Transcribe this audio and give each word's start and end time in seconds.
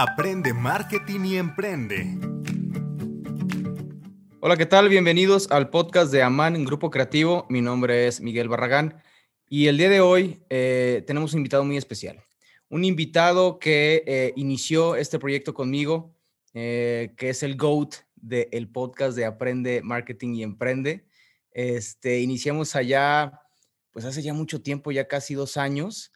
Aprende 0.00 0.54
marketing 0.54 1.24
y 1.24 1.36
emprende. 1.38 2.16
Hola, 4.38 4.56
¿qué 4.56 4.64
tal? 4.64 4.88
Bienvenidos 4.88 5.50
al 5.50 5.70
podcast 5.70 6.12
de 6.12 6.22
Aman 6.22 6.64
Grupo 6.64 6.88
Creativo. 6.88 7.46
Mi 7.48 7.60
nombre 7.62 8.06
es 8.06 8.20
Miguel 8.20 8.48
Barragán 8.48 9.02
y 9.48 9.66
el 9.66 9.76
día 9.76 9.88
de 9.88 10.00
hoy 10.00 10.40
eh, 10.50 11.02
tenemos 11.04 11.32
un 11.32 11.40
invitado 11.40 11.64
muy 11.64 11.76
especial. 11.76 12.22
Un 12.68 12.84
invitado 12.84 13.58
que 13.58 14.04
eh, 14.06 14.32
inició 14.36 14.94
este 14.94 15.18
proyecto 15.18 15.52
conmigo, 15.52 16.14
eh, 16.54 17.12
que 17.16 17.30
es 17.30 17.42
el 17.42 17.56
GOAT 17.56 17.96
del 18.14 18.68
podcast 18.68 19.16
de 19.16 19.24
Aprende 19.24 19.82
Marketing 19.82 20.34
y 20.34 20.44
Emprende. 20.44 21.08
Este, 21.50 22.20
iniciamos 22.20 22.76
allá, 22.76 23.40
pues 23.90 24.04
hace 24.04 24.22
ya 24.22 24.32
mucho 24.32 24.62
tiempo, 24.62 24.92
ya 24.92 25.08
casi 25.08 25.34
dos 25.34 25.56
años, 25.56 26.12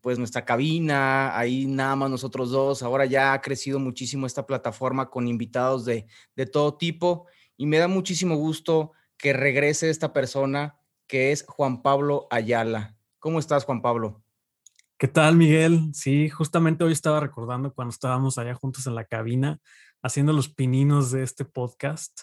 pues 0.00 0.18
nuestra 0.18 0.44
cabina, 0.44 1.36
ahí 1.36 1.66
nada 1.66 1.96
más 1.96 2.10
nosotros 2.10 2.50
dos. 2.50 2.82
Ahora 2.82 3.04
ya 3.06 3.32
ha 3.32 3.40
crecido 3.40 3.78
muchísimo 3.78 4.26
esta 4.26 4.46
plataforma 4.46 5.10
con 5.10 5.28
invitados 5.28 5.84
de, 5.84 6.06
de 6.36 6.46
todo 6.46 6.76
tipo 6.76 7.26
y 7.56 7.66
me 7.66 7.78
da 7.78 7.88
muchísimo 7.88 8.36
gusto 8.36 8.92
que 9.16 9.32
regrese 9.32 9.90
esta 9.90 10.12
persona 10.12 10.78
que 11.06 11.32
es 11.32 11.44
Juan 11.46 11.82
Pablo 11.82 12.26
Ayala. 12.30 12.96
¿Cómo 13.18 13.38
estás, 13.38 13.64
Juan 13.64 13.82
Pablo? 13.82 14.22
¿Qué 14.98 15.08
tal, 15.08 15.36
Miguel? 15.36 15.90
Sí, 15.94 16.28
justamente 16.28 16.84
hoy 16.84 16.92
estaba 16.92 17.20
recordando 17.20 17.74
cuando 17.74 17.90
estábamos 17.90 18.38
allá 18.38 18.54
juntos 18.54 18.86
en 18.86 18.94
la 18.94 19.04
cabina 19.04 19.60
haciendo 20.02 20.32
los 20.32 20.48
pininos 20.48 21.10
de 21.10 21.22
este 21.22 21.44
podcast. 21.44 22.22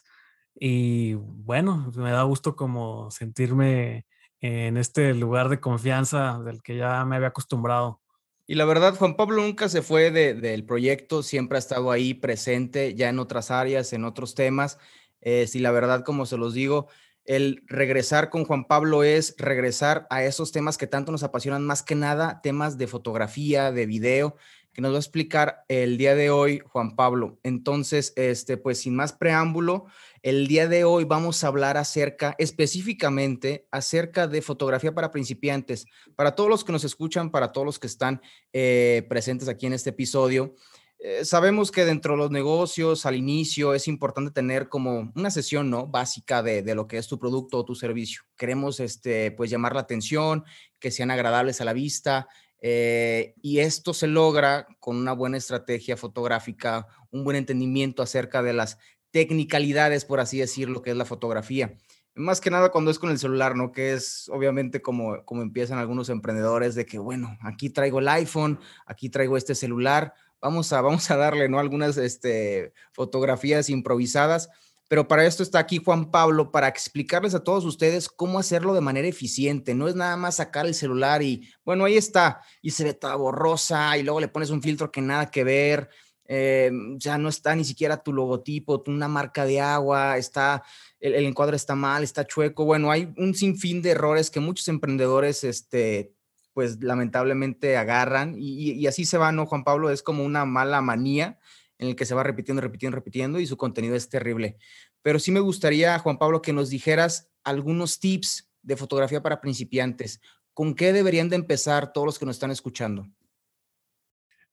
Y 0.55 1.13
bueno, 1.13 1.91
me 1.95 2.11
da 2.11 2.23
gusto 2.23 2.55
como 2.55 3.11
sentirme 3.11 4.05
en 4.41 4.77
este 4.77 5.13
lugar 5.13 5.49
de 5.49 5.59
confianza 5.59 6.39
del 6.39 6.61
que 6.61 6.77
ya 6.77 7.03
me 7.05 7.15
había 7.15 7.29
acostumbrado. 7.29 7.99
Y 8.47 8.55
la 8.55 8.65
verdad, 8.65 8.95
Juan 8.95 9.15
Pablo 9.15 9.43
nunca 9.43 9.69
se 9.69 9.83
fue 9.83 10.09
del 10.09 10.65
proyecto, 10.65 11.21
siempre 11.21 11.57
ha 11.57 11.59
estado 11.59 11.91
ahí 11.91 12.15
presente, 12.15 12.95
ya 12.95 13.09
en 13.09 13.19
otras 13.19 13.51
áreas, 13.51 13.93
en 13.93 14.05
otros 14.05 14.33
temas. 14.33 14.79
Eh, 15.21 15.45
si 15.45 15.59
la 15.59 15.69
verdad, 15.69 16.03
como 16.03 16.25
se 16.25 16.37
los 16.37 16.55
digo, 16.55 16.87
el 17.25 17.61
regresar 17.67 18.31
con 18.31 18.45
Juan 18.45 18.65
Pablo 18.65 19.03
es 19.03 19.35
regresar 19.37 20.07
a 20.09 20.23
esos 20.23 20.51
temas 20.51 20.79
que 20.79 20.87
tanto 20.87 21.11
nos 21.11 21.21
apasionan, 21.21 21.63
más 21.63 21.83
que 21.83 21.93
nada 21.93 22.41
temas 22.41 22.79
de 22.79 22.87
fotografía, 22.87 23.71
de 23.71 23.85
video, 23.85 24.35
que 24.79 24.81
nos 24.81 24.93
va 24.93 24.95
a 24.95 24.99
explicar 24.99 25.65
el 25.67 25.97
día 25.97 26.15
de 26.15 26.29
hoy 26.29 26.61
Juan 26.65 26.95
Pablo. 26.95 27.37
Entonces, 27.43 28.13
este, 28.15 28.55
pues 28.55 28.79
sin 28.79 28.95
más 28.95 29.11
preámbulo, 29.11 29.87
el 30.23 30.47
día 30.47 30.69
de 30.69 30.85
hoy 30.85 31.03
vamos 31.03 31.43
a 31.43 31.47
hablar 31.47 31.75
acerca, 31.75 32.33
específicamente, 32.37 33.67
acerca 33.71 34.25
de 34.25 34.41
fotografía 34.41 34.95
para 34.95 35.11
principiantes. 35.11 35.85
Para 36.15 36.33
todos 36.33 36.49
los 36.49 36.63
que 36.63 36.71
nos 36.71 36.85
escuchan, 36.85 37.29
para 37.29 37.51
todos 37.51 37.65
los 37.65 37.77
que 37.77 37.87
están 37.87 38.21
eh, 38.53 39.05
presentes 39.09 39.49
aquí 39.49 39.65
en 39.65 39.73
este 39.73 39.89
episodio, 39.89 40.55
eh, 40.99 41.25
sabemos 41.25 41.71
que 41.71 41.83
dentro 41.83 42.13
de 42.13 42.19
los 42.19 42.31
negocios, 42.31 43.05
al 43.05 43.17
inicio, 43.17 43.73
es 43.73 43.85
importante 43.89 44.31
tener 44.31 44.69
como 44.69 45.11
una 45.13 45.29
sesión, 45.29 45.69
¿no? 45.69 45.87
Básica 45.87 46.41
de, 46.41 46.61
de, 46.61 46.73
lo 46.73 46.87
que 46.87 46.97
es 46.97 47.07
tu 47.09 47.19
producto 47.19 47.57
o 47.57 47.65
tu 47.65 47.75
servicio. 47.75 48.21
Queremos, 48.37 48.79
este, 48.79 49.31
pues, 49.31 49.49
llamar 49.49 49.75
la 49.75 49.81
atención, 49.81 50.45
que 50.79 50.91
sean 50.91 51.11
agradables 51.11 51.59
a 51.59 51.65
la 51.65 51.73
vista, 51.73 52.29
eh, 52.61 53.35
y 53.41 53.59
esto 53.59 53.93
se 53.93 54.07
logra 54.07 54.67
con 54.79 54.97
una 54.97 55.13
buena 55.13 55.37
estrategia 55.37 55.97
fotográfica, 55.97 56.87
un 57.11 57.23
buen 57.23 57.37
entendimiento 57.37 58.03
acerca 58.03 58.43
de 58.43 58.53
las 58.53 58.77
tecnicalidades, 59.11 60.05
por 60.05 60.19
así 60.19 60.39
decirlo, 60.39 60.81
que 60.81 60.91
es 60.91 60.97
la 60.97 61.05
fotografía. 61.05 61.75
Más 62.15 62.41
que 62.41 62.49
nada 62.49 62.69
cuando 62.69 62.91
es 62.91 62.99
con 62.99 63.11
el 63.11 63.19
celular, 63.19 63.55
¿no? 63.55 63.71
Que 63.71 63.93
es 63.93 64.29
obviamente 64.29 64.81
como, 64.81 65.23
como 65.23 65.41
empiezan 65.41 65.79
algunos 65.79 66.09
emprendedores 66.09 66.75
de 66.75 66.85
que, 66.85 66.99
bueno, 66.99 67.37
aquí 67.41 67.69
traigo 67.69 67.99
el 67.99 68.09
iPhone, 68.09 68.59
aquí 68.85 69.09
traigo 69.09 69.37
este 69.37 69.55
celular, 69.55 70.13
vamos 70.41 70.73
a, 70.73 70.81
vamos 70.81 71.09
a 71.11 71.17
darle, 71.17 71.47
¿no? 71.47 71.59
Algunas 71.59 71.97
este, 71.97 72.73
fotografías 72.91 73.69
improvisadas. 73.69 74.49
Pero 74.89 75.07
para 75.07 75.25
esto 75.25 75.43
está 75.43 75.59
aquí 75.59 75.77
Juan 75.77 76.11
Pablo, 76.11 76.51
para 76.51 76.67
explicarles 76.67 77.35
a 77.35 77.43
todos 77.43 77.63
ustedes 77.63 78.09
cómo 78.09 78.39
hacerlo 78.39 78.73
de 78.73 78.81
manera 78.81 79.07
eficiente. 79.07 79.75
No 79.75 79.87
es 79.87 79.95
nada 79.95 80.17
más 80.17 80.37
sacar 80.37 80.65
el 80.65 80.73
celular 80.73 81.21
y, 81.21 81.47
bueno, 81.63 81.85
ahí 81.85 81.95
está, 81.95 82.41
y 82.61 82.71
se 82.71 82.83
ve 82.83 82.93
toda 82.93 83.15
borrosa, 83.15 83.97
y 83.97 84.03
luego 84.03 84.19
le 84.19 84.27
pones 84.27 84.49
un 84.49 84.61
filtro 84.61 84.91
que 84.91 84.99
nada 84.99 85.31
que 85.31 85.45
ver 85.45 85.89
eh, 86.31 86.71
ya 86.97 87.17
no 87.17 87.27
está 87.27 87.55
ni 87.55 87.63
siquiera 87.63 88.03
tu 88.03 88.13
logotipo, 88.13 88.83
una 88.85 89.07
marca 89.07 89.45
de 89.45 89.59
agua, 89.59 90.15
está, 90.17 90.63
el, 90.99 91.25
encuadre 91.25 91.55
está 91.55 91.73
mal, 91.73 92.03
está 92.03 92.25
chueco. 92.27 92.65
Bueno, 92.65 92.91
hay 92.91 93.11
un 93.17 93.33
sinfín 93.33 93.81
de 93.81 93.91
errores 93.91 94.29
que 94.29 94.39
muchos 94.39 94.67
emprendedores, 94.67 95.43
este, 95.43 96.13
pues 96.53 96.83
lamentablemente 96.83 97.77
agarran 97.77 98.35
y, 98.37 98.73
y, 98.73 98.85
así 98.85 99.05
se 99.05 99.17
va, 99.17 99.31
¿no, 99.31 99.47
Juan 99.47 99.63
Pablo? 99.63 99.89
Es 99.89 100.03
como 100.03 100.23
una 100.23 100.45
mala 100.45 100.81
manía 100.81 101.39
en 101.79 101.87
el 101.87 101.95
que 101.95 102.05
se 102.05 102.13
va 102.13 102.23
repitiendo, 102.23 102.61
repitiendo, 102.61 102.95
repitiendo 102.95 103.39
y 103.39 103.47
su 103.47 103.57
contenido 103.57 103.95
es 103.95 104.09
terrible. 104.09 104.57
Pero 105.01 105.17
sí 105.17 105.31
me 105.31 105.39
gustaría, 105.39 105.97
Juan 105.97 106.19
Pablo, 106.19 106.41
que 106.41 106.53
nos 106.53 106.69
dijeras 106.69 107.31
algunos 107.43 107.99
tips 107.99 108.51
de 108.61 108.77
fotografía 108.77 109.23
para 109.23 109.41
principiantes. 109.41 110.21
¿Con 110.53 110.75
qué 110.75 110.93
deberían 110.93 111.29
de 111.29 111.37
empezar 111.37 111.93
todos 111.93 112.05
los 112.05 112.19
que 112.19 112.25
nos 112.25 112.35
están 112.35 112.51
escuchando? 112.51 113.07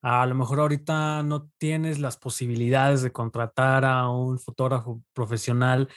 A 0.03 0.25
lo 0.25 0.37
mejor 0.37 0.61
ahorita 0.61 1.25
no 1.25 1.51
tienes 1.59 1.99
las 1.99 2.17
posibilidades 2.17 3.03
de 3.03 3.11
contratar 3.11 3.85
a 3.85 4.09
un 4.09 4.39
fotógrafo 4.39 5.03
profesional, 5.13 5.89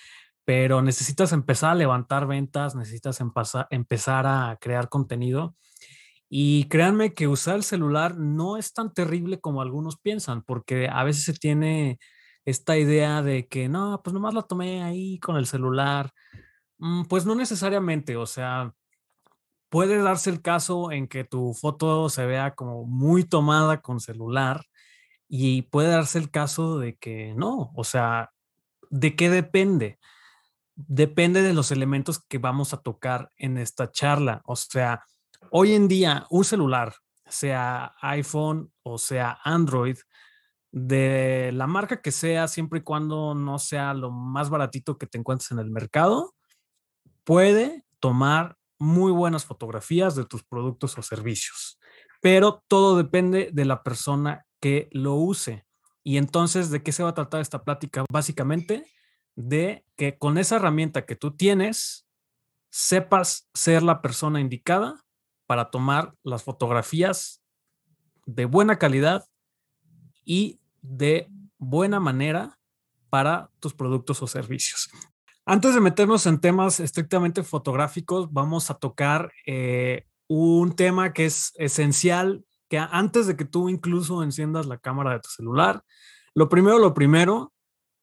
pero 0.45 0.81
necesitas 0.81 1.31
empezar 1.31 1.71
a 1.71 1.75
levantar 1.75 2.25
ventas, 2.25 2.75
necesitas 2.75 3.19
empezar 3.69 4.25
a 4.25 4.57
crear 4.59 4.89
contenido. 4.89 5.55
Y 6.29 6.65
créanme 6.65 7.13
que 7.13 7.27
usar 7.27 7.55
el 7.55 7.63
celular 7.63 8.17
no 8.17 8.57
es 8.57 8.73
tan 8.73 8.93
terrible 8.93 9.39
como 9.39 9.61
algunos 9.61 9.97
piensan, 9.97 10.43
porque 10.43 10.87
a 10.87 11.03
veces 11.03 11.23
se 11.23 11.33
tiene 11.33 11.99
esta 12.45 12.77
idea 12.77 13.21
de 13.23 13.47
que 13.47 13.67
no, 13.69 14.01
pues 14.03 14.13
nomás 14.13 14.33
la 14.35 14.43
tomé 14.43 14.83
ahí 14.83 15.19
con 15.19 15.37
el 15.37 15.47
celular. 15.47 16.11
Mm, 16.77 17.03
pues 17.05 17.25
no 17.25 17.35
necesariamente, 17.35 18.15
o 18.15 18.25
sea, 18.25 18.73
puede 19.69 19.97
darse 19.97 20.29
el 20.29 20.41
caso 20.41 20.91
en 20.91 21.07
que 21.07 21.23
tu 21.23 21.53
foto 21.53 22.09
se 22.09 22.25
vea 22.25 22.55
como 22.55 22.85
muy 22.85 23.23
tomada 23.23 23.81
con 23.81 23.99
celular 23.99 24.65
y 25.27 25.63
puede 25.63 25.89
darse 25.89 26.19
el 26.19 26.31
caso 26.31 26.79
de 26.79 26.97
que 26.97 27.33
no, 27.35 27.71
o 27.75 27.83
sea, 27.83 28.31
¿de 28.89 29.15
qué 29.15 29.29
depende? 29.29 29.99
Depende 30.75 31.41
de 31.41 31.53
los 31.53 31.71
elementos 31.71 32.19
que 32.19 32.39
vamos 32.39 32.73
a 32.73 32.81
tocar 32.81 33.31
en 33.37 33.57
esta 33.57 33.91
charla. 33.91 34.41
O 34.45 34.55
sea, 34.55 35.03
hoy 35.51 35.73
en 35.73 35.87
día 35.87 36.25
un 36.29 36.43
celular, 36.43 36.95
sea 37.25 37.93
iPhone 38.01 38.71
o 38.83 38.97
sea 38.97 39.39
Android, 39.43 39.97
de 40.71 41.51
la 41.53 41.67
marca 41.67 42.01
que 42.01 42.11
sea, 42.11 42.47
siempre 42.47 42.79
y 42.79 42.83
cuando 42.83 43.33
no 43.33 43.57
sea 43.59 43.93
lo 43.93 44.11
más 44.11 44.49
baratito 44.49 44.97
que 44.97 45.07
te 45.07 45.17
encuentres 45.17 45.51
en 45.51 45.59
el 45.59 45.71
mercado, 45.71 46.35
puede 47.23 47.85
tomar 47.99 48.57
muy 48.77 49.11
buenas 49.11 49.45
fotografías 49.45 50.15
de 50.15 50.25
tus 50.25 50.43
productos 50.43 50.97
o 50.97 51.01
servicios, 51.01 51.79
pero 52.21 52.63
todo 52.67 52.97
depende 52.97 53.49
de 53.51 53.65
la 53.65 53.83
persona 53.83 54.45
que 54.59 54.89
lo 54.91 55.15
use. 55.15 55.65
Y 56.03 56.17
entonces, 56.17 56.69
¿de 56.69 56.81
qué 56.81 56.91
se 56.91 57.03
va 57.03 57.09
a 57.09 57.13
tratar 57.13 57.41
esta 57.41 57.63
plática? 57.63 58.05
Básicamente, 58.09 58.85
de 59.35 59.85
que 59.95 60.17
con 60.17 60.37
esa 60.37 60.57
herramienta 60.57 61.05
que 61.05 61.15
tú 61.15 61.35
tienes, 61.35 62.07
sepas 62.69 63.49
ser 63.53 63.83
la 63.83 64.01
persona 64.01 64.39
indicada 64.39 65.03
para 65.49 65.71
tomar 65.71 66.13
las 66.21 66.43
fotografías 66.43 67.41
de 68.27 68.45
buena 68.45 68.77
calidad 68.77 69.25
y 70.23 70.59
de 70.83 71.27
buena 71.57 71.99
manera 71.99 72.59
para 73.09 73.49
tus 73.59 73.73
productos 73.73 74.21
o 74.21 74.27
servicios. 74.27 74.91
Antes 75.47 75.73
de 75.73 75.81
meternos 75.81 76.27
en 76.27 76.39
temas 76.39 76.79
estrictamente 76.79 77.41
fotográficos, 77.41 78.31
vamos 78.31 78.69
a 78.69 78.75
tocar 78.75 79.31
eh, 79.47 80.05
un 80.27 80.75
tema 80.75 81.13
que 81.13 81.25
es 81.25 81.51
esencial, 81.55 82.45
que 82.67 82.77
antes 82.77 83.25
de 83.25 83.35
que 83.35 83.45
tú 83.45 83.69
incluso 83.69 84.21
enciendas 84.21 84.67
la 84.67 84.77
cámara 84.77 85.13
de 85.13 85.21
tu 85.21 85.29
celular, 85.29 85.83
lo 86.35 86.47
primero, 86.47 86.77
lo 86.77 86.93
primero 86.93 87.53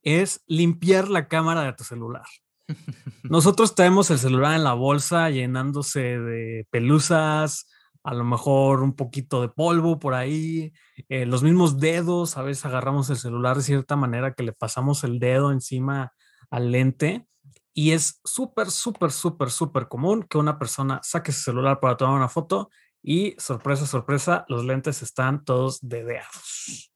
es 0.02 0.42
limpiar 0.48 1.08
la 1.08 1.28
cámara 1.28 1.62
de 1.62 1.74
tu 1.74 1.84
celular. 1.84 2.26
Nosotros 3.22 3.74
tenemos 3.74 4.10
el 4.10 4.18
celular 4.18 4.54
en 4.54 4.64
la 4.64 4.74
bolsa 4.74 5.30
llenándose 5.30 6.18
de 6.18 6.66
pelusas, 6.70 7.68
a 8.02 8.14
lo 8.14 8.24
mejor 8.24 8.82
un 8.82 8.94
poquito 8.94 9.42
de 9.42 9.48
polvo 9.48 9.98
por 9.98 10.14
ahí, 10.14 10.72
eh, 11.08 11.26
los 11.26 11.42
mismos 11.42 11.78
dedos, 11.80 12.36
a 12.36 12.42
veces 12.42 12.64
agarramos 12.64 13.10
el 13.10 13.16
celular 13.16 13.56
de 13.56 13.64
cierta 13.64 13.96
manera 13.96 14.32
que 14.34 14.44
le 14.44 14.52
pasamos 14.52 15.02
el 15.02 15.18
dedo 15.18 15.50
encima 15.50 16.12
al 16.50 16.70
lente 16.70 17.26
y 17.74 17.90
es 17.92 18.20
súper, 18.24 18.70
súper, 18.70 19.10
súper, 19.10 19.50
súper 19.50 19.88
común 19.88 20.22
que 20.22 20.38
una 20.38 20.58
persona 20.58 21.00
saque 21.02 21.32
su 21.32 21.42
celular 21.42 21.80
para 21.80 21.96
tomar 21.96 22.14
una 22.14 22.28
foto 22.28 22.70
y 23.02 23.34
sorpresa, 23.38 23.86
sorpresa, 23.86 24.44
los 24.48 24.64
lentes 24.64 25.02
están 25.02 25.44
todos 25.44 25.78
dedeados. 25.82 26.92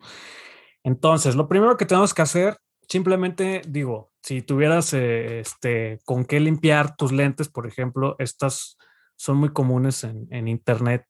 Entonces, 0.82 1.36
lo 1.36 1.48
primero 1.48 1.76
que 1.76 1.86
tenemos 1.86 2.14
que 2.14 2.22
hacer, 2.22 2.56
simplemente 2.88 3.62
digo, 3.68 4.09
si 4.22 4.42
tuvieras 4.42 4.92
eh, 4.92 5.40
este, 5.40 6.00
con 6.04 6.24
qué 6.24 6.40
limpiar 6.40 6.96
tus 6.96 7.12
lentes, 7.12 7.48
por 7.48 7.66
ejemplo, 7.66 8.16
estas 8.18 8.76
son 9.16 9.36
muy 9.38 9.50
comunes 9.50 10.04
en, 10.04 10.48
internet 10.48 11.04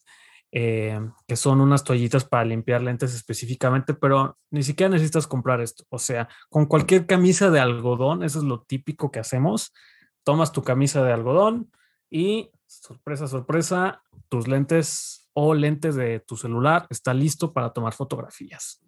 eh, 0.52 0.98
que 1.28 1.36
son 1.36 1.60
unas 1.60 1.84
toallitas 1.84 2.24
para 2.24 2.44
limpiar 2.44 2.82
lentes 2.82 3.14
específicamente, 3.14 3.94
pero 3.94 4.36
ni 4.50 4.64
siquiera 4.64 4.90
necesitas 4.90 5.26
comprar 5.26 5.60
esto. 5.60 5.84
O 5.90 5.98
sea, 5.98 6.28
con 6.48 6.66
cualquier 6.66 7.06
camisa 7.06 7.50
de 7.50 7.60
algodón, 7.60 8.24
eso 8.24 8.38
es 8.38 8.44
lo 8.44 8.62
típico 8.62 9.12
que 9.12 9.20
hacemos. 9.20 9.72
Tomas 10.24 10.52
tu 10.52 10.62
camisa 10.62 11.04
de 11.04 11.12
algodón 11.12 11.70
y, 12.10 12.50
sorpresa, 12.66 13.28
sorpresa, 13.28 14.02
tus 14.28 14.48
lentes 14.48 15.30
o 15.32 15.54
lentes 15.54 15.94
de 15.94 16.20
tu 16.20 16.36
celular 16.36 16.86
está 16.90 17.14
listo 17.14 17.52
para 17.52 17.72
tomar 17.72 17.92
fotografías. 17.92 18.82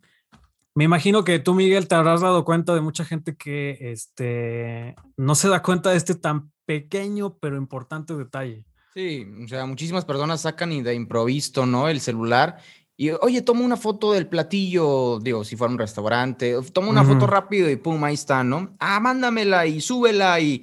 Me 0.74 0.84
imagino 0.84 1.24
que 1.24 1.38
tú, 1.38 1.54
Miguel, 1.54 1.86
te 1.86 1.94
habrás 1.94 2.20
dado 2.20 2.44
cuenta 2.44 2.74
de 2.74 2.80
mucha 2.80 3.04
gente 3.04 3.36
que 3.36 3.78
este, 3.80 4.94
no 5.16 5.34
se 5.34 5.48
da 5.48 5.62
cuenta 5.62 5.90
de 5.90 5.96
este 5.96 6.14
tan 6.14 6.50
pequeño 6.64 7.36
pero 7.38 7.56
importante 7.56 8.14
detalle. 8.14 8.64
Sí, 8.94 9.26
o 9.44 9.48
sea, 9.48 9.66
muchísimas 9.66 10.04
personas 10.04 10.42
sacan 10.42 10.72
y 10.72 10.82
de 10.82 10.94
improviso, 10.94 11.66
¿no? 11.66 11.88
El 11.88 12.00
celular 12.00 12.58
y, 12.96 13.10
oye, 13.10 13.42
toma 13.42 13.62
una 13.62 13.76
foto 13.76 14.12
del 14.12 14.28
platillo, 14.28 15.18
digo, 15.18 15.44
si 15.44 15.56
fuera 15.56 15.72
un 15.72 15.78
restaurante, 15.78 16.54
toma 16.72 16.88
una 16.88 17.02
foto 17.02 17.26
rápido 17.26 17.70
y 17.70 17.76
pum, 17.76 18.04
ahí 18.04 18.14
está, 18.14 18.44
¿no? 18.44 18.76
Ah, 18.78 19.00
mándamela 19.00 19.66
y 19.66 19.80
súbela 19.80 20.38
y, 20.38 20.62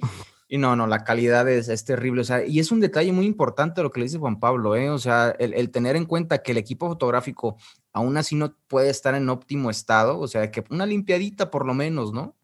y 0.52 0.58
no, 0.58 0.74
no, 0.74 0.88
la 0.88 1.04
calidad 1.04 1.48
es, 1.48 1.68
es, 1.68 1.84
terrible, 1.84 2.22
o 2.22 2.24
sea, 2.24 2.44
y 2.44 2.58
es 2.58 2.72
un 2.72 2.80
detalle 2.80 3.12
muy 3.12 3.24
importante 3.24 3.84
lo 3.84 3.92
que 3.92 4.00
le 4.00 4.06
dice 4.06 4.18
Juan 4.18 4.40
Pablo, 4.40 4.74
¿eh? 4.74 4.90
O 4.90 4.98
sea, 4.98 5.30
el, 5.38 5.70
tener 5.70 5.94
en 5.94 6.06
cuenta 6.06 6.42
que 6.42 6.50
el 6.50 6.58
equipo 6.58 6.88
fotográfico 6.88 7.56
aún 7.92 8.16
así 8.16 8.34
no 8.34 8.56
puede 8.66 8.90
estar 8.90 9.14
en 9.14 9.28
óptimo 9.28 9.70
estado, 9.70 10.18
o 10.18 10.26
sea, 10.26 10.50
que 10.50 10.64
una 10.68 10.86
limpiadita 10.86 11.52
por 11.52 11.64
lo 11.64 11.72
menos, 11.72 12.12
¿no? 12.12 12.34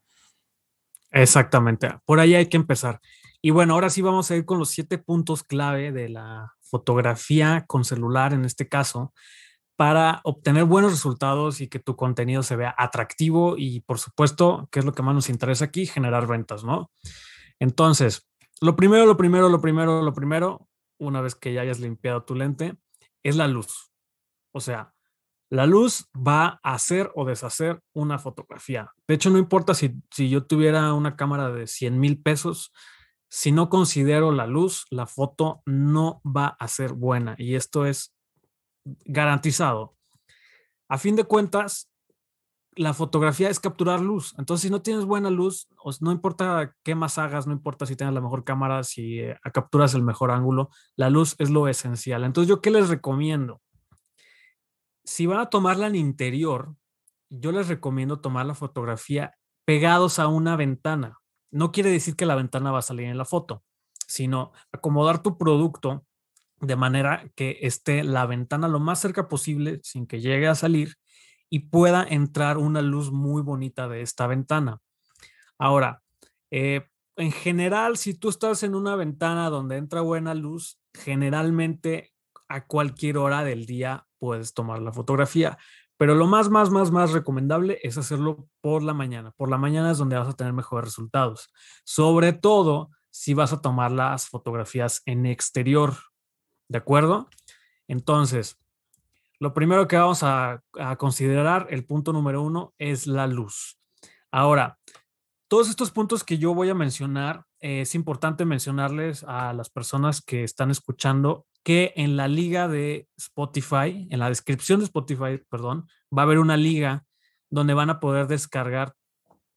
Exactamente, 1.11 1.99
por 2.05 2.21
ahí 2.21 2.37
hay 2.37 2.47
que 2.47 2.57
empezar. 2.57 3.01
Y 3.43 3.51
bueno, 3.51 3.75
ahora 3.75 3.91
sí 3.91 4.03
vamos 4.03 4.31
a 4.31 4.37
ir 4.37 4.45
con 4.45 4.61
los 4.61 4.71
siete 4.71 4.99
puntos 4.99 5.43
clave 5.43 5.91
de 5.91 6.09
la 6.09 6.55
fotografía 6.61 7.65
con 7.67 7.85
celular 7.85 8.33
en 8.33 8.45
este 8.45 8.69
caso 8.69 9.13
para 9.75 10.21
obtener 10.23 10.65
buenos 10.65 10.93
resultados 10.93 11.61
y 11.61 11.67
que 11.67 11.81
tu 11.81 11.97
contenido 11.97 12.45
se 12.45 12.55
vea 12.55 12.73
atractivo 12.79 13.57
y 13.59 13.81
por 13.81 13.99
supuesto, 13.99 14.69
que 14.71 14.79
es 14.79 14.85
lo 14.85 14.93
que 14.93 15.03
más 15.03 15.15
nos 15.17 15.29
interesa 15.29 15.65
aquí, 15.65 15.87
generar 15.87 16.29
ventas, 16.29 16.63
¿no? 16.63 16.93
Entonces, 17.61 18.29
lo 18.61 18.77
primero, 18.77 19.07
lo 19.07 19.17
primero, 19.17 19.49
lo 19.49 19.61
primero, 19.61 20.03
lo 20.03 20.13
primero, 20.13 20.69
una 20.99 21.21
vez 21.21 21.35
que 21.35 21.53
ya 21.53 21.63
hayas 21.63 21.81
limpiado 21.81 22.25
tu 22.25 22.35
lente, 22.35 22.77
es 23.23 23.37
la 23.37 23.49
luz. 23.49 23.93
O 24.53 24.61
sea, 24.61 24.95
la 25.51 25.67
luz 25.67 26.09
va 26.17 26.61
a 26.63 26.75
hacer 26.75 27.11
o 27.15 27.25
deshacer 27.25 27.81
una 27.93 28.19
fotografía. 28.19 28.93
De 29.07 29.15
hecho, 29.15 29.31
no 29.31 29.39
importa 29.39 29.75
si, 29.75 29.95
si 30.11 30.29
yo 30.29 30.45
tuviera 30.45 30.93
una 30.95 31.17
cámara 31.17 31.51
de 31.51 31.67
100 31.67 32.01
mil 32.01 32.21
pesos, 32.21 32.73
si 33.29 33.53
no 33.53 33.69
considero 33.69 34.33
la 34.33 34.47
luz, 34.47 34.87
la 34.91 35.07
foto 35.07 35.63
no 35.67 36.21
va 36.25 36.57
a 36.59 36.69
ser 36.69 36.95
buena 36.95 37.35
y 37.39 37.55
esto 37.55 37.87
es 37.87 38.15
garantizado. 39.05 39.97
A 40.89 40.99
fin 40.99 41.17
de 41.17 41.25
cuentas, 41.25 41.91
la 42.77 42.95
fotografía 42.95 43.51
es 43.51 43.59
capturar 43.59 44.01
luz. 44.01 44.35
Entonces, 44.39 44.63
si 44.63 44.71
no 44.71 44.83
tienes 44.83 45.05
buena 45.05 45.31
luz, 45.31 45.69
no 46.01 46.13
importa 46.13 46.75
qué 46.85 46.95
más 46.95 47.19
hagas, 47.19 47.47
no 47.47 47.53
importa 47.53 47.87
si 47.87 47.97
tienes 47.97 48.15
la 48.15 48.21
mejor 48.21 48.45
cámara, 48.45 48.85
si 48.85 49.21
eh, 49.21 49.37
capturas 49.53 49.95
el 49.95 50.03
mejor 50.03 50.31
ángulo, 50.31 50.71
la 50.95 51.11
luz 51.11 51.35
es 51.39 51.51
lo 51.51 51.69
esencial. 51.69 52.25
Entonces, 52.25 52.49
¿yo 52.49 52.61
qué 52.61 52.71
les 52.71 52.89
recomiendo? 52.89 53.61
Si 55.05 55.27
van 55.27 55.41
a 55.41 55.51
tomarla 55.51 55.87
en 55.87 55.97
interior, 55.97 56.75
yo 57.31 57.51
les 57.51 57.69
recomiendo 57.69 58.21
tomar 58.21 58.47
la 58.47 58.55
fotografía 58.55 59.35
pegados 59.65 60.19
a 60.19 60.29
una 60.29 60.55
ventana 60.57 61.19
no 61.51 61.73
quiere 61.73 61.91
decir 61.91 62.17
que 62.17 62.27
la 62.27 62.35
ventana 62.35 62.71
va 62.71 62.81
a 62.81 62.83
salir 62.83 63.07
en 63.07 63.19
la 63.19 63.25
foto, 63.25 63.65
sino 64.07 64.53
acomodar 64.73 65.23
tu 65.23 65.39
producto 65.39 66.05
de 66.61 66.77
manera 66.77 67.31
que 67.35 67.59
esté 67.63 68.03
la 68.05 68.27
ventana 68.27 68.69
lo 68.69 68.81
más 68.81 69.01
cerca 69.01 69.29
posible 69.29 69.81
sin 69.83 70.07
que 70.07 70.21
llegue 70.21 70.49
a 70.49 70.55
salir 70.55 70.97
y 71.51 71.61
pueda 71.61 72.05
entrar 72.09 72.59
una 72.59 72.83
luz 72.83 73.13
muy 73.13 73.43
bonita 73.43 73.89
de 73.89 74.03
esta 74.03 74.27
ventana. 74.27 74.81
Ahora, 75.59 76.03
eh, 76.51 76.89
en 77.17 77.33
general, 77.33 77.97
si 77.97 78.15
tú 78.15 78.29
estás 78.29 78.63
en 78.63 78.75
una 78.75 78.95
ventana 78.95 79.49
donde 79.49 79.77
entra 79.77 80.03
buena 80.03 80.35
luz, 80.35 80.79
generalmente 80.93 82.13
a 82.49 82.67
cualquier 82.67 83.19
hora 83.19 83.43
del 83.43 83.67
día 83.67 84.07
puedes 84.19 84.55
tomar 84.55 84.83
la 84.83 84.93
fotografía. 84.93 85.59
Pero 85.97 86.15
lo 86.15 86.27
más, 86.27 86.51
más, 86.51 86.71
más, 86.71 86.91
más 86.91 87.13
recomendable 87.13 87.79
es 87.83 87.97
hacerlo 87.97 88.49
por 88.61 88.83
la 88.83 88.93
mañana. 88.93 89.31
Por 89.31 89.49
la 89.49 89.57
mañana 89.57 89.91
es 89.91 89.99
donde 89.99 90.17
vas 90.17 90.29
a 90.29 90.37
tener 90.37 90.53
mejores 90.53 90.91
resultados. 90.91 91.51
Sobre 91.85 92.35
todo 92.35 92.91
si 93.11 93.33
vas 93.33 93.55
a 93.55 93.63
tomar 93.63 93.93
las 93.93 94.29
fotografías 94.29 95.01
en 95.07 95.25
exterior. 95.25 95.95
¿De 96.69 96.79
acuerdo? 96.79 97.31
Entonces, 97.89 98.59
lo 99.39 99.53
primero 99.53 99.87
que 99.87 99.97
vamos 99.97 100.23
a, 100.23 100.63
considerar, 100.99 101.67
el 101.71 101.85
punto 101.85 102.13
número 102.13 102.43
uno, 102.43 102.75
es 102.79 103.07
la 103.07 103.27
luz. 103.27 103.79
Ahora, 104.31 104.79
todos 105.49 105.69
estos 105.69 105.91
puntos 105.91 106.25
que 106.25 106.39
yo 106.39 106.55
voy 106.55 106.71
a 106.71 106.75
mencionar, 106.75 107.45
eh, 107.61 107.83
es 107.83 107.95
importante 107.95 108.45
mencionarles 108.45 109.25
a 109.25 109.53
las 109.53 109.71
personas 109.71 110.23
que 110.23 110.43
están 110.43 110.71
escuchando 110.71 111.47
que 111.63 111.93
en 111.97 112.17
la 112.17 112.29
liga 112.29 112.69
de 112.69 113.09
Spotify, 113.17 114.07
en 114.11 114.19
la 114.19 114.29
descripción 114.29 114.81
de 114.81 114.87
Spotify, 114.87 115.43
perdón, 115.49 115.89
va 116.17 116.23
a 116.23 116.25
haber 116.25 116.39
una 116.39 116.57
liga 116.57 117.05
donde 117.51 117.75
van 117.75 117.91
a 117.91 118.01
poder 118.01 118.27
descargar 118.27 118.95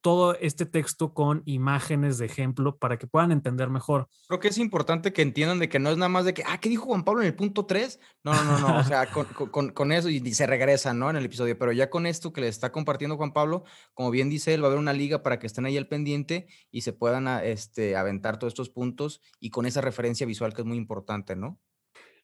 todo 0.02 0.36
este 0.36 0.66
texto 0.66 1.14
con 1.14 1.44
imágenes 1.46 2.18
de 2.18 2.26
ejemplo 2.26 2.78
para 2.78 2.98
que 2.98 3.08
puedan 3.08 3.32
entender 3.32 3.70
mejor. 3.70 4.08
Creo 4.28 4.40
que 4.40 4.48
es 4.48 4.58
importante 4.58 5.12
que 5.12 5.22
entiendan 5.22 5.60
de 5.60 5.70
que 5.70 5.80
no 5.80 5.90
es 5.90 5.98
nada 5.98 6.10
más 6.10 6.26
de 6.26 6.34
que, 6.34 6.44
ah, 6.48 6.60
¿qué 6.60 6.70
dijo 6.70 6.86
Juan 6.86 7.04
Pablo 7.04 7.22
en 7.22 7.28
el 7.28 7.36
punto 7.36 7.66
3? 7.66 8.00
No, 8.24 8.34
no, 8.34 8.44
no, 8.44 8.60
no, 8.60 8.80
o 8.80 8.84
sea, 8.84 9.12
con, 9.12 9.26
con, 9.26 9.70
con, 9.72 9.92
eso 9.92 10.10
y 10.10 10.34
se 10.34 10.48
regresa, 10.48 10.94
¿no? 10.94 11.10
En 11.10 11.16
el 11.16 11.26
episodio, 11.26 11.58
pero 11.58 11.72
ya 11.72 11.90
con 11.90 12.06
esto 12.06 12.32
que 12.32 12.42
le 12.42 12.48
está 12.48 12.72
compartiendo 12.72 13.18
Juan 13.18 13.34
Pablo, 13.34 13.64
como 13.94 14.12
bien 14.12 14.30
dice 14.30 14.54
él, 14.54 14.62
va 14.62 14.68
a 14.68 14.70
haber 14.70 14.80
una 14.80 14.94
liga 14.94 15.24
para 15.24 15.40
que 15.40 15.48
estén 15.48 15.66
ahí 15.66 15.78
al 15.78 15.88
pendiente 15.88 16.48
y 16.72 16.82
se 16.82 16.94
puedan 16.94 17.28
este, 17.44 17.96
aventar 17.96 18.40
todos 18.40 18.52
estos 18.52 18.70
puntos 18.70 19.22
y 19.40 19.50
con 19.50 19.66
esa 19.66 19.82
referencia 19.82 20.26
visual 20.26 20.54
que 20.54 20.62
es 20.62 20.68
muy 20.68 20.78
importante, 20.78 21.36
¿no? 21.36 21.60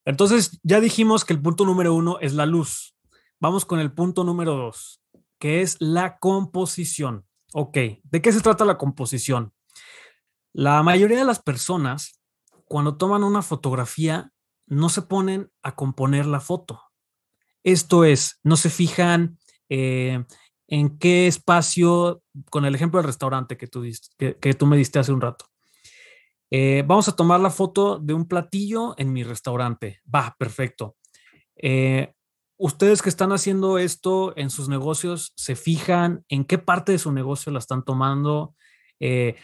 Entonces, 0.06 0.60
ya 0.62 0.80
dijimos 0.80 1.26
que 1.26 1.34
el 1.34 1.42
punto 1.42 1.66
número 1.66 1.94
uno 1.94 2.20
es 2.20 2.34
la 2.34 2.46
luz. 2.46 2.96
Vamos 3.40 3.66
con 3.66 3.80
el 3.80 3.92
punto 3.92 4.24
número 4.24 4.56
dos, 4.56 5.02
que 5.40 5.62
es 5.62 5.78
la 5.80 6.20
composición. 6.20 7.26
Ok, 7.58 7.78
¿de 8.04 8.22
qué 8.22 8.34
se 8.34 8.42
trata 8.42 8.66
la 8.66 8.78
composición? 8.78 9.54
La 10.52 10.84
mayoría 10.84 11.20
de 11.20 11.24
las 11.24 11.42
personas, 11.42 12.22
cuando 12.66 12.98
toman 12.98 13.24
una 13.24 13.42
fotografía, 13.42 14.34
no 14.68 14.90
se 14.90 15.04
ponen 15.04 15.50
a 15.64 15.74
componer 15.74 16.26
la 16.26 16.42
foto. 16.42 16.82
Esto 17.64 18.04
es, 18.04 18.42
no 18.44 18.58
se 18.58 18.70
fijan 18.70 19.40
eh, 19.70 20.26
en 20.68 20.98
qué 21.00 21.28
espacio, 21.28 22.24
con 22.50 22.66
el 22.66 22.76
ejemplo 22.76 23.00
del 23.00 23.08
restaurante 23.08 23.56
que 23.56 23.68
tú, 23.68 23.86
me 24.66 24.76
diste 24.76 25.00
hace 25.00 25.14
un 25.14 25.22
rato. 25.22 25.46
Eh, 26.52 26.84
vamos 26.86 27.08
a 27.08 27.16
tomar 27.16 27.40
la 27.40 27.52
foto 27.52 28.00
de 28.00 28.14
un 28.14 28.28
platillo 28.28 28.96
en 28.98 29.14
mi 29.14 29.24
restaurante. 29.24 30.02
Va, 30.14 30.36
perfecto. 30.38 30.98
Eh, 31.56 32.15
ustedes 32.58 33.02
que 33.02 33.10
están 33.10 33.32
haciendo 33.32 33.78
esto 33.78 34.36
en 34.38 34.50
sus 34.50 34.70
negocios, 34.70 35.34
¿se 35.36 35.56
fijan 35.56 36.24
en 36.30 36.46
qué 36.46 36.58
parte 36.58 36.92
de 36.92 37.00
su 37.00 37.12
negocio 37.12 37.52
la 37.52 37.60
están 37.60 37.84
tomando? 37.84 38.56
Eh, 39.00 39.36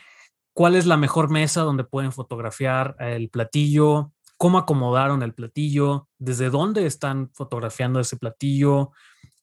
¿Cuál 0.53 0.75
es 0.75 0.85
la 0.85 0.97
mejor 0.97 1.29
mesa 1.29 1.61
donde 1.61 1.83
pueden 1.83 2.11
fotografiar 2.11 2.95
el 2.99 3.29
platillo? 3.29 4.11
¿Cómo 4.37 4.57
acomodaron 4.57 5.23
el 5.23 5.33
platillo? 5.33 6.07
¿Desde 6.17 6.49
dónde 6.49 6.85
están 6.85 7.31
fotografiando 7.33 7.99
ese 7.99 8.17
platillo? 8.17 8.91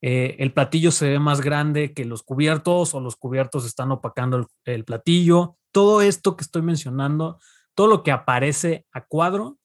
el 0.01 0.53
platillo 0.53 0.93
se 0.93 1.09
ve 1.09 1.19
más 1.19 1.41
grande 1.41 1.93
que 1.93 2.05
los 2.05 2.23
cubiertos 2.23 2.95
o 2.95 3.01
los 3.01 3.17
cubiertos 3.17 3.67
están 3.67 3.91
opacando 3.91 4.49
el 4.65 4.85
platillo 4.85 5.59
todo 5.73 6.03
esto 6.03 6.37
que 6.37 6.45
estoy 6.45 6.63
mencionando, 6.63 7.39
todo 7.75 7.87
lo 7.87 8.03
que 8.03 8.13
aparece 8.13 8.87
a 8.93 9.07
cuadro 9.07 9.59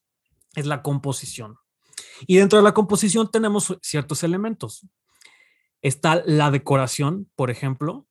es 0.56 0.66
la 0.66 0.82
composición. 0.82 1.58
Y 2.28 2.38
dentro 2.38 2.58
de 2.58 2.64
la 2.64 2.74
composición 2.74 3.30
tenemos 3.32 3.78
ciertos 3.82 4.24
elementos. 4.24 4.88
Está 5.82 6.24
la 6.26 6.52
decoración, 6.52 7.30
por 7.36 7.52
ejemplo, 7.52 8.08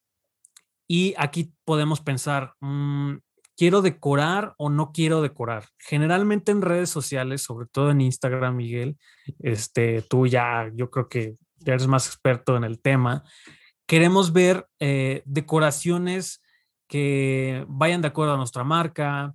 y 0.87 1.15
aquí 1.17 1.55
podemos 1.65 2.01
pensar, 2.01 2.55
mm, 2.61 3.15
¿quiero 3.57 3.81
decorar 3.81 4.55
o 4.59 4.69
no 4.69 4.93
quiero 4.93 5.23
decorar? 5.23 5.69
Generalmente 5.79 6.53
en 6.53 6.61
redes 6.61 6.91
sociales, 6.91 7.43
sobre 7.43 7.67
todo 7.67 7.91
en 7.91 8.01
Instagram, 8.03 8.57
Miguel, 8.57 8.99
este, 9.39 10.03
tú 10.03 10.27
ya, 10.27 10.71
yo 10.75 10.91
creo 10.91 11.09
que 11.09 11.37
ya 11.57 11.75
eres 11.75 11.87
más 11.87 12.07
experto 12.07 12.57
en 12.57 12.65
el 12.65 12.81
tema, 12.81 13.25
queremos 13.87 14.33
ver 14.33 14.67
eh, 14.81 15.23
decoraciones 15.25 16.43
que 16.89 17.65
vayan 17.69 18.03
de 18.03 18.09
acuerdo 18.09 18.35
a 18.35 18.37
nuestra 18.37 18.65
marca, 18.65 19.35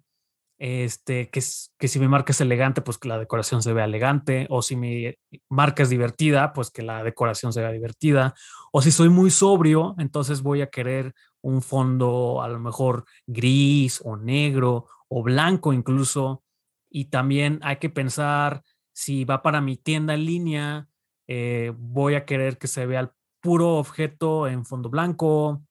este, 0.57 1.29
que, 1.29 1.41
que 1.77 1.87
si 1.87 1.99
mi 1.99 2.07
marca 2.07 2.31
es 2.31 2.41
elegante, 2.41 2.81
pues 2.81 2.97
que 2.97 3.07
la 3.07 3.19
decoración 3.19 3.61
se 3.61 3.73
vea 3.73 3.85
elegante, 3.85 4.47
o 4.49 4.61
si 4.61 4.75
mi 4.75 5.13
marca 5.49 5.83
es 5.83 5.89
divertida, 5.89 6.53
pues 6.53 6.71
que 6.71 6.81
la 6.81 7.03
decoración 7.03 7.53
se 7.53 7.61
vea 7.61 7.71
divertida, 7.71 8.33
o 8.71 8.81
si 8.81 8.91
soy 8.91 9.09
muy 9.09 9.29
sobrio, 9.31 9.95
entonces 9.99 10.41
voy 10.41 10.61
a 10.61 10.69
querer 10.69 11.13
un 11.41 11.61
fondo 11.61 12.41
a 12.41 12.47
lo 12.47 12.59
mejor 12.59 13.05
gris 13.27 14.01
o 14.03 14.17
negro 14.17 14.87
o 15.07 15.23
blanco 15.23 15.73
incluso, 15.73 16.43
y 16.89 17.05
también 17.05 17.59
hay 17.63 17.77
que 17.77 17.89
pensar 17.89 18.63
si 18.93 19.25
va 19.25 19.43
para 19.43 19.61
mi 19.61 19.77
tienda 19.77 20.15
en 20.15 20.25
línea, 20.25 20.87
eh, 21.27 21.71
voy 21.77 22.15
a 22.15 22.25
querer 22.25 22.57
que 22.57 22.67
se 22.67 22.85
vea 22.85 23.01
el 23.01 23.09
puro 23.41 23.75
objeto 23.75 24.47
en 24.47 24.65
fondo 24.65 24.89
blanco. 24.89 25.63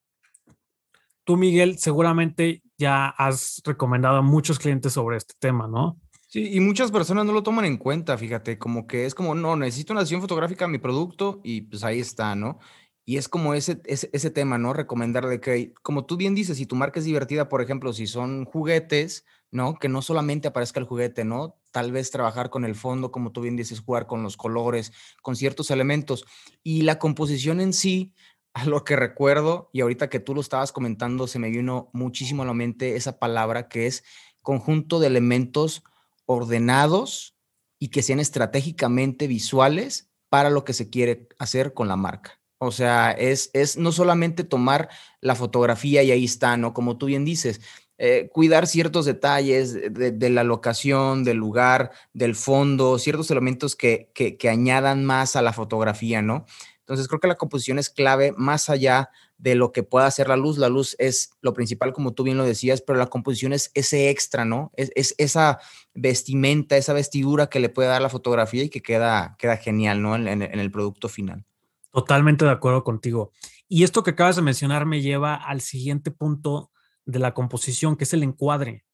Tú, 1.26 1.36
Miguel, 1.36 1.76
seguramente 1.76 2.62
ya 2.78 3.08
has 3.08 3.60
recomendado 3.64 4.18
a 4.18 4.22
muchos 4.22 4.60
clientes 4.60 4.92
sobre 4.92 5.16
este 5.16 5.34
tema, 5.40 5.66
¿no? 5.66 6.00
Sí, 6.28 6.54
y 6.54 6.60
muchas 6.60 6.92
personas 6.92 7.26
no 7.26 7.32
lo 7.32 7.42
toman 7.42 7.64
en 7.64 7.78
cuenta, 7.78 8.16
fíjate, 8.16 8.58
como 8.58 8.86
que 8.86 9.06
es 9.06 9.14
como, 9.16 9.34
no, 9.34 9.56
necesito 9.56 9.92
una 9.92 10.02
sesión 10.02 10.20
fotográfica 10.20 10.66
a 10.66 10.68
mi 10.68 10.78
producto 10.78 11.40
y 11.42 11.62
pues 11.62 11.82
ahí 11.82 11.98
está, 11.98 12.36
¿no? 12.36 12.60
Y 13.04 13.16
es 13.16 13.28
como 13.28 13.54
ese, 13.54 13.80
ese, 13.86 14.30
tema, 14.30 14.56
¿no? 14.56 14.72
Recomendar 14.72 15.26
de 15.26 15.40
que, 15.40 15.74
como 15.82 16.06
tú 16.06 16.16
bien 16.16 16.36
dices, 16.36 16.58
si 16.58 16.66
tu 16.66 16.76
marca 16.76 17.00
es 17.00 17.04
divertida, 17.04 17.48
por 17.48 17.60
ejemplo, 17.60 17.92
si 17.92 18.06
son 18.06 18.44
juguetes, 18.44 19.24
¿no? 19.50 19.74
Que 19.74 19.88
no 19.88 20.02
solamente 20.02 20.46
aparezca 20.46 20.78
el 20.78 20.86
juguete, 20.86 21.24
¿no? 21.24 21.56
Tal 21.72 21.90
vez 21.90 22.12
trabajar 22.12 22.50
con 22.50 22.64
el 22.64 22.76
fondo, 22.76 23.10
como 23.10 23.32
tú 23.32 23.40
bien 23.40 23.56
dices, 23.56 23.80
jugar 23.80 24.06
con 24.06 24.22
los 24.22 24.36
colores, 24.36 24.92
con 25.22 25.34
ciertos 25.34 25.72
elementos. 25.72 26.24
Y 26.62 26.82
la 26.82 27.00
composición 27.00 27.60
en 27.60 27.72
sí, 27.72 28.12
a 28.56 28.64
lo 28.64 28.84
que 28.84 28.96
recuerdo, 28.96 29.68
y 29.74 29.82
ahorita 29.82 30.08
que 30.08 30.18
tú 30.18 30.34
lo 30.34 30.40
estabas 30.40 30.72
comentando, 30.72 31.26
se 31.26 31.38
me 31.38 31.50
vino 31.50 31.90
muchísimo 31.92 32.42
a 32.42 32.46
la 32.46 32.54
mente 32.54 32.96
esa 32.96 33.18
palabra 33.18 33.68
que 33.68 33.86
es 33.86 34.02
conjunto 34.40 34.98
de 34.98 35.08
elementos 35.08 35.84
ordenados 36.24 37.36
y 37.78 37.88
que 37.88 38.00
sean 38.00 38.18
estratégicamente 38.18 39.26
visuales 39.26 40.10
para 40.30 40.48
lo 40.48 40.64
que 40.64 40.72
se 40.72 40.88
quiere 40.88 41.28
hacer 41.38 41.74
con 41.74 41.86
la 41.86 41.96
marca. 41.96 42.40
O 42.56 42.72
sea, 42.72 43.10
es, 43.10 43.50
es 43.52 43.76
no 43.76 43.92
solamente 43.92 44.42
tomar 44.42 44.88
la 45.20 45.34
fotografía 45.34 46.02
y 46.02 46.10
ahí 46.10 46.24
está, 46.24 46.56
¿no? 46.56 46.72
Como 46.72 46.96
tú 46.96 47.06
bien 47.06 47.26
dices, 47.26 47.60
eh, 47.98 48.30
cuidar 48.32 48.66
ciertos 48.66 49.04
detalles 49.04 49.74
de, 49.74 50.30
la 50.30 50.44
locación, 50.44 51.24
del 51.24 51.36
lugar, 51.36 51.90
del 52.14 52.34
fondo, 52.34 52.98
ciertos 52.98 53.30
elementos 53.30 53.76
que, 53.76 54.10
que, 54.14 54.38
que 54.38 54.48
añadan 54.48 55.04
más 55.04 55.36
a 55.36 55.42
la 55.42 55.52
fotografía, 55.52 56.22
¿no? 56.22 56.46
Entonces 56.86 57.08
creo 57.08 57.18
que 57.18 57.26
la 57.26 57.34
composición 57.34 57.80
es 57.80 57.90
clave 57.90 58.32
más 58.36 58.70
allá 58.70 59.10
de 59.38 59.56
lo 59.56 59.72
que 59.72 59.82
pueda 59.82 60.06
hacer 60.06 60.28
la 60.28 60.36
luz. 60.36 60.56
La 60.56 60.68
luz 60.68 60.94
es 61.00 61.30
lo 61.40 61.52
principal, 61.52 61.92
como 61.92 62.14
tú 62.14 62.22
bien 62.22 62.36
lo 62.36 62.44
decías, 62.44 62.80
pero 62.80 62.96
la 62.96 63.08
composición 63.08 63.52
es 63.52 63.72
ese 63.74 64.08
extra, 64.08 64.44
¿no? 64.44 64.70
Es, 64.76 65.16
esa 65.18 65.58
vestimenta, 65.94 66.76
esa 66.76 66.92
vestidura 66.92 67.48
que 67.48 67.58
le 67.58 67.70
puede 67.70 67.88
dar 67.88 68.00
la 68.00 68.08
fotografía 68.08 68.62
y 68.62 68.68
que 68.68 68.82
queda, 68.82 69.36
genial, 69.60 70.00
¿no? 70.00 70.14
En, 70.14 70.42
el 70.42 70.70
producto 70.70 71.08
final. 71.08 71.44
Totalmente 71.90 72.44
de 72.44 72.52
acuerdo 72.52 72.84
contigo. 72.84 73.32
Y 73.66 73.82
esto 73.82 74.04
que 74.04 74.12
acabas 74.12 74.36
de 74.36 74.42
mencionar 74.42 74.86
me 74.86 75.02
lleva 75.02 75.34
al 75.34 75.62
siguiente 75.62 76.12
punto 76.12 76.70
de 77.04 77.18
la 77.18 77.34
composición, 77.34 77.96
que 77.96 78.04
es 78.04 78.12
el 78.14 78.22
encuadre. 78.22 78.84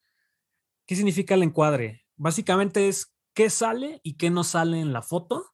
¿Qué 0.87 0.95
significa 0.95 1.35
el 1.35 1.43
encuadre? 1.43 2.07
Básicamente 2.15 2.87
es 2.87 3.13
qué 3.35 3.51
sale 3.51 4.01
y 4.01 4.15
qué 4.15 4.31
no 4.31 4.43
sale 4.43 4.79
en 4.79 4.93
la 4.93 5.03
foto 5.03 5.52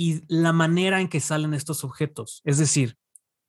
y 0.00 0.22
la 0.28 0.52
manera 0.52 1.00
en 1.00 1.08
que 1.08 1.20
salen 1.20 1.52
estos 1.52 1.84
objetos. 1.84 2.40
Es 2.44 2.56
decir, 2.56 2.96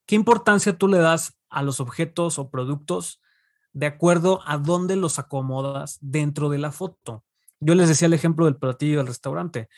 ¿Qué 0.06 0.16
importancia 0.16 0.76
tú 0.76 0.88
le 0.88 0.98
das 0.98 1.38
a 1.48 1.62
los 1.62 1.80
objetos 1.80 2.38
o 2.38 2.50
productos 2.50 3.20
de 3.72 3.86
acuerdo 3.86 4.40
a 4.44 4.58
dónde 4.58 4.96
los 4.96 5.18
acomodas 5.18 5.98
dentro 6.00 6.48
de 6.48 6.58
la 6.58 6.72
foto? 6.72 7.24
Yo 7.60 7.74
les 7.74 7.88
decía 7.88 8.06
el 8.06 8.12
ejemplo 8.12 8.46
del 8.46 8.56
platillo 8.56 8.98
del 8.98 9.06
restaurante. 9.06 9.68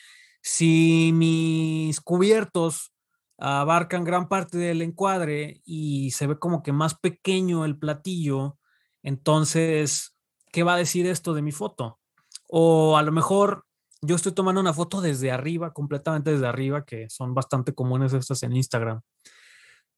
Si 0.43 1.13
mis 1.15 2.01
cubiertos 2.01 2.93
abarcan 3.39 4.05
gran 4.05 4.29
parte 4.29 4.59
del 4.59 4.83
encuadre 4.83 5.61
y 5.65 6.11
se 6.13 6.27
ve 6.27 6.39
como 6.39 6.63
que 6.63 6.73
más 6.73 6.95
pequeño 6.95 7.65
el 7.65 7.79
platillo, 7.79 8.59
entonces, 9.03 10.17
¿qué 10.51 10.63
va 10.63 10.75
a 10.75 10.79
decir 10.79 11.07
esto 11.07 11.35
de 11.35 11.43
mi 11.43 11.53
foto? 11.53 12.01
O 12.49 12.97
a 12.97 13.03
lo 13.03 13.13
mejor 13.13 13.67
yo 14.07 14.17
estoy 14.17 14.33
tomando 14.33 14.61
una 14.61 14.73
foto 14.73 15.01
desde 15.01 15.31
arriba, 15.31 15.73
completamente 15.73 16.33
desde 16.33 16.47
arriba, 16.47 16.85
que 16.85 17.09
son 17.11 17.35
bastante 17.35 17.75
comunes 17.75 18.13
estas 18.13 18.43
en 18.43 18.57
Instagram 18.57 19.01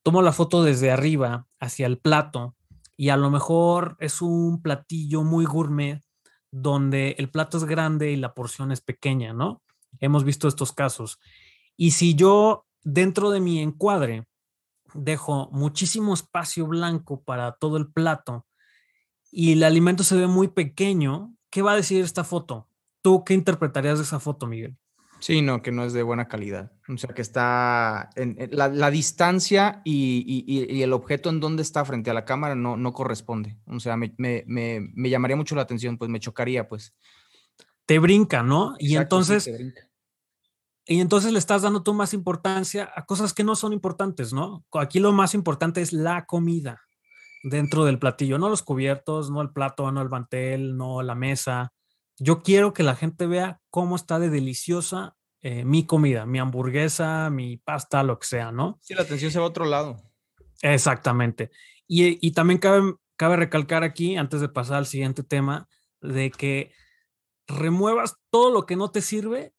tomo 0.07 0.23
la 0.23 0.31
foto 0.31 0.63
desde 0.63 0.93
arriba 0.93 1.49
hacia 1.59 1.85
el 1.89 1.99
plato 1.99 2.55
y 2.97 3.09
a 3.09 3.17
lo 3.17 3.29
mejor 3.29 3.97
es 3.99 4.23
un 4.23 4.63
platillo 4.63 5.25
muy 5.25 5.47
gourmet 5.47 6.01
donde 6.53 7.17
el 7.19 7.29
plato 7.29 7.57
es 7.57 7.65
grande 7.65 8.13
y 8.13 8.17
la 8.17 8.33
porción 8.33 8.71
es 8.71 8.81
pequeña, 8.81 9.33
¿no? 9.33 9.65
Hemos 9.99 10.23
visto 10.23 10.47
estos 10.47 10.71
casos. 10.71 11.19
Y 11.77 11.91
si 11.91 12.15
yo 12.15 12.67
dentro 12.85 13.31
de 13.31 13.41
mi 13.41 13.59
encuadre 13.59 14.29
dejo 14.95 15.51
muchísimo 15.51 16.15
espacio 16.15 16.69
blanco 16.69 17.25
para 17.25 17.57
todo 17.57 17.77
el 17.77 17.91
plato 17.91 18.47
y 19.33 19.55
el 19.55 19.65
alimento 19.65 20.05
se 20.05 20.15
ve 20.15 20.29
muy 20.29 20.47
pequeño, 20.47 21.35
¿qué 21.51 21.63
va 21.63 21.73
a 21.73 21.77
decir 21.83 22.05
esta 22.05 22.23
foto? 22.23 22.69
¿Tú 23.07 23.23
qué 23.23 23.35
interpretarías 23.35 23.99
de 23.99 24.05
esa 24.05 24.19
foto, 24.19 24.49
Miguel? 24.49 24.77
Sí, 25.21 25.41
no, 25.41 25.63
que 25.63 25.71
no 25.71 25.85
es 25.85 25.93
de 25.93 26.03
buena 26.03 26.27
calidad. 26.27 26.73
O 26.89 26.99
sea, 26.99 27.15
que 27.15 27.23
está 27.23 28.11
en, 28.17 28.37
la, 28.51 28.91
distancia 28.91 29.81
y, 29.85 30.83
el 30.83 30.93
objeto 30.93 31.31
en 31.31 31.39
donde 31.39 31.63
está 31.63 31.85
frente 31.85 32.11
a 32.11 32.15
la 32.15 32.25
cámara 32.25 32.57
no, 32.57 32.77
no 32.77 32.93
corresponde. 32.93 33.59
O 33.67 33.79
sea, 33.79 33.97
me, 33.97 34.17
llamaría 34.97 35.37
mucho 35.37 35.55
la 35.55 35.63
atención, 35.63 35.99
pues 35.99 36.11
me 36.11 36.19
chocaría, 36.19 36.69
pues. 36.69 36.97
Te 37.85 38.01
brinca, 38.01 38.43
¿no? 38.43 38.75
y 38.81 38.97
entonces... 38.97 39.49
Y 40.85 40.99
entonces 40.99 41.33
le 41.33 41.39
estás 41.39 41.63
dando 41.63 41.85
tú 41.85 41.95
más 41.95 42.13
importancia 42.13 42.91
a 42.93 43.07
cosas 43.07 43.33
que 43.33 43.45
no 43.45 43.55
son 43.55 43.73
importantes, 43.73 44.33
¿no? 44.33 44.65
Aquí 44.73 44.99
lo 44.99 45.13
más 45.13 45.33
importante 45.33 45.81
es 45.81 45.93
la 45.93 46.27
comida 46.27 46.83
dentro 47.45 47.85
del 47.85 48.01
platillo, 48.01 48.37
no 48.37 48.49
los 48.49 48.65
cubiertos, 48.65 49.31
no 49.31 49.43
el 49.43 49.51
plato, 49.51 49.93
no 49.93 50.03
el 50.03 50.09
mantel, 50.09 50.77
no 50.77 51.03
la 51.03 51.15
mesa, 51.15 51.73
yo 52.19 52.43
quiero 52.43 52.73
que 52.73 52.83
la 52.83 52.97
gente 52.97 53.27
vea 53.27 53.61
cómo 53.71 53.97
está 53.97 54.19
de 54.19 54.31
deliciosa 54.31 55.17
eh, 55.49 55.65
mi 55.65 55.87
comida, 55.87 56.27
mi 56.27 56.41
hamburguesa, 56.41 57.31
mi 57.31 57.57
pasta, 57.57 58.03
lo 58.03 58.19
que 58.19 58.27
sea, 58.27 58.51
¿no? 58.51 58.79
Sí, 58.83 58.95
la 58.95 59.03
atención 59.03 59.31
se 59.31 59.39
va 59.39 59.45
a 59.45 59.49
otro 59.49 59.65
lado. 59.65 59.97
Exactamente. 60.63 61.51
Y, 61.87 62.33
también 62.33 62.59
cabe, 62.59 62.95
cabe 63.17 63.37
recalcar 63.37 63.85
aquí, 63.85 64.17
antes 64.17 64.41
de 64.41 64.49
pasar 64.49 64.79
al 64.79 64.87
siguiente 64.87 65.23
tema, 65.23 65.69
de 66.01 66.33
que 66.33 66.73
remuevas 67.47 68.17
todo 68.31 68.51
lo 68.51 68.67
que 68.67 68.75
no 68.75 68.91
te 68.91 69.03
sirve, 69.03 69.55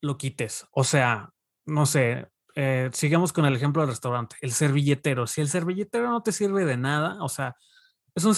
lo 0.00 0.16
quites. 0.16 0.66
O 0.70 0.84
sea, 0.84 1.34
no 1.66 1.84
sé, 1.84 2.28
eh, 2.54 2.88
sigamos 2.94 3.34
con 3.34 3.44
el 3.44 3.54
ejemplo 3.54 3.82
del 3.82 3.90
restaurante, 3.90 4.36
el 4.40 4.52
servilletero. 4.52 5.26
Si 5.26 5.42
el 5.42 5.48
servilletero 5.50 6.08
no 6.08 6.22
te 6.22 6.32
sirve 6.32 6.64
de 6.64 6.78
nada, 6.78 7.22
o 7.22 7.28
sea, 7.28 7.56
es 8.14 8.24
un, 8.24 8.34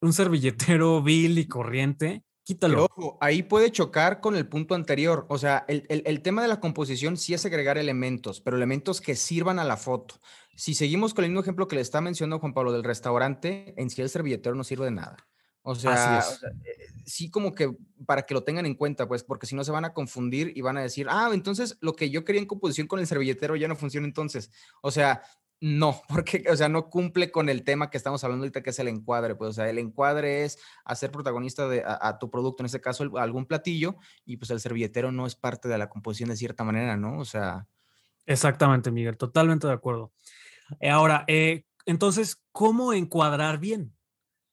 un 0.00 0.12
servilletero 0.14 1.02
vil 1.02 1.38
y 1.38 1.46
corriente, 1.46 2.24
Quítalo. 2.48 2.86
ojo, 2.86 3.18
ahí 3.20 3.42
puede 3.42 3.70
chocar 3.70 4.22
con 4.22 4.34
el 4.34 4.48
punto 4.48 4.74
anterior. 4.74 5.26
O 5.28 5.36
sea, 5.36 5.66
el, 5.68 6.22
tema 6.22 6.40
de 6.40 6.48
la 6.48 6.60
composición 6.60 7.18
sí 7.18 7.34
es 7.34 7.44
agregar 7.44 7.76
elementos, 7.76 8.40
pero 8.40 8.56
elementos 8.56 9.02
que 9.02 9.16
sirvan 9.16 9.58
a 9.58 9.64
la 9.64 9.76
foto. 9.76 10.14
Si 10.56 10.72
seguimos 10.72 11.12
con 11.12 11.26
el 11.26 11.30
mismo 11.30 11.42
ejemplo 11.42 11.68
que 11.68 11.76
le 11.76 11.82
está 11.82 12.00
mencionando 12.00 12.38
Juan 12.38 12.54
Pablo 12.54 12.72
del 12.72 12.84
restaurante, 12.84 13.74
en 13.76 13.90
sí 13.90 14.00
el 14.00 14.08
servilletero 14.08 14.54
no 14.54 14.64
sirve 14.64 14.86
de 14.86 14.92
nada. 14.92 15.28
O 15.60 15.74
sea, 15.74 16.20
eh, 16.64 16.86
sí 17.04 17.28
como 17.28 17.54
que 17.54 17.70
para 18.06 18.22
que 18.22 18.32
lo 18.32 18.42
tengan 18.44 18.64
en 18.64 18.76
cuenta, 18.76 19.06
pues, 19.06 19.24
porque 19.24 19.46
si 19.46 19.54
no 19.54 19.62
se 19.62 19.70
van 19.70 19.84
a 19.84 19.92
confundir 19.92 20.54
y 20.56 20.62
van 20.62 20.78
a 20.78 20.80
decir, 20.80 21.06
ah, 21.10 21.28
entonces 21.34 21.76
lo 21.82 21.92
que 21.92 22.08
yo 22.08 22.24
quería 22.24 22.40
en 22.40 22.48
composición 22.48 22.86
con 22.86 22.98
el 22.98 23.06
servilletero 23.06 23.56
ya 23.56 23.68
no 23.68 23.76
funciona 23.76 24.06
entonces. 24.06 24.50
O 24.80 24.90
sea, 24.90 25.20
no, 25.60 26.02
porque, 26.08 26.44
o 26.50 26.56
sea, 26.56 26.68
no 26.68 26.88
cumple 26.88 27.30
con 27.30 27.48
el 27.48 27.64
tema 27.64 27.90
que 27.90 27.96
estamos 27.96 28.22
hablando 28.22 28.44
ahorita, 28.44 28.62
que 28.62 28.70
es 28.70 28.78
el 28.78 28.88
encuadre. 28.88 29.34
Pues, 29.34 29.50
o 29.50 29.52
sea, 29.52 29.68
el 29.68 29.78
encuadre 29.78 30.44
es 30.44 30.58
hacer 30.84 31.10
protagonista 31.10 31.68
de, 31.68 31.82
a, 31.84 32.18
tu 32.18 32.30
producto, 32.30 32.62
en 32.62 32.66
este 32.66 32.80
caso, 32.80 33.18
algún 33.18 33.46
platillo, 33.46 33.96
y 34.24 34.36
pues 34.36 34.50
el 34.50 34.60
servilletero 34.60 35.10
no 35.10 35.26
es 35.26 35.34
parte 35.34 35.68
de 35.68 35.78
la 35.78 35.88
composición 35.88 36.30
de 36.30 36.36
cierta 36.36 36.64
manera, 36.64 36.96
¿no? 36.96 37.18
O 37.18 37.24
sea. 37.24 37.66
Exactamente, 38.26 38.90
Miguel, 38.90 39.16
totalmente 39.16 39.66
de 39.66 39.72
acuerdo. 39.72 40.12
Eh, 40.80 40.90
ahora, 40.90 41.24
eh, 41.26 41.64
entonces, 41.86 42.42
¿cómo 42.52 42.92
encuadrar 42.92 43.58
bien? 43.58 43.96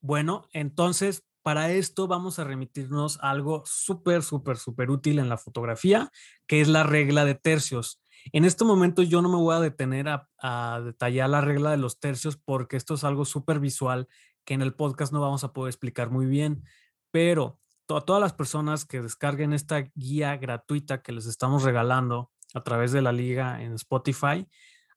Bueno, 0.01 0.47
entonces, 0.53 1.23
para 1.43 1.71
esto 1.71 2.07
vamos 2.07 2.39
a 2.39 2.43
remitirnos 2.43 3.19
a 3.21 3.29
algo 3.29 3.63
súper, 3.67 4.23
súper, 4.23 4.57
súper 4.57 4.89
útil 4.89 5.19
en 5.19 5.29
la 5.29 5.37
fotografía, 5.37 6.11
que 6.47 6.61
es 6.61 6.67
la 6.67 6.83
regla 6.83 7.25
de 7.25 7.35
tercios. 7.35 8.01
En 8.31 8.45
este 8.45 8.65
momento 8.65 9.03
yo 9.03 9.21
no 9.21 9.29
me 9.29 9.37
voy 9.37 9.55
a 9.55 9.59
detener 9.59 10.07
a, 10.07 10.81
detallar 10.83 11.29
la 11.29 11.41
regla 11.41 11.71
de 11.71 11.77
los 11.77 11.99
tercios 11.99 12.37
porque 12.37 12.77
esto 12.77 12.95
es 12.95 13.03
algo 13.03 13.25
súper 13.25 13.59
visual 13.59 14.07
que 14.43 14.53
en 14.53 14.61
el 14.61 14.73
podcast 14.73 15.11
no 15.11 15.21
vamos 15.21 15.43
a 15.43 15.53
poder 15.53 15.69
explicar 15.71 16.09
muy 16.09 16.25
bien, 16.25 16.63
pero 17.11 17.59
a 17.89 18.01
todas 18.01 18.21
las 18.21 18.33
personas 18.33 18.85
que 18.85 19.01
descarguen 19.01 19.53
esta 19.53 19.91
guía 19.95 20.37
gratuita 20.37 21.01
que 21.01 21.11
les 21.11 21.25
estamos 21.25 21.63
regalando 21.63 22.31
a 22.53 22.63
través 22.63 22.91
de 22.91 23.01
la 23.01 23.11
liga 23.11 23.61
en 23.61 23.73
Spotify, 23.73 24.47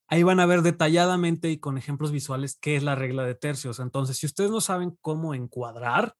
ahí 0.06 0.22
van 0.22 0.40
a 0.40 0.46
ver 0.46 0.62
detalladamente 0.62 1.50
y 1.50 1.58
con 1.58 1.78
ejemplos 1.78 2.12
visuales 2.12 2.58
qué 2.60 2.76
es 2.76 2.82
la 2.82 2.94
regla 2.94 3.24
de 3.24 3.34
tercios. 3.34 3.78
Entonces, 3.78 4.16
si 4.16 4.26
ustedes 4.26 4.50
no 4.50 4.60
saben 4.60 4.96
cómo 5.00 5.34
encuadrar, 5.34 6.14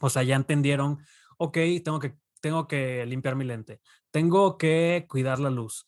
o 0.00 0.10
sea, 0.10 0.22
ya 0.22 0.36
entendieron, 0.36 0.98
ok, 1.38 1.58
tengo 1.84 1.98
que, 1.98 2.16
tengo 2.40 2.66
que 2.66 3.04
limpiar 3.06 3.36
mi 3.36 3.44
lente, 3.44 3.80
tengo 4.10 4.58
que 4.58 5.06
cuidar 5.08 5.38
la 5.38 5.50
luz, 5.50 5.86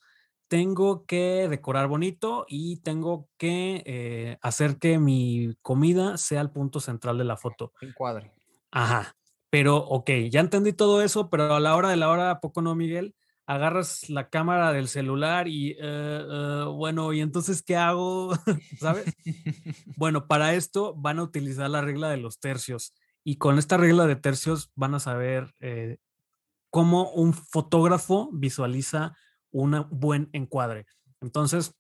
tengo 0.54 1.04
que 1.04 1.48
decorar 1.50 1.88
bonito 1.88 2.46
y 2.46 2.76
tengo 2.76 3.28
que 3.38 3.82
eh, 3.86 4.38
hacer 4.40 4.78
que 4.78 5.00
mi 5.00 5.56
comida 5.62 6.16
sea 6.16 6.40
el 6.42 6.52
punto 6.52 6.78
central 6.78 7.18
de 7.18 7.24
la 7.24 7.36
foto. 7.36 7.72
Encuadre. 7.80 8.32
Ajá. 8.70 9.16
Pero, 9.50 9.78
ok, 9.78 10.10
ya 10.30 10.38
entendí 10.38 10.72
todo 10.72 11.02
eso, 11.02 11.28
pero 11.28 11.56
a 11.56 11.58
la 11.58 11.74
hora 11.74 11.88
de 11.88 11.96
la 11.96 12.08
hora, 12.08 12.30
¿a 12.30 12.38
poco 12.38 12.62
no, 12.62 12.76
Miguel? 12.76 13.16
Agarras 13.46 14.08
la 14.08 14.28
cámara 14.28 14.72
del 14.72 14.86
celular 14.86 15.48
y, 15.48 15.72
eh, 15.72 15.76
eh, 15.80 16.64
bueno, 16.72 17.12
¿y 17.12 17.20
entonces 17.20 17.60
qué 17.60 17.76
hago? 17.76 18.30
¿Sabes? 18.78 19.12
bueno, 19.96 20.28
para 20.28 20.54
esto 20.54 20.94
van 20.94 21.18
a 21.18 21.24
utilizar 21.24 21.68
la 21.68 21.80
regla 21.80 22.10
de 22.10 22.18
los 22.18 22.38
tercios. 22.38 22.94
Y 23.24 23.38
con 23.38 23.58
esta 23.58 23.76
regla 23.76 24.06
de 24.06 24.14
tercios 24.14 24.70
van 24.76 24.94
a 24.94 25.00
saber 25.00 25.52
eh, 25.58 25.96
cómo 26.70 27.10
un 27.10 27.34
fotógrafo 27.34 28.30
visualiza 28.32 29.16
un 29.54 29.86
buen 29.90 30.28
encuadre. 30.32 30.84
Entonces, 31.20 31.76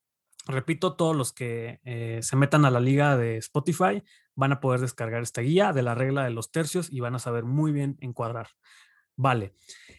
repito, 0.46 0.94
todos 0.94 1.14
los 1.16 1.32
que 1.32 1.80
eh, 1.84 2.20
se 2.22 2.36
metan 2.36 2.64
a 2.64 2.70
la 2.70 2.80
liga 2.80 3.16
de 3.16 3.36
Spotify 3.38 4.02
van 4.36 4.52
a 4.52 4.60
poder 4.60 4.80
descargar 4.80 5.22
esta 5.22 5.42
guía 5.42 5.72
de 5.72 5.82
la 5.82 5.94
regla 5.94 6.24
de 6.24 6.30
los 6.30 6.52
tercios 6.52 6.90
y 6.90 7.00
van 7.00 7.16
a 7.16 7.18
saber 7.18 7.44
muy 7.44 7.72
bien 7.72 7.96
encuadrar. 8.00 8.48
Vale, 9.16 9.54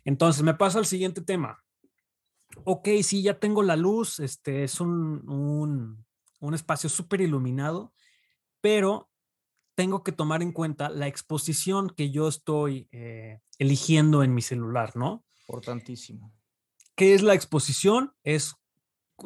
entonces 0.05 0.41
me 0.44 0.53
paso 0.53 0.79
al 0.79 0.86
siguiente 0.86 1.22
tema. 1.22 1.63
Ok, 2.63 2.88
sí, 3.03 3.22
ya 3.22 3.39
tengo 3.39 3.62
la 3.62 3.75
luz, 3.75 4.20
este 4.20 4.63
es 4.63 4.79
un, 4.79 6.05
espacio 6.53 6.89
súper 6.89 7.22
iluminado, 7.22 7.94
pero 8.62 9.10
tengo 9.75 10.03
que 10.03 10.13
tomar 10.13 10.41
en 10.41 10.53
cuenta 10.53 10.89
la 10.89 11.08
exposición 11.08 11.89
que 11.89 12.12
yo 12.12 12.29
estoy 12.29 12.88
eh, 12.94 13.41
eligiendo 13.60 14.24
en 14.24 14.34
mi 14.34 14.41
celular, 14.41 14.96
¿no? 14.96 15.25
Importantísimo. 15.41 16.34
¿Qué 16.95 17.13
es 17.13 17.21
la 17.21 17.33
exposición? 17.33 18.13
Es 18.23 18.55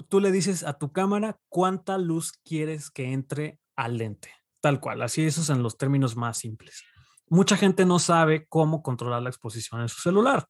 tú 0.07 0.19
le 0.19 0.31
dices 0.31 0.63
a 0.63 0.73
tu 0.73 0.91
cámara 0.91 1.39
cuánta 1.49 1.97
luz 1.97 2.33
quieres 2.43 2.91
que 2.91 3.11
entre 3.11 3.59
al 3.75 3.97
lente, 3.97 4.29
tal 4.59 4.79
cual, 4.79 5.01
así 5.01 5.23
esos 5.23 5.49
en 5.49 5.63
los 5.63 5.77
términos 5.77 6.15
más 6.15 6.37
simples. 6.37 6.83
Mucha 7.27 7.57
gente 7.57 7.85
no 7.85 7.99
sabe 7.99 8.45
cómo 8.47 8.81
controlar 8.81 9.21
la 9.21 9.29
exposición 9.29 9.81
en 9.81 9.89
su 9.89 10.01
celular. 10.01 10.47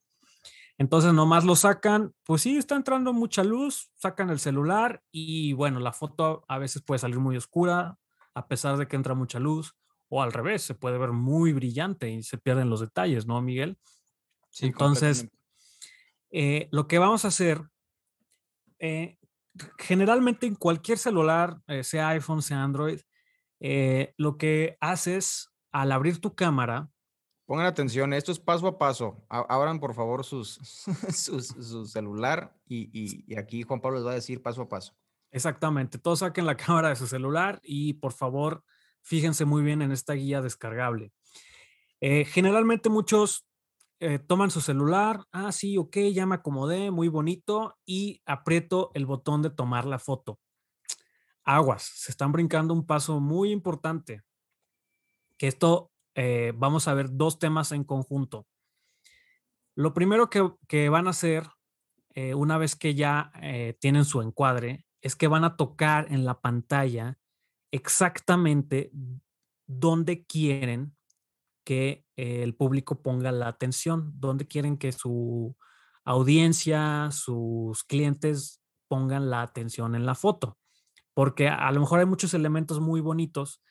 Entonces 0.77 1.13
nomás 1.13 1.43
lo 1.43 1.57
sacan, 1.57 2.13
pues 2.23 2.41
sí, 2.41 2.57
está 2.57 2.75
entrando 2.75 3.11
mucha 3.11 3.43
luz, 3.43 3.91
sacan 3.95 4.29
el 4.29 4.39
celular 4.39 5.01
y 5.11 5.51
bueno, 5.53 5.81
la 5.81 5.91
foto 5.91 6.45
a 6.47 6.57
veces 6.57 6.81
puede 6.81 6.99
salir 6.99 7.19
muy 7.19 7.35
oscura 7.35 7.97
a 8.33 8.47
pesar 8.47 8.77
de 8.77 8.87
que 8.87 8.95
entra 8.95 9.13
mucha 9.13 9.39
luz 9.39 9.75
o 10.07 10.21
al 10.21 10.31
revés, 10.31 10.61
se 10.61 10.75
puede 10.75 10.97
ver 10.97 11.11
muy 11.11 11.51
brillante 11.51 12.09
y 12.09 12.23
se 12.23 12.37
pierden 12.37 12.69
los 12.69 12.79
detalles, 12.79 13.27
¿no, 13.27 13.41
Miguel? 13.41 13.77
Sí, 14.49 14.67
Entonces, 14.67 15.27
eh, 16.31 16.67
lo 16.71 16.87
que 16.87 16.99
vamos 16.99 17.25
a 17.25 17.29
hacer 17.29 17.61
eh, 18.79 19.17
generalmente 19.77 20.47
en 20.47 20.55
cualquier 20.55 20.97
celular, 20.97 21.59
eh, 21.67 21.83
sea 21.83 22.09
iPhone, 22.09 22.41
sea 22.41 22.63
Android, 22.63 22.99
lo 24.17 24.37
que 24.37 24.77
haces 24.79 25.49
al 25.71 25.91
abrir 25.91 26.21
tu 26.21 26.33
cámara. 26.33 26.89
Pongan 27.45 27.65
atención, 27.65 28.13
esto 28.13 28.31
es 28.31 28.39
paso 28.39 28.67
a 28.67 28.77
paso. 28.77 29.25
Abran 29.27 29.79
por 29.79 29.93
favor 29.93 30.23
sus, 30.23 30.59
su 31.13 31.85
celular 31.85 32.55
y, 32.65 33.35
aquí 33.35 33.63
Juan 33.63 33.81
Pablo 33.81 33.97
les 33.97 34.07
va 34.07 34.11
a 34.11 34.15
decir 34.15 34.41
paso 34.41 34.61
a 34.61 34.69
paso. 34.69 34.93
Exactamente, 35.31 35.97
todos 35.97 36.19
saquen 36.19 36.45
la 36.45 36.57
cámara 36.57 36.89
de 36.89 36.95
su 36.95 37.07
celular 37.07 37.59
y 37.63 37.93
por 37.93 38.13
favor 38.13 38.63
fíjense 39.01 39.45
muy 39.45 39.63
bien 39.63 39.81
en 39.81 39.91
esta 39.91 40.13
guía 40.13 40.41
descargable. 40.41 41.11
Eh, 42.01 42.25
generalmente 42.25 42.89
muchos 42.89 43.45
eh, 44.01 44.17
toman 44.17 44.49
su 44.49 44.61
celular, 44.61 45.25
ah, 45.31 45.51
sí, 45.51 45.77
ok, 45.77 45.97
ya 46.13 46.25
me 46.25 46.35
acomodé, 46.35 46.89
muy 46.89 47.09
bonito, 47.09 47.77
y 47.85 48.21
aprieto 48.25 48.91
el 48.93 49.05
botón 49.05 49.41
de 49.41 49.49
tomar 49.49 49.85
la 49.85 49.99
foto. 49.99 50.39
Aguas, 51.43 51.83
se 51.83 52.11
están 52.11 52.31
brincando 52.31 52.73
un 52.73 52.85
paso 52.85 53.19
muy 53.19 53.51
importante, 53.51 54.23
que 55.37 55.47
esto 55.47 55.91
eh, 56.15 56.53
vamos 56.55 56.87
a 56.87 56.93
ver 56.93 57.09
dos 57.11 57.39
temas 57.39 57.73
en 57.73 57.83
conjunto. 57.83 58.47
Lo 59.75 59.93
primero 59.93 60.29
que, 60.29 60.89
van 60.89 61.07
a 61.07 61.11
hacer 61.11 61.49
eh, 62.15 62.33
una 62.35 62.57
vez 62.57 62.75
que 62.75 62.95
ya 62.95 63.31
tienen 63.79 64.05
su 64.05 64.21
encuadre 64.21 64.85
es 65.01 65.15
que 65.15 65.27
van 65.27 65.43
a 65.43 65.55
tocar 65.55 66.07
en 66.11 66.25
la 66.25 66.41
pantalla 66.41 67.17
exactamente 67.71 68.91
dónde 69.67 70.25
quieren 70.25 70.98
que 71.63 72.05
el 72.15 72.55
público 72.55 73.01
ponga 73.01 73.31
la 73.31 73.47
atención, 73.47 74.11
dónde 74.15 74.47
quieren 74.47 74.77
que 74.77 74.91
su 74.91 75.55
audiencia, 76.03 77.09
sus 77.11 77.83
clientes 77.83 78.61
pongan 78.87 79.29
la 79.29 79.41
atención 79.41 79.95
en 79.95 80.05
la 80.05 80.15
foto. 80.15 80.57
Porque 81.13 81.47
a 81.47 81.71
lo 81.71 81.79
mejor 81.79 81.99
hay 81.99 82.05
muchos 82.05 82.33
elementos 82.33 82.79
muy 82.79 83.01
bonitos, 83.01 83.61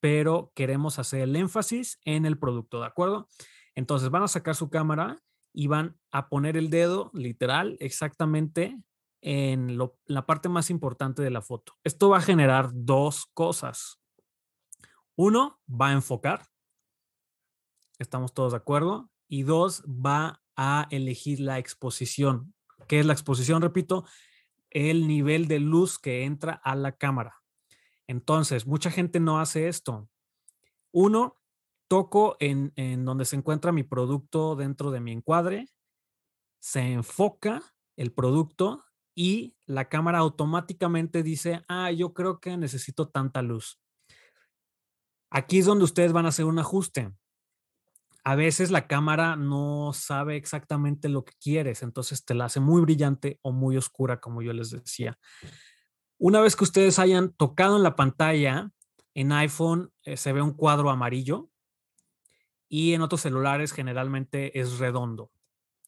pero 0.00 0.52
queremos 0.54 0.98
hacer 0.98 1.20
el 1.20 1.36
énfasis 1.36 2.00
en 2.04 2.26
el 2.26 2.38
producto, 2.38 2.80
¿de 2.80 2.86
acuerdo? 2.86 3.28
Entonces 3.74 4.10
van 4.10 4.22
a 4.22 4.28
sacar 4.28 4.54
su 4.54 4.70
cámara 4.70 5.22
y 5.52 5.66
van 5.66 5.98
a 6.10 6.28
poner 6.28 6.56
el 6.56 6.70
dedo 6.70 7.10
literal 7.14 7.76
exactamente 7.80 8.78
en 9.20 9.78
la 10.06 10.26
parte 10.26 10.48
más 10.48 10.68
importante 10.68 11.22
de 11.22 11.30
la 11.30 11.40
foto. 11.40 11.74
Esto 11.84 12.10
va 12.10 12.18
a 12.18 12.22
generar 12.22 12.70
dos 12.72 13.26
cosas. 13.32 14.00
Uno, 15.16 15.60
va 15.68 15.88
a 15.88 15.92
enfocar 15.92 16.46
estamos 17.98 18.34
todos 18.34 18.52
de 18.52 18.58
acuerdo. 18.58 19.10
Y 19.28 19.42
dos, 19.42 19.82
va 19.84 20.42
a 20.56 20.86
elegir 20.90 21.40
la 21.40 21.58
exposición. 21.58 22.54
¿Qué 22.88 23.00
es 23.00 23.06
la 23.06 23.12
exposición? 23.12 23.62
Repito, 23.62 24.04
el 24.70 25.06
nivel 25.06 25.48
de 25.48 25.60
luz 25.60 25.98
que 25.98 26.24
entra 26.24 26.60
a 26.64 26.74
la 26.74 26.92
cámara. 26.92 27.36
Entonces, 28.06 28.66
mucha 28.66 28.90
gente 28.90 29.20
no 29.20 29.40
hace 29.40 29.68
esto. 29.68 30.08
Uno, 30.92 31.38
toco 31.88 32.36
en, 32.40 32.72
en 32.76 33.04
donde 33.04 33.24
se 33.24 33.36
encuentra 33.36 33.72
mi 33.72 33.82
producto 33.82 34.56
dentro 34.56 34.90
de 34.90 35.00
mi 35.00 35.12
encuadre, 35.12 35.68
se 36.60 36.80
enfoca 36.80 37.62
el 37.96 38.12
producto 38.12 38.84
y 39.14 39.56
la 39.66 39.88
cámara 39.88 40.18
automáticamente 40.18 41.22
dice, 41.22 41.64
ah, 41.68 41.90
yo 41.92 42.14
creo 42.14 42.40
que 42.40 42.56
necesito 42.56 43.08
tanta 43.08 43.42
luz. 43.42 43.80
Aquí 45.30 45.58
es 45.58 45.66
donde 45.66 45.84
ustedes 45.84 46.12
van 46.12 46.26
a 46.26 46.30
hacer 46.30 46.44
un 46.44 46.58
ajuste 46.58 47.12
a 48.24 48.34
veces 48.36 48.70
la 48.70 48.86
cámara 48.86 49.36
no 49.36 49.92
sabe 49.92 50.36
exactamente 50.36 51.10
lo 51.10 51.24
que 51.24 51.34
quieres, 51.38 51.82
entonces 51.82 52.24
te 52.24 52.34
la 52.34 52.46
hace 52.46 52.58
muy 52.58 52.80
brillante 52.80 53.38
o 53.42 53.52
muy 53.52 53.76
oscura, 53.76 54.18
como 54.18 54.40
yo 54.40 54.54
les 54.54 54.70
decía. 54.70 55.18
Una 56.16 56.40
vez 56.40 56.56
que 56.56 56.64
ustedes 56.64 56.98
hayan 56.98 57.34
tocado 57.34 57.76
en 57.76 57.82
la 57.82 57.96
pantalla, 57.96 58.70
en 59.12 59.30
iPhone 59.32 59.92
eh, 60.04 60.16
se 60.16 60.32
ve 60.32 60.40
un 60.40 60.54
cuadro 60.54 60.88
amarillo 60.88 61.50
y 62.66 62.94
en 62.94 63.02
otros 63.02 63.20
celulares 63.20 63.72
generalmente 63.72 64.58
es 64.58 64.78
redondo, 64.78 65.30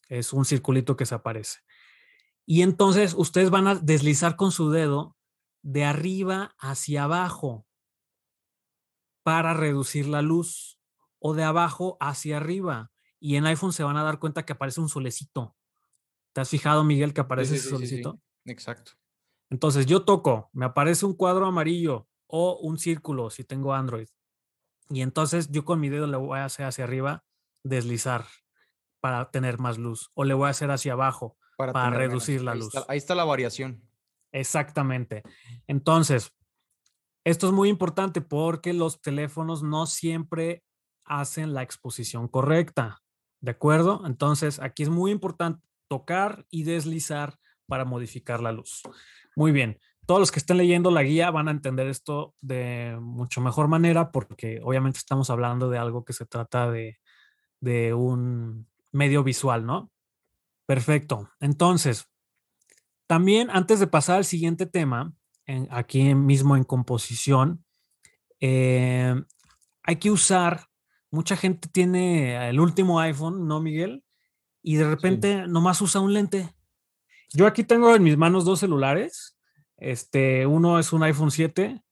es 0.08 0.34
un 0.34 0.44
circulito 0.44 0.94
que 0.94 1.06
se 1.06 1.14
aparece. 1.14 1.60
Y 2.44 2.60
entonces 2.60 3.14
ustedes 3.16 3.48
van 3.48 3.66
a 3.66 3.74
deslizar 3.76 4.36
con 4.36 4.52
su 4.52 4.70
dedo 4.70 5.16
de 5.62 5.84
arriba 5.84 6.54
hacia 6.58 7.04
abajo 7.04 7.66
para 9.22 9.54
reducir 9.54 10.06
la 10.06 10.20
luz 10.20 10.75
o 11.18 11.34
de 11.34 11.44
abajo 11.44 11.96
hacia 12.00 12.38
arriba. 12.38 12.90
Y 13.18 13.36
en 13.36 13.46
iPhone 13.46 13.72
se 13.72 13.82
van 13.82 13.96
a 13.96 14.02
dar 14.02 14.18
cuenta 14.18 14.44
que 14.44 14.52
aparece 14.52 14.80
un 14.80 14.88
solecito. 14.88 15.56
¿Te 16.32 16.40
has 16.40 16.48
fijado, 16.48 16.84
Miguel, 16.84 17.14
que 17.14 17.22
aparece 17.22 17.56
ese 17.56 17.70
solecito? 17.70 18.20
Exacto. 18.44 18.92
Entonces 19.50 19.86
yo 19.86 20.04
toco, 20.04 20.50
me 20.52 20.66
aparece 20.66 21.06
un 21.06 21.14
cuadro 21.14 21.46
amarillo 21.46 22.08
o 22.26 22.58
un 22.58 22.78
círculo 22.78 23.30
si 23.30 23.44
tengo 23.44 23.72
Android. 23.72 24.08
Y 24.90 25.02
entonces 25.02 25.50
yo 25.50 25.64
con 25.64 25.80
mi 25.80 25.88
dedo 25.88 26.06
le 26.06 26.16
voy 26.16 26.38
a 26.38 26.44
hacer 26.44 26.66
hacia 26.66 26.84
arriba, 26.84 27.24
deslizar 27.62 28.26
para 29.00 29.30
tener 29.30 29.58
más 29.58 29.78
luz. 29.78 30.10
O 30.14 30.24
le 30.24 30.34
voy 30.34 30.48
a 30.48 30.50
hacer 30.50 30.70
hacia 30.70 30.92
abajo 30.92 31.36
para, 31.56 31.90
reducir 31.90 32.42
la 32.42 32.54
luz. 32.54 32.72
ahí 32.88 32.98
está 32.98 33.14
la 33.14 33.24
variación. 33.24 33.82
Exactamente. 34.32 35.22
Entonces, 35.66 36.34
esto 37.24 37.46
es 37.46 37.52
muy 37.52 37.68
importante 37.68 38.20
porque 38.20 38.72
los 38.72 39.00
teléfonos 39.00 39.62
no 39.62 39.86
siempre 39.86 40.62
hacen 41.06 41.54
la 41.54 41.62
exposición 41.62 42.28
correcta. 42.28 43.02
¿De 43.40 43.52
acuerdo? 43.52 44.02
Entonces, 44.06 44.60
aquí 44.60 44.82
es 44.82 44.88
muy 44.88 45.10
importante 45.10 45.66
tocar 45.88 46.46
y 46.50 46.64
deslizar 46.64 47.38
para 47.66 47.84
modificar 47.84 48.40
la 48.40 48.52
luz. 48.52 48.82
Muy 49.34 49.52
bien. 49.52 49.78
Todos 50.06 50.20
los 50.20 50.30
que 50.30 50.38
estén 50.38 50.56
leyendo 50.56 50.90
la 50.90 51.02
guía 51.02 51.30
van 51.30 51.48
a 51.48 51.50
entender 51.50 51.88
esto 51.88 52.34
de 52.40 52.96
mucho 53.00 53.40
mejor 53.40 53.66
manera 53.66 54.12
porque 54.12 54.60
obviamente 54.62 54.98
estamos 54.98 55.30
hablando 55.30 55.68
de 55.68 55.78
algo 55.78 56.04
que 56.04 56.12
se 56.12 56.26
trata 56.26 56.70
de, 56.70 56.98
un 57.94 58.68
medio 58.92 59.24
visual, 59.24 59.66
¿no? 59.66 59.90
Perfecto. 60.64 61.28
Entonces, 61.40 62.08
también 63.08 63.50
antes 63.50 63.80
de 63.80 63.88
pasar 63.88 64.18
al 64.18 64.24
siguiente 64.24 64.66
tema, 64.66 65.12
aquí 65.70 66.14
mismo 66.14 66.56
en 66.56 66.62
composición, 66.62 67.64
eh, 68.40 69.14
hay 69.82 69.96
que 69.96 70.10
usar 70.10 70.68
mucha 71.10 71.36
gente 71.36 71.68
tiene 71.68 72.48
el 72.48 72.60
último 72.60 73.00
iPhone, 73.00 73.46
¿no, 73.46 73.60
Miguel? 73.60 74.04
Y 74.62 74.76
de 74.76 74.88
repente 74.88 75.46
nomás 75.46 75.80
usa 75.80 76.00
un 76.00 76.12
lente. 76.12 76.54
Yo 77.32 77.46
aquí 77.46 77.64
tengo 77.64 77.94
en 77.94 78.02
mis 78.02 78.16
manos 78.16 78.44
dos 78.44 78.60
celulares. 78.60 79.36
Este, 79.76 80.46
uno 80.46 80.78
es 80.78 80.92
un 80.92 81.02
iPhone 81.02 81.30
7, 81.30 81.82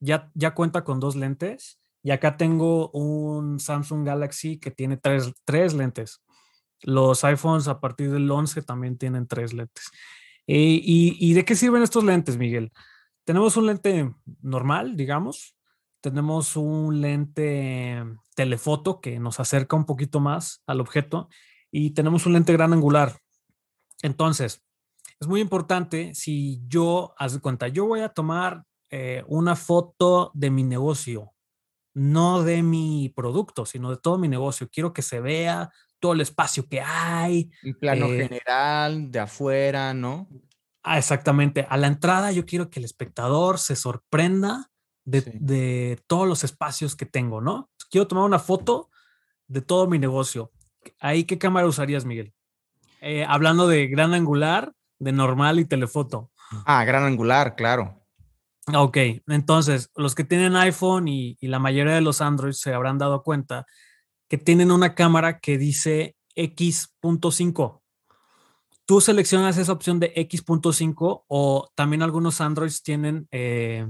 ya, 0.00 0.30
ya 0.34 0.54
cuenta 0.54 0.82
con 0.82 0.98
dos 0.98 1.14
lentes 1.14 1.80
Y 2.02 2.10
acá 2.10 2.36
tengo 2.36 2.90
un 2.90 3.60
Samsung 3.60 4.04
Galaxy 4.04 4.58
que 4.58 4.70
tiene 4.70 4.96
tres, 4.96 5.32
tres 5.44 5.74
lentes. 5.74 6.22
Los 6.82 7.24
iPhones 7.24 7.68
a 7.68 7.80
partir 7.80 8.10
del 8.10 8.30
11 8.30 8.62
también 8.62 8.98
tienen 8.98 9.26
tres 9.26 9.52
lentes. 9.52 9.90
Eh, 10.46 10.80
y, 10.82 11.16
y, 11.18 11.34
de 11.34 11.44
qué 11.44 11.54
sirven 11.54 11.82
estos 11.82 12.04
lentes, 12.04 12.38
Miguel? 12.38 12.72
Tenemos 13.24 13.56
un 13.56 13.66
lente 13.66 14.10
normal, 14.40 14.96
digamos. 14.96 15.56
Tenemos 16.00 16.56
un 16.56 17.00
lente 17.00 18.02
telefoto 18.38 19.00
que 19.00 19.18
nos 19.18 19.40
acerca 19.40 19.74
un 19.74 19.84
poquito 19.84 20.20
más 20.20 20.62
al 20.64 20.80
objeto. 20.80 21.28
Y 21.72 21.90
tenemos 21.90 22.24
un 22.24 22.34
lente 22.34 22.52
gran 22.52 22.72
angular. 22.72 23.18
Entonces, 24.00 24.62
es 25.18 25.26
muy 25.26 25.40
importante 25.40 26.14
si 26.14 26.62
yo, 26.68 27.14
haz 27.18 27.32
de 27.32 27.40
cuenta, 27.40 27.66
yo 27.66 27.86
voy 27.86 28.00
a 28.00 28.10
tomar 28.10 28.62
eh, 28.90 29.24
una 29.26 29.56
foto 29.56 30.30
de 30.34 30.50
mi 30.50 30.62
negocio, 30.62 31.34
no 31.94 32.44
de 32.44 32.62
mi 32.62 33.12
producto, 33.16 33.66
sino 33.66 33.90
de 33.90 33.96
todo 33.96 34.18
mi 34.18 34.28
negocio. 34.28 34.68
Quiero 34.72 34.92
que 34.92 35.02
se 35.02 35.18
vea 35.18 35.72
todo 35.98 36.12
el 36.12 36.20
espacio 36.20 36.68
que 36.68 36.80
hay. 36.80 37.50
Un 37.64 37.74
plano 37.74 38.06
eh, 38.06 38.28
general, 38.28 39.10
de 39.10 39.18
afuera, 39.18 39.94
¿no? 39.94 40.28
Ah, 40.84 40.96
exactamente. 40.96 41.66
A 41.68 41.76
la 41.76 41.88
entrada 41.88 42.30
yo 42.30 42.46
quiero 42.46 42.70
que 42.70 42.78
el 42.78 42.84
espectador 42.84 43.58
se 43.58 43.74
sorprenda 43.74 44.70
de, 45.08 45.22
de 45.40 45.98
todos 46.06 46.28
los 46.28 46.44
espacios 46.44 46.94
que 46.96 47.06
tengo, 47.06 47.40
¿no? 47.40 47.70
Quiero 47.90 48.06
tomar 48.06 48.24
una 48.24 48.38
foto 48.38 48.90
de 49.46 49.62
todo 49.62 49.86
mi 49.88 49.98
negocio. 49.98 50.52
¿Ahí 51.00 51.24
qué 51.24 51.38
cámara 51.38 51.66
usarías, 51.66 52.04
Miguel? 52.04 52.34
Eh, 53.00 53.24
hablando 53.26 53.66
de 53.68 53.86
gran 53.86 54.14
angular, 54.14 54.72
de 54.98 55.12
normal 55.12 55.58
y 55.60 55.64
telefoto. 55.64 56.30
Ah, 56.64 56.84
gran 56.84 57.04
angular, 57.04 57.56
claro. 57.56 58.04
Ok, 58.74 58.98
entonces 59.28 59.90
los 59.96 60.14
que 60.14 60.24
tienen 60.24 60.56
iPhone 60.56 61.08
y, 61.08 61.38
la 61.40 61.58
mayoría 61.58 61.94
de 61.94 62.00
los 62.02 62.20
Android 62.20 62.52
se 62.52 62.74
habrán 62.74 62.98
dado 62.98 63.22
cuenta 63.22 63.66
que 64.28 64.36
tienen 64.36 64.70
una 64.70 64.94
cámara 64.94 65.38
que 65.38 65.56
dice 65.56 66.16
X.5. 66.34 67.80
Tú 68.84 69.00
seleccionas 69.00 69.56
esa 69.56 69.72
opción 69.72 70.00
de 70.00 70.12
X.5 70.16 71.24
o 71.28 71.70
también 71.74 72.02
algunos 72.02 72.40
Androids 72.40 72.82
tienen 72.82 73.26
eh, 73.30 73.86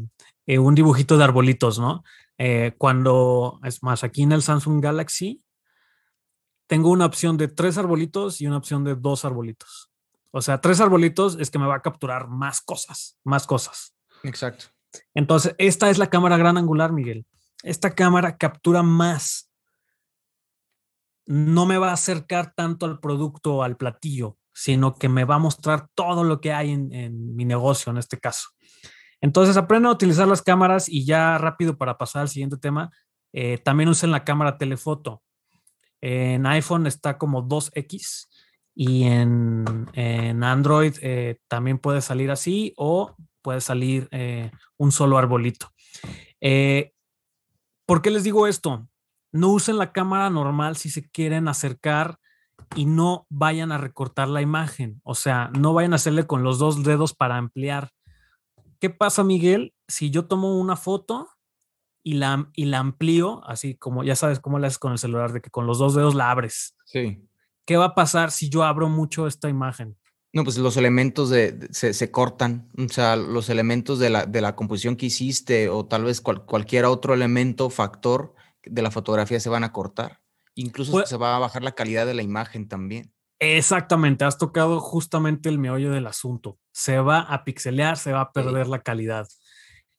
eh, 0.48 0.58
un 0.58 0.74
dibujito 0.74 1.18
de 1.18 1.24
arbolitos, 1.24 1.78
¿no? 1.78 2.02
Eh, 2.38 2.74
cuando, 2.78 3.60
es 3.64 3.82
más, 3.82 4.02
aquí 4.02 4.22
en 4.22 4.32
el 4.32 4.42
Samsung 4.42 4.82
Galaxy 4.82 5.44
tengo 6.66 6.90
una 6.90 7.04
opción 7.04 7.36
de 7.36 7.48
tres 7.48 7.76
arbolitos 7.76 8.40
y 8.40 8.46
una 8.46 8.56
opción 8.56 8.82
de 8.82 8.94
dos 8.94 9.26
arbolitos. 9.26 9.90
O 10.30 10.40
sea, 10.40 10.60
tres 10.60 10.80
arbolitos 10.80 11.36
es 11.38 11.50
que 11.50 11.58
me 11.58 11.66
va 11.66 11.76
a 11.76 11.82
capturar 11.82 12.28
más 12.28 12.62
cosas, 12.62 13.18
más 13.24 13.46
cosas. 13.46 13.94
Exacto. 14.22 14.66
Entonces, 15.14 15.54
esta 15.58 15.90
es 15.90 15.98
la 15.98 16.08
cámara 16.08 16.38
gran 16.38 16.56
angular, 16.56 16.92
Miguel. 16.92 17.26
Esta 17.62 17.94
cámara 17.94 18.38
captura 18.38 18.82
más. 18.82 19.50
No 21.26 21.66
me 21.66 21.76
va 21.76 21.90
a 21.90 21.94
acercar 21.94 22.54
tanto 22.54 22.86
al 22.86 23.00
producto 23.00 23.56
o 23.56 23.62
al 23.62 23.76
platillo, 23.76 24.38
sino 24.54 24.94
que 24.94 25.10
me 25.10 25.24
va 25.24 25.34
a 25.34 25.40
mostrar 25.40 25.88
todo 25.94 26.24
lo 26.24 26.40
que 26.40 26.54
hay 26.54 26.70
en, 26.70 27.36
mi 27.36 27.44
negocio 27.44 27.92
en 27.92 27.98
este 27.98 28.18
caso. 28.18 28.48
Entonces, 29.20 29.56
aprenda 29.56 29.88
a 29.88 29.92
utilizar 29.92 30.28
las 30.28 30.42
cámaras 30.42 30.88
y 30.88 31.04
ya 31.04 31.38
rápido 31.38 31.76
para 31.76 31.98
pasar 31.98 32.22
al 32.22 32.28
siguiente 32.28 32.56
tema, 32.56 32.90
eh, 33.32 33.58
también 33.58 33.88
usen 33.88 34.10
la 34.10 34.24
cámara 34.24 34.58
telefoto. 34.58 35.22
En 36.00 36.46
iPhone 36.46 36.86
está 36.86 37.18
como 37.18 37.46
2X 37.46 38.28
y 38.74 39.04
en, 39.04 40.44
Android 40.44 40.94
eh, 41.02 41.40
también 41.48 41.78
puede 41.78 42.00
salir 42.00 42.30
así 42.30 42.72
o 42.76 43.16
puede 43.42 43.60
salir 43.60 44.08
eh, 44.12 44.52
un 44.76 44.92
solo 44.92 45.18
arbolito. 45.18 45.72
¿Por 47.86 48.02
qué 48.02 48.10
les 48.10 48.22
digo 48.22 48.46
esto? 48.46 48.88
No 49.32 49.48
usen 49.48 49.78
la 49.78 49.92
cámara 49.92 50.30
normal 50.30 50.76
si 50.76 50.90
se 50.90 51.10
quieren 51.10 51.48
acercar 51.48 52.18
y 52.74 52.86
no 52.86 53.26
vayan 53.28 53.72
a 53.72 53.78
recortar 53.78 54.28
la 54.28 54.42
imagen. 54.42 55.00
O 55.04 55.14
sea, 55.14 55.50
no 55.58 55.74
vayan 55.74 55.92
a 55.92 55.96
hacerle 55.96 56.26
con 56.26 56.42
los 56.42 56.58
dos 56.58 56.84
dedos 56.84 57.14
para 57.14 57.36
ampliar. 57.36 57.90
¿Qué 58.80 58.90
pasa, 58.90 59.24
Miguel? 59.24 59.74
Si 59.88 60.10
yo 60.10 60.26
tomo 60.26 60.58
una 60.58 60.76
foto 60.76 61.28
y 62.02 62.14
la, 62.14 62.50
y 62.54 62.66
la 62.66 62.78
amplío, 62.78 63.42
así 63.44 63.74
como 63.74 64.04
ya 64.04 64.16
sabes 64.16 64.40
cómo 64.40 64.58
la 64.58 64.68
haces 64.68 64.78
con 64.78 64.92
el 64.92 64.98
celular, 64.98 65.32
de 65.32 65.40
que 65.40 65.50
con 65.50 65.66
los 65.66 65.78
dos 65.78 65.94
dedos 65.94 66.14
la 66.14 66.30
abres. 66.30 66.76
Sí. 66.84 67.28
¿qué 67.68 67.76
va 67.76 67.84
a 67.84 67.94
pasar 67.94 68.30
si 68.30 68.48
yo 68.48 68.64
abro 68.64 68.88
mucho 68.88 69.26
esta 69.26 69.50
imagen? 69.50 69.98
No, 70.32 70.42
pues 70.42 70.56
los 70.56 70.78
elementos 70.78 71.28
de, 71.28 71.68
se, 71.70 72.10
cortan, 72.10 72.70
o 72.78 72.88
sea, 72.88 73.14
los 73.14 73.50
elementos 73.50 73.98
de 73.98 74.08
la, 74.08 74.24
de 74.24 74.40
la 74.40 74.56
composición 74.56 74.96
que 74.96 75.06
hiciste 75.06 75.68
o 75.68 75.84
tal 75.84 76.04
vez 76.04 76.22
cualquier 76.22 76.86
otro 76.86 77.12
elemento, 77.12 77.68
factor 77.68 78.34
de 78.64 78.80
la 78.80 78.90
fotografía 78.90 79.38
se 79.38 79.50
van 79.50 79.64
a 79.64 79.72
cortar. 79.72 80.22
Incluso 80.54 80.92
pues 80.92 81.10
se 81.10 81.18
va 81.18 81.36
a 81.36 81.38
bajar 81.38 81.62
la 81.62 81.74
calidad 81.74 82.06
de 82.06 82.14
la 82.14 82.22
imagen 82.22 82.68
también. 82.68 83.12
Exactamente, 83.40 84.24
has 84.24 84.36
tocado 84.36 84.80
justamente 84.80 85.48
el 85.48 85.58
meollo 85.58 85.92
del 85.92 86.06
asunto. 86.06 86.58
Se 86.72 86.98
va 86.98 87.20
a 87.20 87.44
pixelear, 87.44 87.96
se 87.96 88.12
va 88.12 88.22
a 88.22 88.32
perder 88.32 88.66
la 88.66 88.80
calidad. 88.80 89.28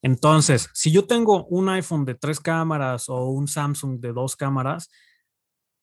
Entonces, 0.02 0.70
si 0.74 0.92
yo 0.92 1.08
tengo 1.08 1.46
un 1.46 1.70
iPhone 1.70 2.06
de 2.06 2.16
tres 2.16 2.40
cámaras 2.40 3.10
o 3.10 3.26
un 3.28 3.48
Samsung 3.48 4.00
de 4.00 4.14
dos 4.14 4.36
cámaras, 4.36 4.90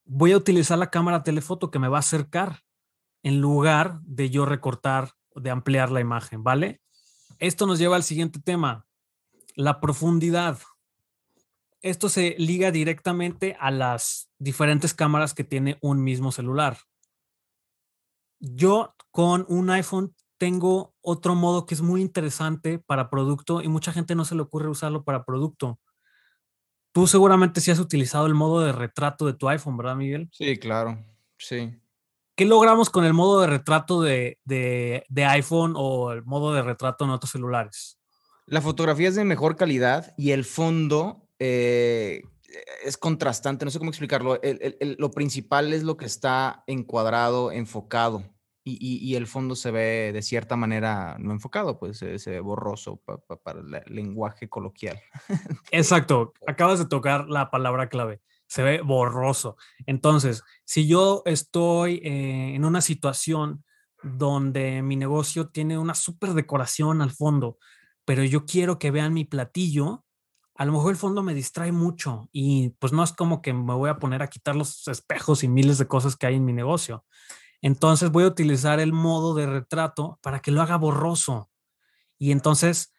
voy 0.04 0.32
a 0.32 0.36
utilizar 0.36 0.78
la 0.78 0.90
cámara 0.90 1.22
telefoto 1.22 1.70
que 1.70 1.78
me 1.78 1.88
va 1.88 1.98
a 1.98 2.00
acercar 2.00 2.60
en 3.22 3.40
lugar 3.40 4.00
de 4.02 4.30
yo 4.30 4.46
recortar, 4.46 5.12
de 5.34 5.50
ampliar 5.50 5.90
la 5.90 6.00
imagen, 6.00 6.42
¿vale? 6.42 6.80
Esto 7.38 7.66
nos 7.66 7.78
lleva 7.78 7.96
al 7.96 8.04
siguiente 8.04 8.38
tema, 8.40 8.86
la 9.54 9.80
profundidad. 9.80 10.58
Esto 11.82 12.08
se 12.08 12.36
liga 12.38 12.70
directamente 12.70 13.56
a 13.60 13.70
las 13.70 14.30
diferentes 14.38 14.94
cámaras 14.94 15.34
que 15.34 15.44
tiene 15.44 15.78
un 15.82 16.02
mismo 16.02 16.32
celular. 16.32 16.78
Yo 18.38 18.94
con 19.10 19.46
un 19.48 19.70
iPhone 19.70 20.14
tengo 20.38 20.94
otro 21.00 21.34
modo 21.34 21.66
que 21.66 21.74
es 21.74 21.82
muy 21.82 22.02
interesante 22.02 22.78
para 22.78 23.10
producto 23.10 23.62
y 23.62 23.68
mucha 23.68 23.92
gente 23.92 24.14
no 24.14 24.24
se 24.24 24.34
le 24.34 24.42
ocurre 24.42 24.68
usarlo 24.68 25.04
para 25.04 25.24
producto. 25.24 25.80
Tú 26.92 27.06
seguramente 27.06 27.60
sí 27.60 27.70
has 27.70 27.78
utilizado 27.78 28.26
el 28.26 28.34
modo 28.34 28.60
de 28.60 28.72
retrato 28.72 29.26
de 29.26 29.34
tu 29.34 29.48
iPhone, 29.48 29.76
¿verdad, 29.76 29.96
Miguel? 29.96 30.28
Sí, 30.32 30.56
claro, 30.58 30.98
sí. 31.38 31.78
¿Qué 32.36 32.44
logramos 32.44 32.90
con 32.90 33.04
el 33.04 33.14
modo 33.14 33.40
de 33.40 33.46
retrato 33.46 34.02
de, 34.02 34.38
iPhone 35.14 35.72
o 35.76 36.12
el 36.12 36.22
modo 36.24 36.52
de 36.52 36.62
retrato 36.62 37.04
en 37.04 37.10
otros 37.10 37.30
celulares? 37.30 37.98
La 38.44 38.60
fotografía 38.60 39.08
es 39.08 39.14
de 39.14 39.24
mejor 39.24 39.56
calidad 39.56 40.14
y 40.18 40.32
el 40.32 40.44
fondo 40.44 41.28
eh, 41.38 42.22
es 42.84 42.96
contrastante, 42.96 43.64
no 43.64 43.70
sé 43.70 43.78
cómo 43.78 43.90
explicarlo. 43.90 44.40
lo 44.98 45.10
principal 45.10 45.72
es 45.72 45.82
lo 45.82 45.96
que 45.96 46.06
está 46.06 46.62
encuadrado, 46.66 47.52
enfocado 47.52 48.24
y, 48.68 49.14
el 49.14 49.28
fondo 49.28 49.54
se 49.54 49.70
ve 49.70 50.10
de 50.12 50.22
cierta 50.22 50.56
manera 50.56 51.16
no 51.20 51.32
enfocado, 51.32 51.78
pues 51.78 51.98
se, 51.98 52.30
ve 52.30 52.40
borroso 52.40 53.00
para 53.44 53.60
el 53.60 53.82
lenguaje 53.86 54.48
coloquial. 54.48 55.00
Exacto, 55.70 56.32
acabas 56.46 56.80
de 56.80 56.86
tocar 56.86 57.28
la 57.28 57.50
palabra 57.50 57.88
clave, 57.88 58.20
se 58.48 58.64
ve 58.64 58.80
borroso. 58.80 59.56
Entonces, 59.86 60.42
si 60.64 60.88
yo 60.88 61.22
estoy 61.26 62.00
eh, 62.02 62.54
en 62.56 62.64
una 62.64 62.80
situación 62.80 63.64
donde 64.02 64.82
mi 64.82 64.96
negocio 64.96 65.48
tiene 65.48 65.78
una 65.78 65.94
súper 65.94 66.34
decoración 66.34 67.02
al 67.02 67.12
fondo, 67.12 67.58
pero 68.04 68.24
yo 68.24 68.46
quiero 68.46 68.80
que 68.80 68.90
vean 68.90 69.14
mi 69.14 69.24
platillo, 69.24 70.04
a 70.58 70.64
lo 70.64 70.72
mejor 70.72 70.90
el 70.90 70.96
fondo 70.96 71.22
me 71.22 71.34
distrae 71.34 71.72
mucho 71.72 72.28
y 72.32 72.70
pues 72.78 72.92
no 72.92 73.04
es 73.04 73.12
como 73.12 73.42
que 73.42 73.52
me 73.52 73.74
voy 73.74 73.90
a 73.90 73.98
poner 73.98 74.22
a 74.22 74.28
quitar 74.28 74.56
los 74.56 74.88
espejos 74.88 75.44
y 75.44 75.48
miles 75.48 75.78
de 75.78 75.86
cosas 75.86 76.16
que 76.16 76.26
hay 76.26 76.36
en 76.36 76.44
mi 76.44 76.52
negocio. 76.52 77.04
Entonces 77.60 78.10
voy 78.10 78.24
a 78.24 78.28
utilizar 78.28 78.80
el 78.80 78.92
modo 78.92 79.34
de 79.34 79.46
retrato 79.46 80.18
para 80.22 80.40
que 80.40 80.50
lo 80.50 80.62
haga 80.62 80.76
borroso. 80.76 81.50
Y 82.18 82.32
entonces 82.32 82.94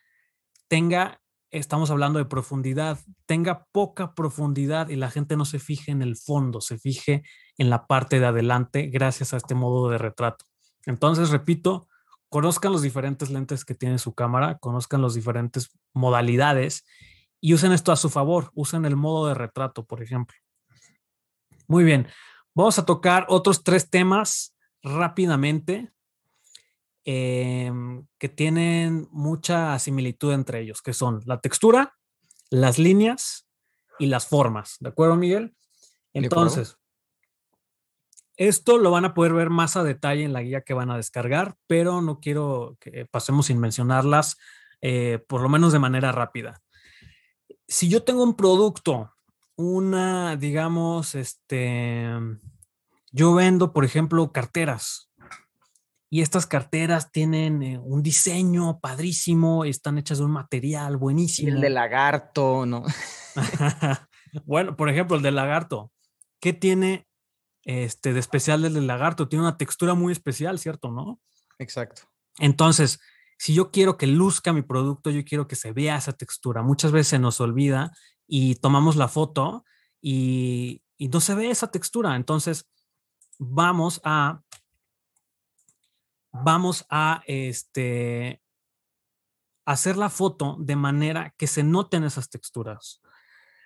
tenga, 0.67 1.22
estamos 1.50 1.89
hablando 1.89 2.20
de 2.20 2.26
profundidad, 2.26 3.00
tenga 3.26 3.65
poca 3.72 4.13
profundidad 4.13 4.89
y 4.89 4.96
la 4.96 5.10
gente 5.10 5.36
no 5.36 5.46
se 5.46 5.60
fije 5.60 5.91
en 5.91 6.02
el 6.02 6.15
fondo, 6.15 6.62
se 6.62 6.78
fije 6.78 7.24
en 7.58 7.70
la 7.70 7.88
parte 7.88 8.20
de 8.20 8.28
adelante 8.28 8.88
gracias 8.88 9.34
a 9.34 9.38
este 9.38 9.56
modo 9.56 9.89
de 9.89 9.98
retrato. 9.98 10.46
Entonces, 10.86 11.32
repito, 11.32 11.88
conozcan 12.30 12.72
los 12.72 12.84
diferentes 12.84 13.32
lentes 13.32 13.65
que 13.65 13.74
tiene 13.74 13.98
su 13.98 14.13
cámara, 14.13 14.60
conozcan 14.60 15.02
las 15.02 15.15
diferentes 15.15 15.72
modalidades 15.93 16.86
y 17.39 17.54
usen 17.54 17.71
esto 17.71 17.91
a 17.91 17.95
su 17.95 18.10
favor. 18.10 18.52
Usen 18.54 18.86
el 18.86 18.95
modo 18.95 19.28
de 19.28 19.34
retrato, 19.34 19.86
por 19.86 20.02
ejemplo. 20.02 20.38
Muy 21.67 21.84
bien. 21.84 22.08
Vamos 22.54 22.80
a 22.80 22.86
tocar 22.86 23.26
otros 23.30 23.63
tres 23.63 23.89
temas 23.89 24.56
rápidamente 24.82 25.91
em, 27.04 28.06
que 28.17 28.30
tienen 28.30 29.08
mucha 29.12 29.78
similitud 29.80 30.34
entre 30.34 30.62
ellos, 30.62 30.82
que 30.82 30.93
son 30.93 31.21
la 31.26 31.39
textura, 31.39 31.95
las 32.50 32.80
líneas 32.80 33.47
y 34.00 34.08
las 34.08 34.28
formas. 34.28 34.78
¿De 34.80 34.89
acuerdo, 34.89 35.15
Miguel? 35.15 35.56
Entonces, 36.13 36.78
esto 38.38 38.78
lo 38.78 38.91
van 38.91 39.06
a 39.06 39.13
poder 39.13 39.34
ver 39.34 39.50
más 39.50 39.78
a 39.78 39.84
detalle 39.84 40.23
en 40.23 40.34
la 40.34 40.41
guía 40.41 40.62
que 40.62 40.73
van 40.73 40.91
a 40.91 40.97
descargar, 40.97 41.56
pero 41.67 42.02
no 42.02 42.19
quiero 42.19 42.78
que 42.80 43.06
pasemos 43.06 43.47
sin 43.47 43.60
mencionarlas, 43.60 44.38
eh, 44.82 45.19
por 45.28 45.41
lo 45.41 45.50
menos 45.50 45.73
de 45.73 45.80
manera 45.80 46.12
rápida. 46.12 46.62
Si 47.67 47.89
yo 47.89 48.03
tengo 48.03 48.23
un 48.23 48.36
producto 48.36 49.12
una, 49.58 50.36
digamos, 50.36 51.15
este, 51.15 52.08
yo 53.12 53.34
vendo, 53.34 53.73
por 53.73 53.84
ejemplo, 53.84 54.32
carteras. 54.32 55.12
Y 56.10 56.21
estas 56.21 56.45
carteras 56.45 57.12
tienen 57.12 57.63
eh, 57.63 57.80
un 57.80 58.01
diseño 58.01 58.80
padrísimo, 58.80 59.65
están 59.65 59.97
hechas 59.97 60.19
de 60.19 60.25
un 60.25 60.32
material 60.32 60.95
buenísimo. 60.95 61.49
el 61.49 61.60
de 61.60 61.69
lagarto, 61.69 62.65
¿no? 62.65 62.84
bueno, 64.45 64.77
por 64.77 64.89
ejemplo, 64.89 65.17
el 65.17 65.23
de 65.23 65.32
lagarto. 65.32 65.91
¿Qué 66.39 66.53
tiene 66.53 67.08
este, 67.65 68.13
de 68.13 68.19
especial 68.21 68.63
el 68.63 68.75
de 68.75 68.82
lagarto? 68.82 69.27
Tiene 69.27 69.43
una 69.43 69.58
textura 69.58 69.95
muy 69.95 70.13
especial, 70.13 70.60
¿cierto? 70.60 70.91
¿No? 70.91 71.19
Exacto. 71.60 72.03
Entonces, 72.39 72.99
si 73.38 73.54
yo 73.54 73.71
quiero 73.71 73.97
que 73.97 74.08
luzca 74.08 74.54
mi 74.54 74.63
producto, 74.63 75.10
yo 75.10 75.23
quiero 75.23 75.47
que 75.47 75.56
se 75.56 75.71
vea 75.71 75.97
esa 75.97 76.13
textura. 76.13 76.63
Muchas 76.63 76.91
veces 76.91 77.10
se 77.10 77.19
nos 77.19 77.39
olvida 77.39 77.91
y 78.28 78.56
tomamos 78.56 78.95
la 78.95 79.08
foto 79.08 79.63
y, 80.02 80.82
y 80.97 81.08
no 81.10 81.21
se 81.21 81.36
ve 81.36 81.50
esa 81.50 81.71
textura. 81.71 82.15
Entonces, 82.15 82.67
vamos 83.38 84.02
a, 84.04 84.41
vamos 86.32 86.86
a 86.89 87.21
este, 87.28 88.41
hacer 89.65 89.97
la 89.97 90.10
foto 90.10 90.58
de 90.60 90.76
manera 90.76 91.34
que 91.38 91.47
se 91.47 91.63
noten 91.63 92.04
esas 92.04 92.30
texturas. 92.30 93.02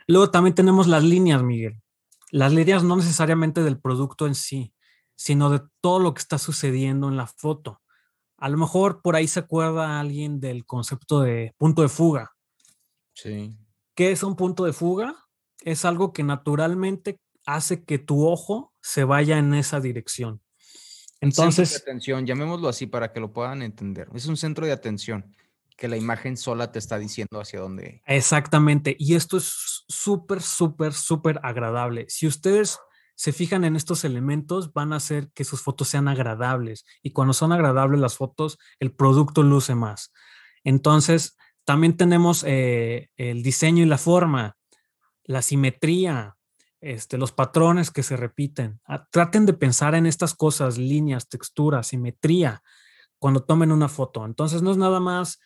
Luego 0.07 0.31
también 0.31 0.55
tenemos 0.55 0.87
las 0.87 1.03
líneas, 1.03 1.43
Miguel. 1.43 1.81
Las 2.31 2.53
líneas 2.53 2.83
no 2.83 2.95
necesariamente 2.95 3.61
del 3.63 3.79
producto 3.79 4.27
en 4.27 4.35
sí, 4.35 4.73
sino 5.15 5.49
de 5.49 5.61
todo 5.81 5.99
lo 5.99 6.13
que 6.13 6.19
está 6.19 6.37
sucediendo 6.37 7.07
en 7.07 7.17
la 7.17 7.27
foto. 7.27 7.80
A 8.41 8.49
lo 8.49 8.57
mejor 8.57 9.03
por 9.03 9.15
ahí 9.15 9.27
se 9.27 9.39
acuerda 9.39 9.99
alguien 9.99 10.39
del 10.39 10.65
concepto 10.65 11.21
de 11.21 11.53
punto 11.59 11.83
de 11.83 11.89
fuga. 11.89 12.31
Sí. 13.13 13.55
¿Qué 13.93 14.11
es 14.11 14.23
un 14.23 14.35
punto 14.35 14.65
de 14.65 14.73
fuga? 14.73 15.15
Es 15.63 15.85
algo 15.85 16.11
que 16.11 16.23
naturalmente 16.23 17.19
hace 17.45 17.83
que 17.83 17.99
tu 17.99 18.27
ojo 18.27 18.73
se 18.81 19.03
vaya 19.03 19.37
en 19.37 19.53
esa 19.53 19.79
dirección. 19.79 20.41
Entonces, 21.19 21.69
centro 21.69 21.85
de 21.85 21.91
atención, 21.91 22.25
llamémoslo 22.25 22.67
así 22.67 22.87
para 22.87 23.13
que 23.13 23.19
lo 23.19 23.31
puedan 23.31 23.61
entender. 23.61 24.09
Es 24.15 24.25
un 24.25 24.37
centro 24.37 24.65
de 24.65 24.71
atención 24.71 25.35
que 25.77 25.87
la 25.87 25.97
imagen 25.97 26.35
sola 26.35 26.71
te 26.71 26.79
está 26.79 26.97
diciendo 26.97 27.39
hacia 27.39 27.59
dónde. 27.59 28.01
Exactamente. 28.07 28.95
Y 28.97 29.13
esto 29.13 29.37
es 29.37 29.85
súper, 29.87 30.41
súper, 30.41 30.93
súper 30.93 31.39
agradable. 31.43 32.07
Si 32.09 32.25
ustedes 32.25 32.79
se 33.21 33.33
fijan 33.33 33.65
en 33.65 33.75
estos 33.75 34.03
elementos, 34.03 34.73
van 34.73 34.93
a 34.93 34.95
hacer 34.95 35.29
que 35.35 35.43
sus 35.43 35.61
fotos 35.61 35.89
sean 35.89 36.07
agradables. 36.07 36.85
Y 37.03 37.11
cuando 37.11 37.35
son 37.35 37.51
agradables 37.51 37.99
las 37.99 38.17
fotos, 38.17 38.57
el 38.79 38.95
producto 38.95 39.43
luce 39.43 39.75
más. 39.75 40.11
Entonces, 40.63 41.37
también 41.63 41.97
tenemos 41.97 42.43
eh, 42.47 43.09
el 43.17 43.43
diseño 43.43 43.83
y 43.83 43.85
la 43.85 43.99
forma, 43.99 44.57
la 45.23 45.43
simetría, 45.43 46.35
este, 46.79 47.19
los 47.19 47.31
patrones 47.31 47.91
que 47.91 48.01
se 48.01 48.17
repiten. 48.17 48.81
Ah, 48.87 49.05
traten 49.11 49.45
de 49.45 49.53
pensar 49.53 49.93
en 49.93 50.07
estas 50.07 50.33
cosas, 50.33 50.79
líneas, 50.79 51.29
textura, 51.29 51.83
simetría, 51.83 52.63
cuando 53.19 53.43
tomen 53.43 53.71
una 53.71 53.87
foto. 53.87 54.25
Entonces 54.25 54.63
no 54.63 54.71
es 54.71 54.77
nada 54.77 54.99
más, 54.99 55.39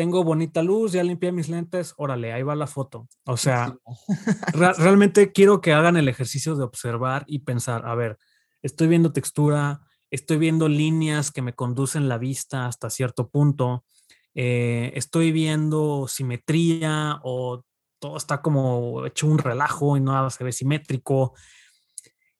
tengo 0.00 0.24
bonita 0.24 0.62
luz, 0.62 0.92
ya 0.92 1.04
limpié 1.04 1.30
mis 1.30 1.50
lentes, 1.50 1.92
órale, 1.98 2.32
ahí 2.32 2.42
va 2.42 2.56
la 2.56 2.66
foto. 2.66 3.06
O 3.26 3.36
sea, 3.36 3.76
realmente 4.78 5.30
quiero 5.30 5.60
que 5.60 5.74
hagan 5.74 5.98
el 5.98 6.08
ejercicio 6.08 6.56
de 6.56 6.64
observar 6.64 7.24
y 7.26 7.40
pensar, 7.40 7.86
a 7.86 7.94
ver, 7.94 8.16
estoy 8.62 8.88
viendo 8.88 9.12
textura, 9.12 9.82
estoy 10.10 10.38
viendo 10.38 10.70
líneas 10.70 11.30
que 11.30 11.42
me 11.42 11.52
conducen 11.52 12.08
la 12.08 12.16
vista 12.16 12.64
hasta 12.64 12.88
cierto 12.88 13.28
punto, 13.28 13.84
eh, 14.34 14.90
estoy 14.94 15.32
viendo 15.32 16.06
simetría 16.08 17.20
o 17.22 17.62
todo 17.98 18.16
está 18.16 18.40
como 18.40 19.04
hecho 19.04 19.26
un 19.26 19.36
relajo 19.36 19.98
y 19.98 20.00
nada 20.00 20.30
se 20.30 20.44
ve 20.44 20.52
simétrico. 20.52 21.34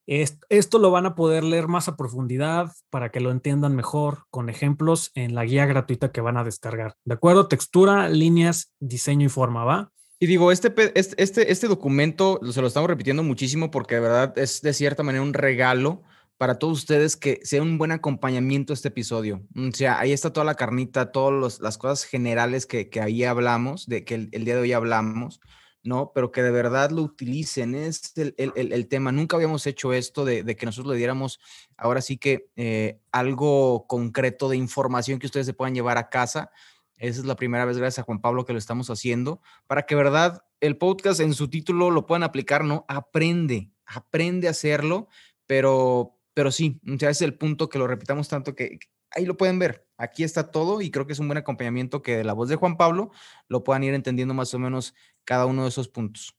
Esto 0.07 0.79
lo 0.79 0.91
van 0.91 1.07
a 1.07 1.15
poder 1.15 1.45
leer 1.45 1.69
más 1.69 1.89
a 1.89 1.97
profundidad 1.97 2.73
para 2.91 3.11
que 3.11 3.21
lo 3.21 3.31
entiendan 3.31 3.77
mejor 3.77 4.25
con 4.31 4.49
ejemplos 4.49 5.13
en 5.15 5.35
la 5.35 5.45
guía 5.45 5.67
gratuita 5.67 6.11
que 6.11 6.21
van 6.21 6.37
a 6.37 6.45
descargar. 6.45 6.97
¿De 7.05 7.15
acuerdo? 7.15 7.47
Textura, 7.47 8.09
líneas, 8.09 8.73
diseño 8.81 9.27
y 9.27 9.29
forma, 9.29 9.65
¿va? 9.65 9.93
Y 10.23 10.27
digo, 10.27 10.53
este, 10.53 10.75
este, 10.95 11.51
este, 11.51 11.67
documento 11.67 12.41
se 12.51 12.61
lo 12.61 12.67
estamos 12.67 12.91
repitiendo 12.91 13.23
muchísimo 13.23 13.71
porque 13.71 13.95
de 13.95 14.01
verdad 14.03 14.39
es 14.39 14.61
de 14.61 14.75
cierta 14.75 15.03
manera 15.03 15.23
un 15.23 15.33
regalo 15.33 16.03
para 16.37 16.59
todos 16.59 16.79
ustedes 16.79 17.17
que 17.17 17.41
sea 17.43 17.63
un 17.63 17.79
buen 17.79 17.91
acompañamiento 17.91 18.75
este 18.75 18.89
episodio. 18.89 19.43
O 19.57 19.73
sea, 19.73 19.99
ahí 19.99 20.13
está 20.13 20.31
toda 20.31 20.45
la 20.45 20.57
carnita, 20.57 21.11
todas 21.11 21.61
las 21.61 21.79
cosas 21.79 22.05
generales 22.05 22.67
que, 22.67 22.91
que, 22.91 23.01
ahí 23.01 23.25
hablamos, 23.25 23.87
de 23.87 24.05
que 24.05 24.15
el, 24.15 24.45
día 24.45 24.57
de 24.57 24.61
hoy 24.61 24.73
hablamos, 24.73 25.41
¿no? 25.83 26.13
Pero 26.15 26.31
que 26.31 26.43
de 26.43 26.51
verdad 26.51 26.91
lo 26.91 27.03
utilicen, 27.03 27.75
es 27.75 28.13
el, 28.17 28.35
el, 28.37 28.73
el 28.73 28.89
tema. 28.89 29.13
Nunca 29.13 29.37
habíamos 29.37 29.67
hecho 29.67 29.93
esto 29.93 30.25
de, 30.25 30.43
de, 30.43 30.57
que 30.57 30.67
nosotros 30.67 30.93
le 30.93 30.99
diéramos 30.99 31.41
ahora 31.77 32.01
sí 32.01 32.17
que 32.17 32.51
eh, 32.57 33.01
algo 33.13 33.87
concreto 33.87 34.49
de 34.49 34.57
información 34.57 35.19
que 35.19 35.27
ustedes 35.27 35.47
se 35.47 35.55
puedan 35.55 35.75
llevar 35.75 35.99
a 35.99 36.09
casa. 36.09 36.51
Esa 36.97 37.21
es 37.21 37.27
la 37.27 37.37
primera 37.37 37.65
vez, 37.65 37.79
gracias 37.79 38.01
a 38.01 38.07
Juan 38.07 38.21
Pablo, 38.21 38.45
que 38.45 38.53
lo 38.53 38.59
estamos 38.59 38.91
haciendo, 38.91 39.41
para 39.67 39.87
que, 39.87 39.95
verdad, 39.95 40.45
el 40.61 40.77
podcast 40.77 41.21
en 41.21 41.33
su 41.33 41.49
título 41.49 41.91
lo 41.91 42.05
puedan 42.07 42.23
aplicar, 42.23 42.63
¿no? 42.63 42.85
Aprende, 42.89 43.71
aprende 43.87 44.49
a 44.49 44.51
hacerlo, 44.51 45.09
pero 45.47 46.21
pero 46.35 46.53
sí, 46.53 46.81
ya 46.85 47.11
es 47.11 47.23
el 47.23 47.35
punto 47.35 47.69
que 47.69 47.79
lo 47.79 47.87
repitamos 47.87 48.29
tanto 48.29 48.55
que 48.55 48.79
ahí 49.11 49.27
lo 49.27 49.37
pueden 49.37 49.59
ver. 49.59 49.87
Aquí 49.97 50.23
está 50.23 50.51
todo 50.51 50.81
y 50.81 50.91
creo 50.91 51.07
que 51.07 51.13
es 51.13 51.19
un 51.19 51.29
buen 51.29 51.39
acompañamiento 51.39 52.03
que 52.03 52.17
de 52.17 52.25
la 52.25 52.33
voz 52.33 52.49
de 52.49 52.57
Juan 52.57 52.77
Pablo 52.77 53.11
lo 53.49 53.65
puedan 53.65 53.85
ir 53.85 53.93
entendiendo 53.93 54.33
más 54.33 54.55
o 54.55 54.59
menos 54.59 54.95
cada 55.25 55.47
uno 55.47 55.63
de 55.63 55.69
esos 55.69 55.89
puntos. 55.89 56.35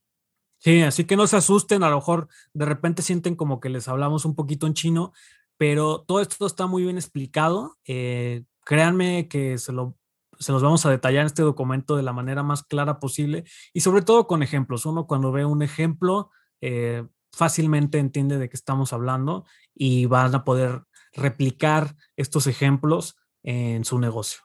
Sí, 0.58 0.82
así 0.82 1.06
que 1.06 1.16
no 1.16 1.26
se 1.26 1.38
asusten, 1.38 1.82
a 1.82 1.90
lo 1.90 1.96
mejor 1.96 2.28
de 2.54 2.66
repente 2.66 3.02
sienten 3.02 3.36
como 3.36 3.60
que 3.60 3.70
les 3.70 3.88
hablamos 3.88 4.26
un 4.26 4.36
poquito 4.36 4.68
en 4.68 4.76
chino, 4.76 5.12
pero 5.58 6.02
todo 6.02 6.22
esto 6.22 6.46
está 6.46 6.68
muy 6.68 6.84
bien 6.84 6.98
explicado. 6.98 7.78
Eh, 7.86 8.44
créanme 8.64 9.28
que 9.28 9.58
se, 9.58 9.72
lo, 9.72 9.98
se 10.40 10.52
los 10.52 10.62
vamos 10.62 10.86
a 10.86 10.92
detallar 10.92 11.22
en 11.22 11.28
este 11.28 11.42
documento 11.42 11.96
de 11.96 12.04
la 12.04 12.14
manera 12.14 12.44
más 12.44 12.64
clara 12.64 13.00
posible 13.00 13.44
y 13.74 13.82
sobre 13.82 14.04
todo 14.04 14.28
con 14.28 14.44
ejemplos. 14.44 14.86
Uno 14.86 15.08
cuando 15.08 15.32
ve 15.32 15.46
un 15.46 15.64
ejemplo, 15.64 16.30
eh, 16.62 17.08
fácilmente 17.32 17.98
entiende 17.98 18.38
de 18.38 18.50
qué 18.50 18.56
estamos 18.56 18.94
hablando 18.94 19.46
y 19.74 20.06
van 20.06 20.36
a 20.36 20.44
poder 20.44 20.84
replicar 21.14 21.96
estos 22.16 22.48
ejemplos 22.48 23.18
en 23.44 23.84
su 23.84 24.00
negocio. 24.00 24.42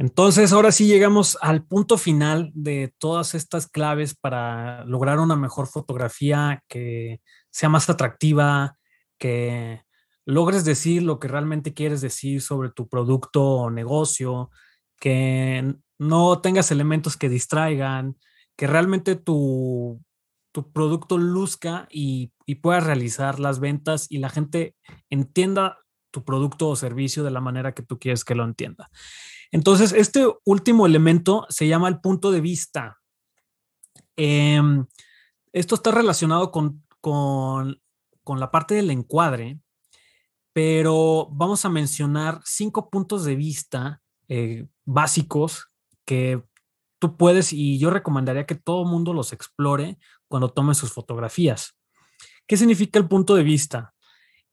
Entonces, 0.00 0.54
ahora 0.54 0.72
sí 0.72 0.86
llegamos 0.86 1.36
al 1.42 1.66
punto 1.66 1.98
final 1.98 2.50
de 2.54 2.94
todas 2.96 3.34
estas 3.34 3.68
claves 3.68 4.16
para 4.16 4.82
lograr 4.86 5.20
una 5.20 5.36
mejor 5.36 5.66
fotografía 5.66 6.64
que 6.68 7.20
sea 7.50 7.68
más 7.68 7.90
atractiva, 7.90 8.78
que 9.18 9.82
logres 10.24 10.64
decir 10.64 11.02
lo 11.02 11.20
que 11.20 11.28
realmente 11.28 11.74
quieres 11.74 12.00
decir 12.00 12.40
sobre 12.40 12.70
tu 12.70 12.88
producto 12.88 13.44
o 13.44 13.70
negocio, 13.70 14.50
que 14.98 15.74
no 15.98 16.40
tengas 16.40 16.70
elementos 16.70 17.18
que 17.18 17.28
distraigan, 17.28 18.16
que 18.56 18.66
realmente 18.66 19.16
tu 19.16 20.00
tu 20.52 20.72
producto 20.72 21.18
luzca 21.18 21.86
y, 21.90 22.32
y 22.46 22.56
puedas 22.56 22.84
realizar 22.84 23.38
las 23.38 23.60
ventas 23.60 24.06
y 24.10 24.18
la 24.18 24.30
gente 24.30 24.74
entienda 25.10 25.78
tu 26.10 26.24
producto 26.24 26.68
o 26.68 26.76
servicio 26.76 27.22
de 27.22 27.30
la 27.30 27.40
manera 27.40 27.72
que 27.72 27.82
tú 27.82 27.98
quieres 27.98 28.24
que 28.24 28.34
lo 28.34 28.44
entienda. 28.44 28.90
Entonces, 29.52 29.92
este 29.92 30.26
último 30.44 30.86
elemento 30.86 31.46
se 31.48 31.66
llama 31.66 31.88
el 31.88 32.00
punto 32.00 32.30
de 32.30 32.40
vista. 32.40 33.00
Em, 34.16 34.86
esto 35.52 35.74
está 35.74 35.90
relacionado 35.90 36.50
con, 36.50 36.84
con, 37.00 37.80
con, 38.22 38.38
la 38.38 38.50
parte 38.50 38.74
del 38.74 38.90
encuadre, 38.90 39.58
pero 40.52 41.28
vamos 41.32 41.64
a 41.64 41.70
mencionar 41.70 42.40
cinco 42.44 42.90
puntos 42.90 43.24
de 43.24 43.34
vista 43.34 44.02
eh, 44.28 44.68
básicos 44.84 45.70
que 46.04 46.42
tú 47.00 47.16
puedes 47.16 47.52
y 47.52 47.78
yo 47.78 47.90
recomendaría 47.90 48.46
que 48.46 48.54
todo 48.54 48.82
el 48.82 48.88
mundo 48.88 49.12
los 49.12 49.32
explore 49.32 49.98
cuando 50.28 50.50
tome 50.50 50.74
sus 50.74 50.92
fotografías. 50.92 51.76
¿Qué 52.46 52.56
significa 52.56 52.98
el 52.98 53.08
punto 53.08 53.34
de 53.34 53.42
vista? 53.42 53.94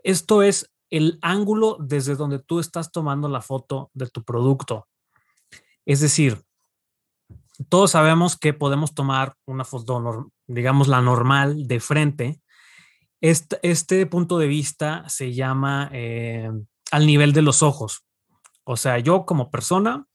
Esto 0.04 0.42
es 0.42 0.72
el 0.90 1.20
ángulo 1.22 1.78
desde 1.80 2.16
donde 2.16 2.40
tú 2.40 2.60
estás 2.60 2.92
tomando 2.92 3.28
la 3.30 3.42
foto 3.42 3.92
de 3.94 4.08
tu 4.08 4.24
producto. 4.24 4.88
Es 5.86 6.00
decir, 6.00 6.42
todos 7.70 7.92
sabemos 7.92 8.38
que 8.38 8.54
podemos 8.54 8.94
tomar 8.94 9.36
una 9.46 9.64
foto, 9.64 10.32
digamos, 10.46 10.88
la 10.88 11.02
normal 11.02 11.68
de 11.68 11.80
frente. 11.80 12.42
Este, 13.20 14.06
punto 14.06 14.38
de 14.38 14.48
vista 14.48 15.08
se 15.10 15.34
llama 15.34 15.90
eh, 15.92 16.52
al 16.92 17.06
nivel 17.06 17.34
de 17.34 17.42
los 17.42 17.64
ojos. 17.64 18.06
O 18.64 18.78
sea, 18.78 19.00
yo 19.00 19.26
como 19.26 19.50
persona 19.50 20.06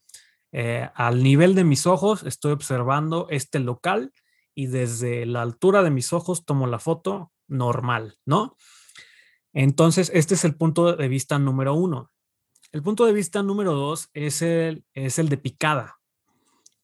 eh, 0.51 0.89
al 0.93 1.23
nivel 1.23 1.55
de 1.55 1.63
mis 1.63 1.87
ojos 1.87 2.23
estoy 2.23 2.51
observando 2.51 3.27
este 3.29 3.59
local 3.59 4.13
y 4.55 4.67
desde 4.67 5.25
la 5.25 5.41
altura 5.41 5.81
de 5.81 5.89
mis 5.89 6.13
ojos 6.13 6.45
tomo 6.45 6.67
la 6.67 6.77
foto 6.77 7.31
normal, 7.47 8.19
¿no? 8.25 8.55
Entonces, 9.53 10.11
este 10.13 10.33
es 10.33 10.43
el 10.45 10.55
punto 10.55 10.95
de 10.95 11.07
vista 11.07 11.39
número 11.39 11.75
uno. 11.75 12.11
El 12.71 12.81
punto 12.81 13.05
de 13.05 13.13
vista 13.13 13.43
número 13.43 13.73
dos 13.73 14.09
es 14.13 14.41
el, 14.41 14.83
es 14.93 15.19
el 15.19 15.29
de 15.29 15.37
picada. 15.37 15.99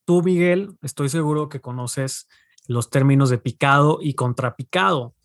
Tú, 0.05 0.21
Miguel, 0.21 0.77
estoy 0.81 1.09
seguro 1.09 1.49
que 1.49 1.61
conoces 1.61 2.27
los 2.67 2.91
términos 2.91 3.31
de 3.31 3.39
picado 3.39 3.97
y 4.01 4.13
contrapicado. 4.13 5.15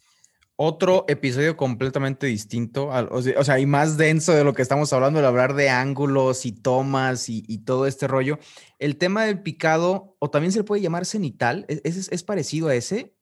Otro 0.56 1.04
episodio 1.08 1.56
completamente 1.56 2.26
distinto, 2.26 2.88
o, 3.10 3.22
sea, 3.22 3.58
y 3.58 3.66
más 3.66 3.96
denso 3.96 4.32
de 4.32 4.44
lo 4.44 4.54
que 4.54 4.62
estamos 4.62 4.92
hablando, 4.92 5.20
de 5.20 5.26
hablar 5.26 5.54
de 5.54 5.68
ángulos 5.68 6.46
y 6.46 6.52
tomas 6.52 7.28
y, 7.28 7.58
todo 7.58 7.86
este 7.86 8.06
rollo. 8.06 8.38
El 8.78 8.96
tema 8.96 9.24
del 9.24 9.42
picado, 9.42 10.16
o 10.20 10.30
también 10.30 10.52
se 10.52 10.60
le 10.60 10.64
puede 10.64 10.80
llamar 10.80 11.06
cenital, 11.06 11.66
¿e-, 11.68 11.80
¿es, 11.82 12.08
es, 12.08 12.22
parecido 12.22 12.68
a 12.68 12.74
ese? 12.74 13.14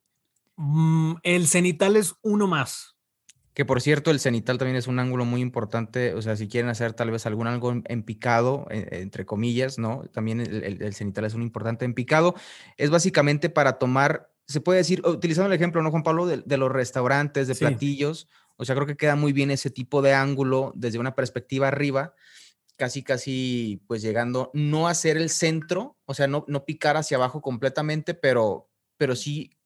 Mm, 0.56 1.14
el 1.22 1.48
cenital 1.48 1.96
es 1.96 2.14
uno 2.22 2.46
más. 2.46 2.91
Que 3.54 3.66
por 3.66 3.82
cierto, 3.82 4.10
el 4.10 4.18
cenital 4.18 4.56
también 4.56 4.76
es 4.76 4.86
un 4.86 4.98
ángulo 4.98 5.26
muy 5.26 5.42
importante. 5.42 6.14
O 6.14 6.22
sea, 6.22 6.36
si 6.36 6.48
quieren 6.48 6.70
hacer 6.70 6.94
tal 6.94 7.10
vez 7.10 7.26
algún 7.26 7.46
algo 7.46 7.72
en, 7.84 8.02
picado, 8.02 8.66
entre 8.70 9.26
comillas, 9.26 9.78
¿no? 9.78 10.04
También 10.12 10.40
el, 10.40 10.94
cenital 10.94 11.26
es 11.26 11.34
un 11.34 11.42
importante 11.42 11.84
en 11.84 11.92
picado. 11.92 12.34
Es 12.78 12.88
básicamente 12.88 13.50
para 13.50 13.74
tomar, 13.74 14.30
se 14.46 14.62
puede 14.62 14.78
decir, 14.78 15.02
utilizando 15.04 15.48
el 15.48 15.52
ejemplo, 15.52 15.82
¿no, 15.82 15.90
Juan 15.90 16.02
Pablo? 16.02 16.26
De, 16.26 16.56
los 16.56 16.72
restaurantes, 16.72 17.46
de 17.46 17.54
platillos. 17.54 18.26
O 18.56 18.64
sea, 18.64 18.74
creo 18.74 18.86
que 18.86 18.96
queda 18.96 19.16
muy 19.16 19.34
bien 19.34 19.50
ese 19.50 19.70
tipo 19.70 20.00
de 20.00 20.14
ángulo 20.14 20.72
desde 20.74 20.98
una 20.98 21.14
perspectiva 21.14 21.68
arriba, 21.68 22.14
casi, 22.76 23.02
casi, 23.02 23.82
pues 23.86 24.00
llegando, 24.00 24.50
no 24.54 24.88
a 24.88 24.94
ser 24.94 25.18
el 25.18 25.28
centro, 25.28 25.98
o 26.06 26.14
sea, 26.14 26.26
no, 26.26 26.44
no 26.48 26.64
picar 26.64 26.96
hacia 26.96 27.16
abajo 27.16 27.42
completamente, 27.42 28.14
pero, 28.14 28.70
pero 28.96 29.14
sí, 29.14 29.56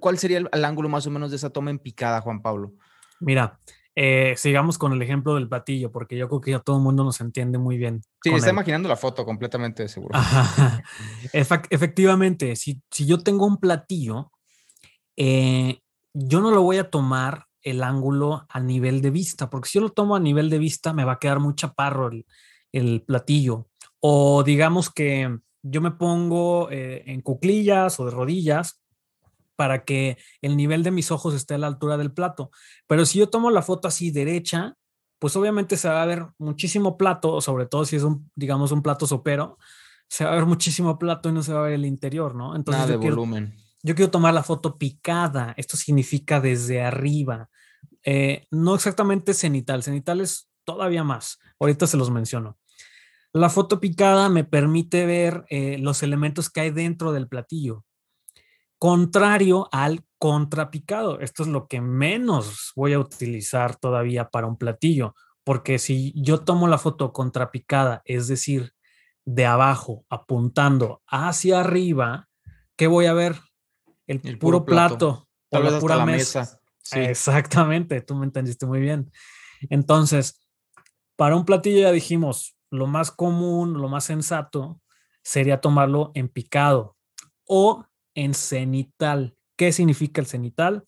¿cuál 0.00 0.18
sería 0.18 0.38
el 0.38 0.64
ángulo 0.64 0.88
más 0.88 1.06
o 1.06 1.10
menos 1.10 1.30
de 1.30 1.36
esa 1.36 1.50
toma 1.50 1.70
en 1.70 1.78
picada, 1.78 2.20
Juan 2.20 2.42
Pablo? 2.42 2.74
Mira, 3.20 3.58
eh, 3.94 4.34
sigamos 4.36 4.76
con 4.76 4.92
el 4.92 5.00
ejemplo 5.00 5.34
del 5.34 5.48
platillo, 5.48 5.90
porque 5.90 6.16
yo 6.16 6.28
creo 6.28 6.40
que 6.40 6.50
ya 6.50 6.58
todo 6.60 6.76
el 6.76 6.82
mundo 6.82 7.02
nos 7.02 7.20
entiende 7.20 7.58
muy 7.58 7.78
bien. 7.78 8.02
Sí, 8.22 8.30
está 8.30 8.50
imaginando 8.50 8.88
la 8.88 8.96
foto 8.96 9.24
completamente 9.24 9.88
seguro. 9.88 10.18
efectivamente, 11.32 12.56
si, 12.56 12.82
si, 12.90 13.06
yo 13.06 13.18
tengo 13.18 13.46
un 13.46 13.56
platillo, 13.56 14.32
eh, 15.16 15.80
yo 16.12 16.40
no 16.40 16.50
lo 16.50 16.62
voy 16.62 16.76
a 16.76 16.90
tomar 16.90 17.46
el 17.62 17.82
ángulo 17.82 18.46
a 18.48 18.60
nivel 18.60 19.00
de 19.00 19.10
vista, 19.10 19.48
porque 19.48 19.68
si 19.68 19.78
yo 19.78 19.82
lo 19.82 19.90
tomo 19.90 20.14
a 20.14 20.20
nivel 20.20 20.50
de 20.50 20.58
vista, 20.58 20.92
me 20.92 21.04
va 21.04 21.12
a 21.12 21.18
quedar 21.18 21.40
muy 21.40 21.54
chaparro 21.54 22.08
el, 22.08 22.26
el 22.72 23.02
platillo. 23.02 23.68
O 24.00 24.42
digamos 24.44 24.90
que 24.90 25.38
yo 25.62 25.80
me 25.80 25.92
pongo 25.92 26.70
eh, 26.70 27.02
en 27.06 27.22
cuclillas 27.22 27.98
o 27.98 28.04
de 28.04 28.10
rodillas 28.10 28.82
para 29.56 29.84
que 29.84 30.18
el 30.42 30.56
nivel 30.56 30.82
de 30.82 30.90
mis 30.90 31.10
ojos 31.10 31.34
esté 31.34 31.54
a 31.54 31.58
la 31.58 31.66
altura 31.66 31.96
del 31.96 32.12
plato. 32.12 32.50
Pero 32.86 33.04
si 33.06 33.18
yo 33.18 33.28
tomo 33.28 33.50
la 33.50 33.62
foto 33.62 33.88
así 33.88 34.10
derecha, 34.10 34.76
pues 35.18 35.34
obviamente 35.36 35.76
se 35.76 35.88
va 35.88 36.02
a 36.02 36.06
ver 36.06 36.26
muchísimo 36.38 36.96
plato, 36.96 37.40
sobre 37.40 37.66
todo 37.66 37.84
si 37.84 37.96
es 37.96 38.02
un, 38.02 38.30
digamos, 38.34 38.70
un 38.70 38.82
plato 38.82 39.06
sopero, 39.06 39.58
se 40.08 40.24
va 40.24 40.32
a 40.32 40.34
ver 40.34 40.46
muchísimo 40.46 40.98
plato 40.98 41.28
y 41.28 41.32
no 41.32 41.42
se 41.42 41.52
va 41.52 41.60
a 41.60 41.64
ver 41.64 41.72
el 41.72 41.86
interior, 41.86 42.34
¿no? 42.34 42.54
Entonces, 42.54 42.82
Nada 42.82 42.92
de 42.92 42.96
volumen. 42.98 43.56
Yo 43.82 43.94
quiero 43.94 44.10
tomar 44.10 44.34
la 44.34 44.42
foto 44.42 44.78
picada, 44.78 45.54
esto 45.56 45.76
significa 45.76 46.40
desde 46.40 46.82
arriba, 46.82 47.48
eh, 48.04 48.46
no 48.50 48.74
exactamente 48.74 49.32
cenital, 49.32 49.82
cenital 49.82 50.20
es 50.20 50.48
todavía 50.64 51.04
más, 51.04 51.38
ahorita 51.58 51.86
se 51.86 51.96
los 51.96 52.10
menciono. 52.10 52.58
La 53.32 53.50
foto 53.50 53.80
picada 53.80 54.28
me 54.28 54.44
permite 54.44 55.06
ver 55.06 55.44
eh, 55.50 55.78
los 55.78 56.02
elementos 56.02 56.50
que 56.50 56.60
hay 56.60 56.70
dentro 56.70 57.12
del 57.12 57.28
platillo 57.28 57.84
contrario 58.78 59.68
al 59.72 60.04
contrapicado. 60.18 61.20
Esto 61.20 61.42
es 61.42 61.48
lo 61.48 61.66
que 61.68 61.80
menos 61.80 62.72
voy 62.74 62.92
a 62.92 62.98
utilizar 62.98 63.76
todavía 63.76 64.28
para 64.28 64.46
un 64.46 64.56
platillo, 64.56 65.14
porque 65.44 65.78
si 65.78 66.12
yo 66.16 66.40
tomo 66.40 66.68
la 66.68 66.78
foto 66.78 67.12
contrapicada, 67.12 68.02
es 68.04 68.28
decir, 68.28 68.72
de 69.24 69.46
abajo 69.46 70.04
apuntando 70.08 71.02
hacia 71.06 71.60
arriba, 71.60 72.28
¿qué 72.76 72.86
voy 72.86 73.06
a 73.06 73.12
ver? 73.12 73.36
El, 74.06 74.38
puro, 74.38 74.64
plato, 74.64 75.28
o 75.50 75.58
la 75.58 75.80
pura 75.80 76.06
mesa. 76.06 76.60
Exactamente, 76.92 78.00
tú 78.02 78.14
me 78.14 78.24
entendiste 78.24 78.66
muy 78.66 78.80
bien. 78.80 79.10
Entonces, 79.68 80.46
para 81.16 81.34
un 81.34 81.44
platillo 81.44 81.80
ya 81.80 81.90
dijimos, 81.90 82.56
lo 82.70 82.86
más 82.86 83.10
común, 83.10 83.74
lo 83.80 83.88
más 83.88 84.04
sensato 84.04 84.80
sería 85.22 85.60
tomarlo 85.60 86.12
en 86.14 86.28
picado 86.28 86.96
o 87.48 87.84
en 88.16 88.34
cenital. 88.34 89.36
¿Qué 89.56 89.70
significa 89.70 90.20
el 90.20 90.26
cenital? 90.26 90.84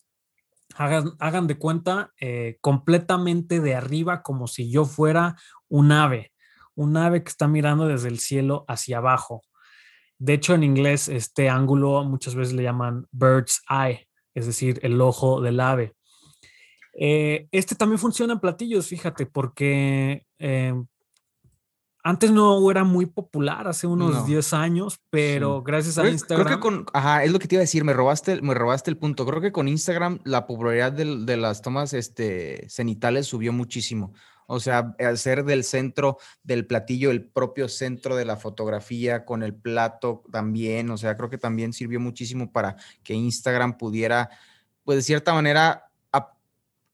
Hagan, 0.75 1.47
de 1.47 1.57
cuenta 1.57 2.11
eh, 2.19 2.57
completamente 2.61 3.59
de 3.59 3.75
arriba 3.75 4.21
como 4.21 4.47
si 4.47 4.69
yo 4.69 4.85
fuera 4.85 5.35
un 5.67 5.91
ave, 5.91 6.31
un 6.75 6.95
ave 6.95 7.23
que 7.23 7.29
está 7.29 7.47
mirando 7.47 7.87
desde 7.87 8.09
el 8.09 8.19
cielo 8.19 8.65
hacia 8.67 8.97
abajo. 8.97 9.41
De 10.19 10.33
hecho, 10.33 10.53
en 10.53 10.63
inglés 10.63 11.07
este 11.07 11.49
ángulo 11.49 12.03
muchas 12.03 12.35
veces 12.35 12.53
le 12.53 12.63
llaman 12.63 13.07
bird's 13.11 13.61
eye, 13.69 14.07
es 14.35 14.45
decir, 14.45 14.79
el 14.83 15.01
ojo 15.01 15.41
del 15.41 15.59
ave. 15.59 15.95
Eh, 16.93 17.47
este 17.51 17.75
también 17.75 17.99
funciona 17.99 18.33
en 18.33 18.39
platillos, 18.39 18.87
fíjate, 18.87 19.25
porque 19.25 20.25
eh, 20.37 20.73
antes 22.03 22.31
no 22.31 22.69
era 22.71 22.83
muy 22.83 23.05
popular, 23.05 23.67
hace 23.67 23.85
unos 23.85 24.25
10 24.25 24.53
años, 24.53 24.99
pero 25.09 25.61
gracias 25.61 25.97
a 25.97 26.09
Instagram. 26.09 26.45
Creo 26.45 26.57
que 26.57 26.61
con, 26.61 26.85
ajá, 26.93 27.23
es 27.23 27.31
lo 27.31 27.39
que 27.39 27.47
te 27.47 27.55
iba 27.55 27.59
a 27.59 27.63
decir, 27.63 27.83
me 27.83 27.93
robaste, 27.93 28.41
me 28.41 28.53
robaste 28.53 28.89
el 28.89 28.97
punto. 28.97 29.25
Creo 29.25 29.41
que 29.41 29.51
con 29.51 29.67
Instagram 29.67 30.19
la 30.23 30.47
popularidad 30.47 30.91
de, 30.91 31.37
las 31.37 31.61
tomas 31.61 31.93
este, 31.93 32.67
cenitales 32.69 33.27
subió 33.27 33.51
muchísimo. 33.51 34.13
O 34.47 34.59
sea, 34.59 34.95
al 34.97 35.17
ser 35.17 35.43
del 35.43 35.63
centro 35.63 36.17
del 36.41 36.65
platillo, 36.65 37.11
el 37.11 37.23
propio 37.23 37.67
centro 37.67 38.15
de 38.15 38.25
la 38.25 38.37
fotografía, 38.37 39.23
con 39.23 39.43
el 39.43 39.53
plato 39.53 40.23
también, 40.31 40.89
o 40.89 40.97
sea, 40.97 41.15
creo 41.17 41.29
que 41.29 41.37
también 41.37 41.71
sirvió 41.73 41.99
muchísimo 41.99 42.51
para 42.51 42.75
que 43.03 43.13
Instagram 43.13 43.77
pudiera, 43.77 44.29
pues 44.83 44.97
de 44.97 45.03
cierta 45.03 45.33
manera, 45.33 45.89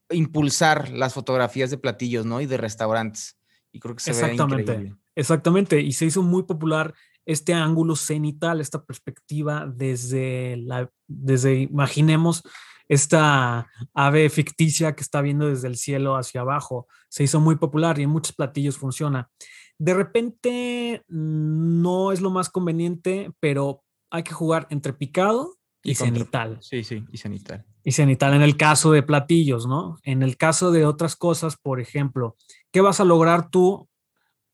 impulsar 0.09 0.89
las 0.89 1.13
fotografías 1.13 1.69
de 1.69 1.77
platillos, 1.77 2.25
¿no? 2.25 2.41
Y 2.41 2.45
de 2.45 2.57
restaurantes. 2.57 3.37
Y 3.75 3.79
creo 3.79 3.93
que 3.93 4.01
se 4.01 4.11
exactamente, 4.11 4.55
ve 4.55 4.61
increíble. 4.61 4.99
Exactamente, 5.15 5.81
y 5.81 5.91
se 5.91 6.05
hizo 6.05 6.23
muy 6.23 6.43
popular 6.43 6.93
este 7.25 7.53
ángulo 7.53 7.97
cenital, 7.97 8.61
esta 8.61 8.85
perspectiva 8.85 9.65
desde 9.67 10.55
la, 10.57 10.89
desde, 11.07 11.59
imaginemos, 11.63 12.41
esta 12.87 13.67
ave 13.93 14.29
ficticia 14.29 14.95
que 14.95 15.01
está 15.01 15.21
viendo 15.21 15.49
desde 15.49 15.67
el 15.67 15.75
cielo 15.75 16.15
hacia 16.15 16.41
abajo. 16.41 16.87
Se 17.09 17.23
hizo 17.23 17.41
muy 17.41 17.57
popular 17.57 17.99
y 17.99 18.03
en 18.03 18.11
muchos 18.11 18.33
platillos 18.33 18.77
funciona. 18.77 19.29
De 19.77 19.93
repente 19.93 21.03
no 21.09 22.13
es 22.13 22.21
lo 22.21 22.29
más 22.29 22.49
conveniente, 22.49 23.31
pero 23.41 23.83
hay 24.09 24.23
que 24.23 24.31
jugar 24.31 24.67
entre 24.69 24.93
picado 24.93 25.57
y, 25.83 25.95
cenital. 25.95 26.59
Sí, 26.61 26.83
sí, 26.85 27.03
y 27.11 27.17
cenital. 27.17 27.65
Y 27.83 27.91
cenital 27.91 28.33
en 28.35 28.41
el 28.41 28.55
caso 28.55 28.91
de 28.91 29.03
platillos, 29.03 29.67
¿no? 29.67 29.99
En 30.03 30.23
el 30.23 30.37
caso 30.37 30.71
de 30.71 30.85
otras 30.85 31.15
cosas, 31.15 31.57
por 31.57 31.79
ejemplo, 31.79 32.37
¿qué 32.75 32.81
vas 32.81 32.99
a 32.99 33.05
lograr 33.05 33.49
tú 33.49 33.87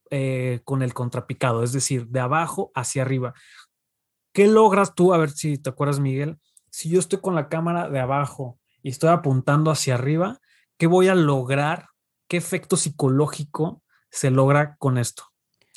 eh, 0.08 0.60
con 0.62 0.82
el 0.82 0.94
contrapicado? 0.94 1.64
Es 1.64 1.72
decir, 1.72 2.06
de 2.06 2.20
abajo 2.20 2.70
hacia 2.72 3.02
arriba. 3.02 3.34
¿Qué 4.32 4.46
logras 4.46 4.94
tú? 4.94 5.12
A 5.12 5.18
ver 5.18 5.30
si 5.30 5.58
te 5.58 5.70
acuerdas, 5.70 5.98
Miguel. 5.98 6.38
Si 6.70 6.88
yo 6.88 7.00
estoy 7.00 7.18
con 7.18 7.34
la 7.34 7.48
cámara 7.48 7.88
de 7.88 7.98
abajo 7.98 8.60
y 8.80 8.90
estoy 8.90 9.10
apuntando 9.10 9.72
hacia 9.72 9.94
arriba, 9.94 10.38
¿qué 10.78 10.86
voy 10.86 11.08
a 11.08 11.16
lograr? 11.16 11.88
¿Qué 12.28 12.36
efecto 12.36 12.76
psicológico 12.76 13.82
se 14.08 14.30
logra 14.30 14.76
con 14.76 14.98
esto? 14.98 15.24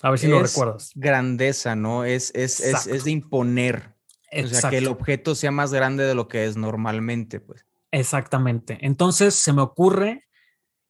A 0.03 0.12
ver 0.12 0.19
si 0.19 0.27
lo 0.27 0.39
recuerdas. 0.39 0.91
Grandeza, 0.93 1.75
¿no? 1.75 2.05
Es, 2.05 2.31
es, 2.36 2.60
es, 2.60 2.86
es 2.86 3.05
de 3.05 3.10
imponer 3.10 3.95
o 4.31 4.47
sea, 4.49 4.69
que 4.69 4.77
el 4.77 4.88
objeto 4.88 5.34
sea 5.34 5.49
más 5.49 5.73
grande 5.73 6.03
de 6.03 6.13
lo 6.13 6.27
que 6.27 6.45
es 6.45 6.58
normalmente, 6.58 7.39
pues. 7.39 7.65
Exactamente. 7.89 8.77
Entonces, 8.81 9.34
se 9.34 9.51
me 9.51 9.63
ocurre, 9.63 10.24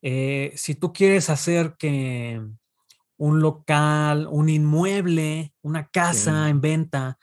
eh, 0.08 0.52
si 0.54 0.76
tú 0.76 0.92
quieres 0.92 1.30
hacer 1.30 1.74
que 1.76 2.40
un 3.16 3.40
local, 3.40 4.28
un 4.30 4.48
inmueble, 4.48 5.52
una 5.62 5.88
casa 5.88 6.48
en 6.48 6.60
venta, 6.60 7.18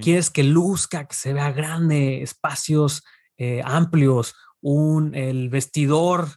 quieres 0.00 0.30
que 0.30 0.42
luzca, 0.42 1.06
que 1.06 1.14
se 1.14 1.34
vea 1.34 1.52
grande, 1.52 2.22
espacios 2.22 3.04
eh, 3.36 3.60
amplios, 3.62 4.34
un, 4.62 5.14
el 5.14 5.50
vestidor 5.50 6.28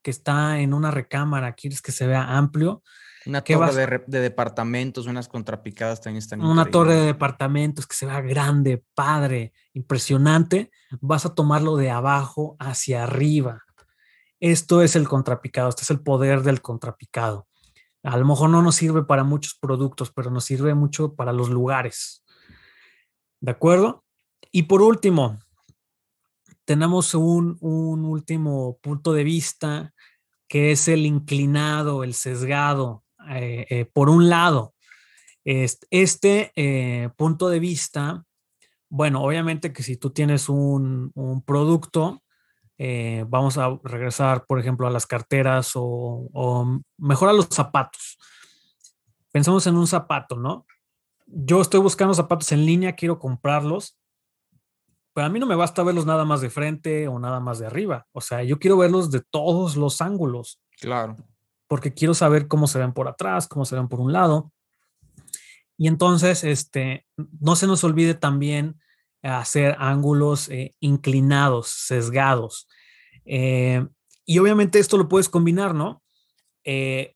que 0.00 0.10
está 0.10 0.58
en 0.58 0.72
una 0.72 0.90
recámara, 0.90 1.52
quieres 1.52 1.82
que 1.82 1.92
se 1.92 2.06
vea 2.06 2.38
amplio, 2.38 2.82
una 3.26 3.42
torre 3.44 4.02
de, 4.06 4.20
departamentos, 4.20 5.06
unas 5.06 5.28
contrapicadas 5.28 6.00
también 6.00 6.18
están. 6.18 6.40
Una 6.40 6.64
torre 6.64 6.94
de 6.94 7.06
departamentos 7.06 7.86
que 7.86 7.94
se 7.94 8.06
vea 8.06 8.20
grande, 8.22 8.82
padre, 8.94 9.52
impresionante. 9.74 10.70
Vas 11.00 11.26
a 11.26 11.34
tomarlo 11.34 11.76
de 11.76 11.90
abajo 11.90 12.56
hacia 12.58 13.04
arriba. 13.04 13.62
Esto 14.42 14.82
es 14.82 14.96
el 14.96 15.08
contrapicado, 15.08 15.68
este 15.68 15.82
es 15.82 15.90
el 15.90 16.00
poder 16.00 16.42
del 16.42 16.60
contrapicado. 16.60 17.46
A 18.02 18.16
lo 18.16 18.26
mejor 18.26 18.50
no 18.50 18.60
nos 18.60 18.74
sirve 18.74 19.04
para 19.04 19.22
muchos 19.22 19.54
productos, 19.54 20.12
pero 20.12 20.30
nos 20.30 20.44
sirve 20.44 20.74
mucho 20.74 21.14
para 21.14 21.32
los 21.32 21.48
lugares. 21.48 22.24
¿De 23.40 23.52
acuerdo? 23.52 24.04
Y 24.50 24.64
por 24.64 24.82
último, 24.82 25.38
tenemos 26.64 27.14
un, 27.14 27.56
un 27.60 28.04
último 28.04 28.78
punto 28.82 29.12
de 29.12 29.24
vista 29.24 29.94
que 30.48 30.72
es 30.72 30.88
el 30.88 31.06
inclinado, 31.06 32.04
el 32.04 32.12
sesgado, 32.12 33.04
eh, 33.30 33.66
eh, 33.70 33.84
por 33.86 34.08
un 34.08 34.28
lado, 34.28 34.74
este, 35.44 36.52
eh, 36.54 37.08
punto 37.16 37.48
de 37.48 37.58
vista 37.58 38.24
Bueno, 38.88 39.22
obviamente 39.22 39.72
que 39.72 39.82
si 39.82 39.96
tú 39.96 40.10
tienes 40.10 40.48
un, 40.48 41.12
producto, 41.46 42.21
eh, 42.84 43.24
vamos 43.28 43.58
a 43.58 43.78
regresar, 43.84 44.44
por 44.44 44.58
ejemplo, 44.58 44.88
a 44.88 44.90
las 44.90 45.06
carteras 45.06 45.70
o, 45.76 46.28
o 46.32 46.80
mejor 46.98 47.28
a 47.28 47.32
los 47.32 47.46
zapatos. 47.46 48.18
Pensamos 49.30 49.68
en 49.68 49.76
un 49.76 49.86
zapato, 49.86 50.34
¿no? 50.34 50.66
Yo 51.26 51.60
estoy 51.60 51.78
buscando 51.78 52.12
zapatos 52.12 52.50
en 52.50 52.66
línea, 52.66 52.96
quiero 52.96 53.20
comprarlos, 53.20 53.96
pero 55.12 55.28
a 55.28 55.30
mí 55.30 55.38
no 55.38 55.46
me 55.46 55.54
basta 55.54 55.84
verlos 55.84 56.06
nada 56.06 56.24
más 56.24 56.40
de 56.40 56.50
frente 56.50 57.06
o 57.06 57.20
nada 57.20 57.38
más 57.38 57.60
de 57.60 57.66
arriba. 57.66 58.08
O 58.10 58.20
sea, 58.20 58.42
yo 58.42 58.58
quiero 58.58 58.76
verlos 58.76 59.12
de 59.12 59.20
todos 59.30 59.76
los 59.76 60.00
ángulos. 60.00 60.60
Claro. 60.80 61.14
Porque 61.68 61.94
quiero 61.94 62.14
saber 62.14 62.48
cómo 62.48 62.66
se 62.66 62.80
ven 62.80 62.92
por 62.92 63.06
atrás, 63.06 63.46
cómo 63.46 63.64
se 63.64 63.76
ven 63.76 63.86
por 63.86 64.00
un 64.00 64.12
lado. 64.12 64.50
Y 65.78 65.86
entonces, 65.86 66.42
este, 66.42 67.06
no 67.38 67.54
se 67.54 67.68
nos 67.68 67.84
olvide 67.84 68.14
también 68.14 68.81
hacer 69.22 69.76
ángulos 69.78 70.48
eh, 70.48 70.74
inclinados, 70.80 71.68
sesgados. 71.68 72.68
Eh, 73.24 73.86
y 74.24 74.38
obviamente 74.38 74.78
esto 74.78 74.98
lo 74.98 75.08
puedes 75.08 75.28
combinar, 75.28 75.74
¿no? 75.74 76.02
Eh, 76.64 77.14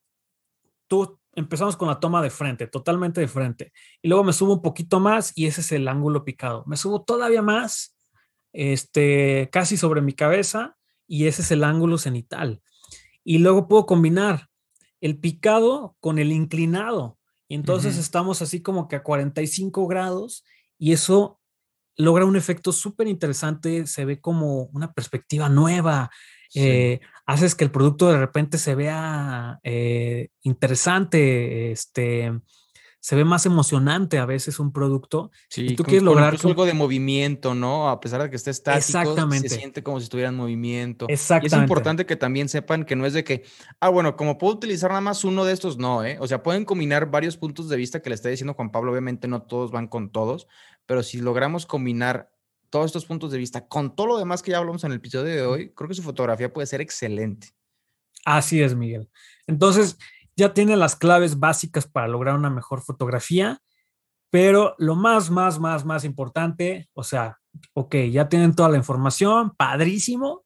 tú 0.87 1.19
empezamos 1.33 1.77
con 1.77 1.89
la 1.89 2.01
toma 2.01 2.23
de 2.23 2.31
frente, 2.31 2.67
totalmente 2.67 3.21
de 3.21 3.29
frente. 3.29 3.73
Y 4.03 4.09
luego 4.09 4.25
me 4.25 4.33
subo 4.33 4.55
un 4.55 4.63
poquito 4.63 5.01
más 5.01 5.33
y 5.35 5.47
ese 5.47 5.61
es 5.61 5.73
el 5.73 5.89
ángulo 5.89 6.25
picado. 6.25 6.65
Me 6.67 6.77
subo 6.77 7.03
todavía 7.03 7.43
más, 7.43 7.97
este, 8.53 9.49
casi 9.53 9.77
sobre 9.77 10.01
mi 10.01 10.13
cabeza 10.13 10.77
y 11.07 11.27
ese 11.27 11.43
es 11.43 11.51
el 11.51 11.65
ángulo 11.65 11.99
cenital. 11.99 12.63
Y 13.23 13.39
luego 13.39 13.69
puedo 13.69 13.87
combinar 13.87 14.49
el 15.01 15.19
picado 15.19 15.97
con 16.01 16.19
el 16.19 16.33
inclinado. 16.33 17.19
Y 17.49 17.55
entonces 17.55 17.97
estamos 17.97 18.43
así 18.43 18.61
como 18.63 18.89
que 18.89 18.97
a 18.97 19.03
45 19.03 19.87
grados 19.87 20.45
y 20.79 20.93
eso 20.93 21.41
logra 21.97 22.25
un 22.25 22.37
efecto 22.37 22.73
súper 22.73 23.09
interesante, 23.09 23.87
se 23.87 24.05
ve 24.05 24.21
como 24.21 24.65
una 24.73 24.93
perspectiva 24.93 25.49
nueva, 25.49 26.11
eh, 26.55 27.01
haces 27.27 27.55
que 27.55 27.65
el 27.65 27.71
producto 27.71 28.11
de 28.11 28.19
repente 28.19 28.59
se 28.59 28.75
vea 28.75 29.59
eh, 29.63 30.29
interesante, 30.43 31.73
este, 31.73 32.33
se 33.07 33.15
ve 33.15 33.25
más 33.25 33.47
emocionante 33.47 34.19
a 34.19 34.27
veces 34.27 34.59
un 34.59 34.73
producto. 34.73 35.31
Sí, 35.49 35.67
y 35.67 35.77
tú 35.77 35.85
quieres 35.85 36.03
lograr 36.03 36.37
algo 36.43 36.67
de 36.67 36.75
movimiento, 36.75 37.55
¿no? 37.55 37.89
A 37.89 38.01
pesar 38.01 38.21
de 38.21 38.31
que 38.31 38.35
esté 38.37 38.51
estático, 38.51 38.79
Exactamente. 38.79 39.49
se 39.49 39.59
siente 39.59 39.83
como 39.83 40.01
si 40.01 40.05
estuviera 40.05 40.31
en 40.31 40.35
movimiento. 40.35 41.07
Exactamente. 41.09 41.55
Y 41.55 41.59
es 41.59 41.63
importante 41.63 42.05
que 42.05 42.17
también 42.17 42.49
sepan 42.49 42.85
que 42.85 42.97
no 42.97 43.07
es 43.07 43.13
de 43.13 43.23
que, 43.23 43.45
ah, 43.79 43.91
bueno, 43.91 44.17
como 44.17 44.39
puedo 44.39 44.55
utilizar 44.55 44.91
nada 44.91 45.03
más 45.03 45.23
uno 45.23 45.45
de 45.45 45.53
estos, 45.53 45.79
no, 45.79 46.05
¿eh? 46.05 46.17
O 46.21 46.27
sea, 46.27 46.43
pueden 46.43 46.65
combinar 46.65 47.11
varios 47.11 47.37
puntos 47.37 47.69
de 47.69 47.77
vista 47.77 48.03
que 48.03 48.09
le 48.09 48.17
está 48.17 48.29
diciendo 48.29 48.55
Juan 48.55 48.73
Pablo, 48.73 48.91
obviamente 48.91 49.29
no 49.29 49.43
todos 49.43 49.71
van 49.71 49.87
con 49.87 50.11
todos, 50.11 50.49
pero 50.87 51.03
si 51.03 51.21
logramos 51.21 51.67
combinar 51.67 52.31
todos 52.71 52.87
estos 52.87 53.07
puntos 53.07 53.31
de 53.31 53.39
vista 53.39 53.67
con 53.67 53.95
todo 53.95 54.07
lo 54.07 54.19
demás 54.19 54.43
que 54.43 54.53
ya 54.53 54.59
hablamos 54.59 54.85
en 54.85 54.93
el 54.93 54.99
episodio 54.99 55.35
de 55.35 55.43
hoy, 55.43 55.73
creo 55.75 55.89
que 55.89 55.95
su 55.95 56.03
fotografía 56.03 56.53
puede 56.53 56.67
ser 56.67 56.81
excelente. 56.81 57.49
Así 58.25 58.63
es, 58.63 58.75
Miguel. 58.75 59.09
Entonces, 59.47 59.99
ya 60.37 60.53
tiene 60.53 60.77
las 60.77 60.97
claves 60.97 61.39
básicas 61.39 61.87
para 61.87 62.09
lograr 62.09 62.37
una 62.37 62.51
mejor 62.51 62.83
fotografía, 62.83 63.63
pero 64.31 64.75
lo 64.79 64.97
más, 64.97 65.31
más, 65.31 65.59
más, 65.59 65.85
más 65.85 66.05
importante, 66.05 66.91
o 66.93 67.05
sea, 67.05 67.39
ok, 67.73 67.95
ya 68.11 68.29
tienen 68.29 68.55
toda 68.55 68.69
la 68.69 68.77
información, 68.77 69.55
padrísimo, 69.57 70.45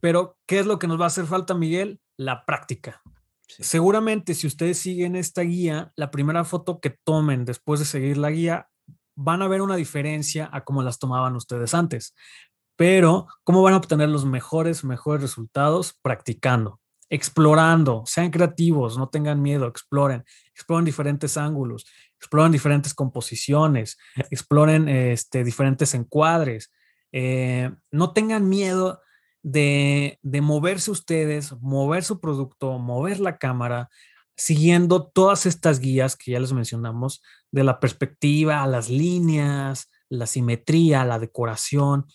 pero 0.00 0.38
¿qué 0.46 0.60
es 0.60 0.66
lo 0.66 0.78
que 0.78 0.86
nos 0.86 1.00
va 1.00 1.04
a 1.04 1.08
hacer 1.08 1.26
falta, 1.26 1.54
Miguel? 1.54 2.00
La 2.16 2.44
práctica. 2.44 3.02
Seguramente 3.48 4.34
si 4.34 4.46
ustedes 4.46 4.78
siguen 4.78 5.16
esta 5.16 5.42
guía, 5.42 5.92
la 5.96 6.10
primera 6.10 6.44
foto 6.44 6.80
que 6.80 6.90
tomen 6.90 7.44
después 7.44 7.80
de 7.80 7.86
seguir 7.86 8.18
la 8.18 8.30
guía 8.30 8.68
van 9.16 9.42
a 9.42 9.48
ver 9.48 9.62
una 9.62 9.76
diferencia 9.76 10.48
a 10.52 10.62
cómo 10.64 10.82
las 10.82 10.98
tomaban 10.98 11.34
ustedes 11.34 11.74
antes. 11.74 12.14
Pero, 12.76 13.26
¿cómo 13.42 13.62
van 13.62 13.74
a 13.74 13.78
obtener 13.78 14.10
los 14.10 14.26
mejores, 14.26 14.84
mejores 14.84 15.22
resultados? 15.22 15.98
Practicando, 16.02 16.78
explorando, 17.08 18.04
sean 18.06 18.30
creativos, 18.30 18.98
no 18.98 19.08
tengan 19.08 19.40
miedo, 19.40 19.66
exploren, 19.66 20.24
exploren 20.54 20.84
diferentes 20.84 21.38
ángulos, 21.38 21.86
exploren 22.18 22.52
diferentes 22.52 22.92
composiciones, 22.92 23.96
exploren 24.30 24.88
este, 24.88 25.42
diferentes 25.42 25.94
encuadres. 25.94 26.70
Eh, 27.12 27.70
no 27.90 28.12
tengan 28.12 28.46
miedo 28.48 29.00
de, 29.42 30.18
de 30.22 30.40
moverse 30.42 30.90
ustedes, 30.90 31.54
mover 31.60 32.04
su 32.04 32.20
producto, 32.20 32.78
mover 32.78 33.20
la 33.20 33.38
cámara, 33.38 33.88
siguiendo 34.36 35.06
todas 35.06 35.46
estas 35.46 35.80
guías 35.80 36.16
que 36.16 36.32
ya 36.32 36.40
les 36.40 36.52
mencionamos, 36.52 37.22
de 37.50 37.64
la 37.64 37.80
perspectiva, 37.80 38.66
las 38.66 38.90
líneas, 38.90 39.90
la 40.08 40.26
simetría, 40.26 41.04
la 41.04 41.18
decoración. 41.18 42.06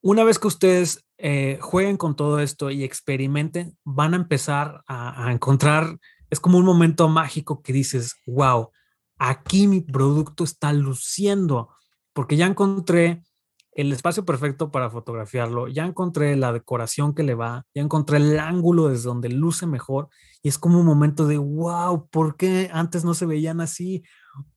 Una 0.00 0.24
vez 0.24 0.38
que 0.38 0.48
ustedes 0.48 1.04
eh, 1.18 1.58
jueguen 1.60 1.96
con 1.96 2.16
todo 2.16 2.40
esto 2.40 2.70
y 2.70 2.84
experimenten, 2.84 3.76
van 3.84 4.14
a 4.14 4.18
empezar 4.18 4.82
a, 4.86 5.32
encontrar, 5.32 5.98
es 6.30 6.40
como 6.40 6.58
un 6.58 6.64
momento 6.64 7.08
mágico 7.08 7.62
que 7.62 7.72
dices, 7.72 8.14
wow, 8.26 8.70
aquí 9.18 9.66
mi 9.66 9.80
producto 9.80 10.44
está 10.44 10.72
luciendo, 10.72 11.70
porque 12.12 12.36
ya 12.36 12.46
encontré 12.46 13.22
el 13.78 13.92
espacio 13.92 14.24
perfecto 14.24 14.72
para 14.72 14.90
fotografiarlo, 14.90 15.68
ya 15.68 15.84
encontré 15.84 16.34
la 16.34 16.52
decoración 16.52 17.14
que 17.14 17.22
le 17.22 17.36
va, 17.36 17.64
ya 17.72 17.80
encontré 17.80 18.16
el 18.16 18.40
ángulo 18.40 18.88
desde 18.88 19.04
donde 19.04 19.28
luce 19.28 19.68
mejor 19.68 20.08
y 20.42 20.48
es 20.48 20.58
como 20.58 20.80
un 20.80 20.84
momento 20.84 21.28
de, 21.28 21.38
wow, 21.38 22.08
¿por 22.08 22.36
qué 22.36 22.70
antes 22.72 23.04
no 23.04 23.14
se 23.14 23.24
veían 23.24 23.60
así? 23.60 24.02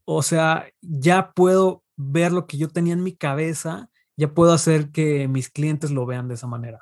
O 0.06 0.24
sea, 0.24 0.66
ya 0.82 1.34
puedo 1.34 1.84
ver 1.98 2.32
lo 2.32 2.48
que 2.48 2.58
yo 2.58 2.70
tenía 2.70 2.94
en 2.94 3.04
mi 3.04 3.16
cabeza, 3.16 3.92
ya 4.18 4.34
puedo 4.34 4.54
hacer 4.54 4.90
que 4.90 5.28
mis 5.28 5.52
clientes 5.52 5.92
lo 5.92 6.08
vean 6.08 6.28
de 6.28 6.34
esa 6.34 6.48
manera. 6.48 6.80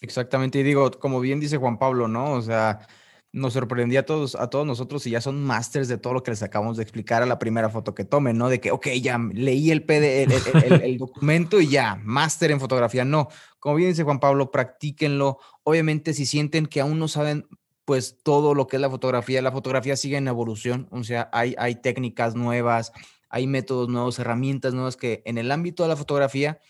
Exactamente, 0.00 0.58
y 0.58 0.64
digo, 0.64 0.90
como 0.98 1.20
bien 1.20 1.38
dice 1.38 1.56
Juan 1.56 1.78
Pablo, 1.78 2.08
¿no? 2.08 2.32
O 2.32 2.42
sea, 2.42 2.80
nos 3.32 3.52
sorprendía 3.52 4.00
a 4.00 4.02
todos, 4.02 4.34
a 4.34 4.50
todos 4.50 4.66
nosotros 4.66 5.06
y 5.06 5.10
ya 5.10 5.20
son 5.20 5.44
masters 5.44 5.86
de 5.88 5.98
todo 5.98 6.14
lo 6.14 6.22
que 6.22 6.32
les 6.32 6.42
acabamos 6.42 6.76
de 6.76 6.82
explicar 6.82 7.22
a 7.22 7.26
la 7.26 7.38
primera 7.38 7.70
foto 7.70 7.94
que 7.94 8.04
tomen, 8.04 8.36
¿no? 8.36 8.48
De 8.48 8.60
que, 8.60 8.72
ok, 8.72 8.88
ya 9.00 9.18
leí 9.32 9.70
el, 9.70 9.84
PD, 9.84 10.26
el, 10.82 10.98
documento 10.98 11.60
y 11.60 11.68
ya, 11.68 12.00
máster 12.02 12.50
en 12.50 12.58
fotografía. 12.58 13.04
No, 13.04 13.28
como 13.60 13.76
bien 13.76 13.90
dice 13.90 14.02
Juan 14.02 14.18
Pablo, 14.18 14.50
practíquenlo. 14.50 15.38
Obviamente, 15.62 16.12
si 16.12 16.26
sienten 16.26 16.66
que 16.66 16.80
aún 16.80 16.98
no 16.98 17.06
saben, 17.06 17.46
pues 17.84 18.18
todo 18.22 18.54
lo 18.54 18.66
que 18.66 18.76
es 18.76 18.82
la 18.82 18.90
fotografía, 18.90 19.42
la 19.42 19.52
fotografía 19.52 19.96
sigue 19.96 20.16
en 20.16 20.28
evolución, 20.28 20.88
o 20.90 21.02
sea, 21.04 21.28
hay, 21.32 21.54
hay 21.58 21.76
técnicas 21.76 22.34
nuevas, 22.34 22.92
hay 23.28 23.46
métodos 23.46 23.88
nuevos, 23.88 24.18
herramientas 24.18 24.74
nuevas 24.74 24.96
que 24.96 25.22
en 25.24 25.38
el 25.38 25.50
ámbito 25.52 25.84
de 25.84 25.88
la 25.88 25.96
fotografía 25.96 26.60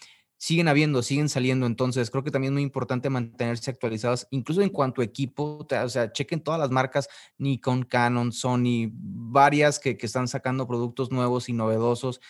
siguen 0.41 0.69
habiendo, 0.69 1.03
siguen 1.03 1.29
saliendo. 1.29 1.67
Entonces, 1.67 2.11
creo 2.11 2.25
que 2.25 2.31
también 2.31 2.53
es 2.53 2.55
muy 2.55 2.63
importante 2.63 3.11
mantenerse 3.11 3.71
actualizados, 3.71 4.27
incluso 4.31 4.63
en 4.63 4.71
cuanto 4.71 5.03
a 5.03 5.05
equipo. 5.05 5.67
O 5.71 5.89
sea, 5.91 6.11
chequen 6.13 6.41
todas 6.41 6.59
las 6.59 6.71
marcas, 6.71 7.11
Nikon, 7.37 7.83
Canon, 7.83 8.33
Sony, 8.33 8.89
varias 8.91 9.79
que, 9.79 9.99
están 10.01 10.29
sacando 10.29 10.67
productos 10.67 11.13
nuevos 11.13 11.51
y 11.51 11.53
novedosos. 11.53 12.23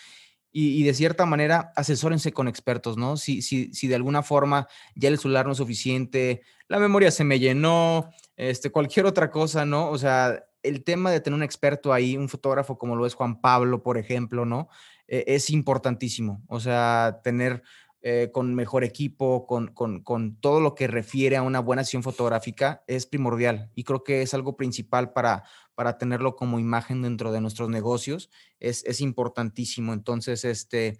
Y, 0.51 0.83
de 0.83 0.93
cierta 0.93 1.25
manera, 1.25 1.71
asesórense 1.77 2.33
con 2.33 2.49
expertos, 2.49 2.97
¿no? 2.97 3.15
Si, 3.15 3.41
si, 3.41 3.73
si 3.73 3.87
de 3.87 3.95
alguna 3.95 4.21
forma 4.21 4.67
ya 4.93 5.07
el 5.07 5.17
celular 5.17 5.45
no 5.45 5.53
es 5.53 5.57
suficiente, 5.59 6.41
la 6.67 6.79
memoria 6.79 7.09
se 7.11 7.23
me 7.23 7.39
llenó, 7.39 8.09
este, 8.35 8.71
cualquier 8.71 9.05
otra 9.05 9.31
cosa, 9.31 9.65
¿no? 9.65 9.89
O 9.89 9.97
sea, 9.97 10.43
el 10.63 10.83
tema 10.83 11.11
de 11.11 11.21
tener 11.21 11.37
un 11.37 11.43
experto 11.43 11.93
ahí, 11.93 12.17
un 12.17 12.27
fotógrafo 12.27 12.77
como 12.77 12.97
lo 12.97 13.05
es 13.05 13.13
Juan 13.13 13.39
Pablo, 13.39 13.81
por 13.81 13.97
ejemplo, 13.97 14.43
¿no? 14.45 14.67
E, 15.07 15.23
es 15.27 15.49
importantísimo. 15.49 16.43
O 16.49 16.59
sea, 16.59 17.21
tener 17.23 17.63
eh, 18.03 18.31
con 18.33 18.55
mejor 18.55 18.83
equipo, 18.83 19.45
con, 19.45 20.37
todo 20.41 20.59
lo 20.59 20.73
que 20.73 20.87
refiere 20.87 21.37
a 21.37 21.43
una 21.43 21.59
buena 21.59 21.83
sesión 21.83 22.01
fotográfica, 22.01 22.83
es 22.87 23.05
primordial 23.05 23.69
y 23.75 23.83
creo 23.83 24.03
que 24.03 24.23
es 24.23 24.33
algo 24.33 24.57
principal 24.57 25.13
para, 25.13 25.43
para 25.75 25.99
tenerlo 25.99 26.35
como 26.35 26.59
imagen 26.59 27.03
dentro 27.03 27.31
de 27.31 27.41
nuestros 27.41 27.69
negocios. 27.69 28.31
Es, 28.59 29.01
importantísimo. 29.01 29.93
Entonces, 29.93 30.45
este, 30.45 30.99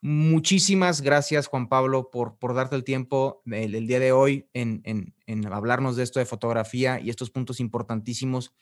muchísimas 0.00 1.02
gracias, 1.02 1.46
Juan 1.46 1.68
Pablo, 1.68 2.10
por, 2.10 2.36
por 2.36 2.52
darte 2.52 2.74
el 2.74 2.82
tiempo 2.82 3.42
el, 3.46 3.86
día 3.86 4.00
de 4.00 4.10
hoy 4.10 4.48
en, 4.54 5.14
hablarnos 5.52 5.94
de 5.94 6.02
esto 6.02 6.18
de 6.18 6.26
fotografía 6.26 6.98
y 6.98 7.10
estos 7.10 7.30
puntos 7.30 7.60
importantísimos. 7.60 8.52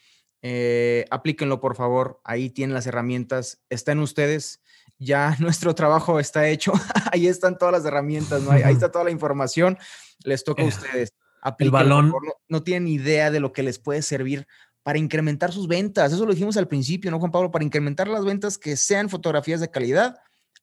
Eh, 0.43 1.07
aplíquenlo, 1.11 1.59
por 1.61 1.75
favor. 1.75 2.20
Ahí 2.23 2.51
tienen 2.51 2.75
las 2.75 2.87
herramientas. 2.87 3.62
Está 3.70 3.93
en 3.93 4.01
ustedes 4.01 4.61
ya 5.03 5.36
nuestro 5.40 5.74
trabajo 5.74 6.20
está 6.20 6.48
hecho. 6.48 6.72
ahí 7.12 7.26
están 7.26 7.59
todas 7.59 7.72
las 7.72 7.84
herramientas, 7.84 8.42
¿no? 8.42 8.50
ahí, 8.50 8.72
está 8.72 8.90
toda 8.90 9.05
la 9.05 9.11
información. 9.11 9.78
Les 10.24 10.44
toca 10.44 10.62
a 10.62 10.66
eh, 10.66 10.68
ustedes. 10.68 11.12
el 11.59 11.70
balón. 11.70 12.12
No, 12.48 12.62
tienen 12.62 12.88
idea 12.88 13.30
de 13.30 13.40
lo 13.40 13.53
que 13.53 13.62
les 13.62 13.78
puede 13.78 14.03
servir 14.03 14.46
para 14.82 14.98
incrementar 14.98 15.53
sus 15.53 15.68
ventas. 15.68 16.12
Eso 16.12 16.26
lo 16.26 16.32
dijimos 16.32 16.57
al 16.57 16.68
principio, 16.68 17.11
¿no, 17.11 17.18
Juan 17.18 17.30
Pablo? 17.30 17.50
Para 17.50 17.64
incrementar 17.64 18.09
las 18.09 18.24
ventas 18.24 18.59
que 18.59 18.76
sean 18.76 19.09
fotografías 19.09 19.61
de 19.61 19.70
calidad, 19.70 20.16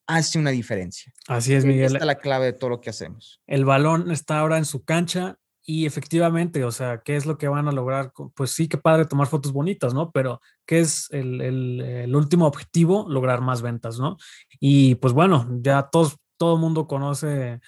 hace 0.08 0.40
una 0.40 0.50
diferencia. 0.52 1.14
Así 1.28 1.54
es, 1.54 1.66
Miguel. 1.66 1.86
Esta 1.86 2.00
es 2.00 2.06
la 2.06 2.16
clave 2.16 2.48
de 2.48 2.54
todo 2.54 2.70
lo 2.70 2.82
que 2.82 2.90
hacemos. 2.90 3.42
El 3.48 3.66
balón 3.66 4.12
está 4.12 4.40
ahora 4.40 4.58
en 4.58 4.66
su 4.66 4.84
cancha 4.84 5.39
Y 5.72 5.86
efectivamente, 5.86 6.64
o 6.64 6.72
sea, 6.72 7.02
¿qué 7.06 7.16
es 7.16 7.28
lo 7.28 7.38
que 7.38 7.48
van 7.48 7.68
a 7.68 7.72
lograr? 7.72 8.12
Pues 8.34 8.50
sí, 8.50 8.68
qué 8.68 8.80
padre 8.80 9.06
tomar 9.06 9.28
fotos 9.28 9.54
bonitas, 9.54 9.94
¿no? 9.94 10.10
Pero 10.12 10.42
¿qué 10.66 10.80
es 10.80 11.12
el, 11.12 11.42
el, 11.42 12.16
último 12.16 12.48
objetivo? 12.48 13.06
Lograr 13.08 13.42
más 13.42 13.62
ventas, 13.62 14.00
¿no? 14.00 14.18
Y 14.60 14.96
pues 14.96 15.14
bueno, 15.14 15.48
ya 15.62 15.88
todo 15.92 16.56
el 16.56 16.60
mundo 16.60 16.88
conoce 16.88 17.60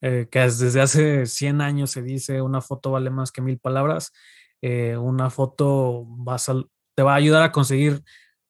eh, 0.00 0.26
que 0.30 0.38
desde 0.38 0.80
hace 0.80 1.26
100 1.26 1.60
años 1.60 1.90
se 1.90 2.00
dice 2.00 2.40
una 2.40 2.62
foto 2.62 2.92
vale 2.92 3.10
más 3.10 3.30
que 3.30 3.42
mil 3.42 3.58
palabras. 3.58 4.10
Eh, 4.62 4.96
una 4.96 5.28
foto 5.28 6.06
te 6.94 7.02
va 7.02 7.12
a 7.12 7.16
ayudar 7.16 7.42
a 7.42 7.52
conseguir 7.52 8.02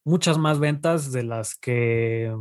muchas 0.04 0.38
más 0.38 0.60
ventas 0.60 1.10
de 1.10 1.24
las 1.24 1.56
que 1.56 2.32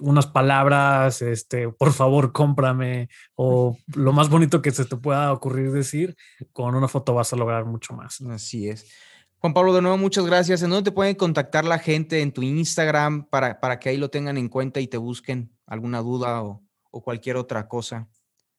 unas 0.00 0.26
palabras, 0.26 1.22
este, 1.22 1.68
por 1.68 1.92
favor, 1.92 2.32
cómprame, 2.32 3.08
o 3.34 3.76
lo 3.94 4.12
más 4.12 4.28
bonito 4.28 4.62
que 4.62 4.70
se 4.70 4.84
te 4.84 4.96
pueda 4.96 5.32
ocurrir 5.32 5.72
decir, 5.72 6.16
con 6.52 6.74
una 6.74 6.88
foto 6.88 7.14
vas 7.14 7.32
a 7.32 7.36
lograr 7.36 7.64
mucho 7.64 7.94
más. 7.94 8.20
Así 8.22 8.68
es. 8.68 8.90
Juan 9.38 9.54
Pablo, 9.54 9.72
de 9.72 9.80
nuevo, 9.80 9.96
muchas 9.96 10.26
gracias. 10.26 10.62
¿En 10.62 10.70
dónde 10.70 10.90
te 10.90 10.94
pueden 10.94 11.14
contactar 11.14 11.64
la 11.64 11.78
gente? 11.78 12.20
¿En 12.20 12.32
tu 12.32 12.42
Instagram 12.42 13.24
para, 13.30 13.58
para 13.58 13.78
que 13.78 13.88
ahí 13.88 13.96
lo 13.96 14.10
tengan 14.10 14.36
en 14.36 14.48
cuenta 14.50 14.80
y 14.80 14.86
te 14.86 14.98
busquen 14.98 15.56
alguna 15.66 16.00
duda 16.00 16.42
o, 16.42 16.62
o 16.90 17.02
cualquier 17.02 17.36
otra 17.36 17.66
cosa? 17.66 18.08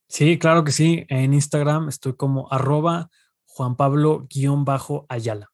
Sí, 0.08 0.40
claro 0.40 0.64
que 0.64 0.72
sí. 0.72 1.06
En 1.08 1.34
Instagram 1.34 1.88
estoy 1.90 2.16
como 2.16 2.52
arroba 2.52 3.12
Juan 3.46 3.76
Pablo-Ayala. 3.76 5.52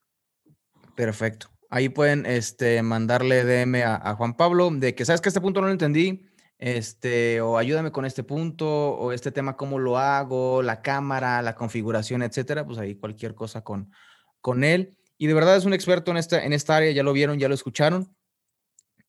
Perfecto. 0.95 1.49
Ahí 1.69 1.89
pueden 1.89 2.25
este, 2.25 2.81
mandarle 2.81 3.43
DM 3.43 3.83
a, 3.83 4.15
Juan 4.15 4.35
Pablo 4.35 4.69
de 4.71 4.95
que, 4.95 5.05
¿sabes 5.05 5.21
que 5.21 5.29
este 5.29 5.41
punto 5.41 5.59
no 5.59 5.67
lo 5.67 5.73
entendí? 5.73 6.25
Este, 6.59 7.41
o 7.41 7.57
ayúdame 7.57 7.91
con 7.91 8.05
este 8.05 8.23
punto, 8.23 8.67
o 8.67 9.11
este 9.11 9.31
tema, 9.31 9.57
cómo 9.57 9.77
lo 9.77 9.97
hago, 9.97 10.61
la 10.63 10.81
cámara, 10.81 11.41
la 11.41 11.55
configuración, 11.55 12.23
etcétera. 12.23 12.65
Pues 12.65 12.77
ahí 12.79 12.95
cualquier 12.95 13.35
cosa 13.35 13.63
con, 13.63 13.91
con 14.39 14.63
él. 14.63 14.95
Y 15.17 15.27
de 15.27 15.33
verdad 15.33 15.57
es 15.57 15.65
un 15.65 15.73
experto 15.73 16.11
en 16.11 16.17
esta, 16.17 16.43
en 16.43 16.53
esta 16.53 16.77
área, 16.77 16.91
ya 16.91 17.03
lo 17.03 17.13
vieron, 17.13 17.39
ya 17.39 17.49
lo 17.49 17.55
escucharon. 17.55 18.15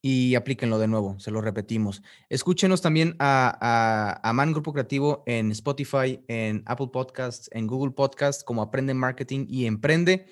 Y 0.01 0.37
aplíquenlo 0.37 0.79
de 0.79 0.87
nuevo, 0.87 1.19
se 1.19 1.31
lo 1.31 1.41
repetimos. 1.41 2.03
Escúchenos 2.29 2.81
también 2.81 3.17
a, 3.19 3.57
a, 3.61 4.29
a 4.29 4.33
Man 4.33 4.53
Grupo 4.53 4.73
Creativo 4.73 5.25
en 5.27 5.51
Spotify, 5.51 6.25
en 6.29 6.63
Apple 6.67 6.91
Podcasts, 6.93 7.51
en 7.53 7.67
Google 7.67 7.93
Podcasts, 7.93 8.45
como 8.45 8.63
Aprende 8.63 8.95
Marketing 8.95 9.47
y 9.49 9.67
Emprende. 9.67 10.27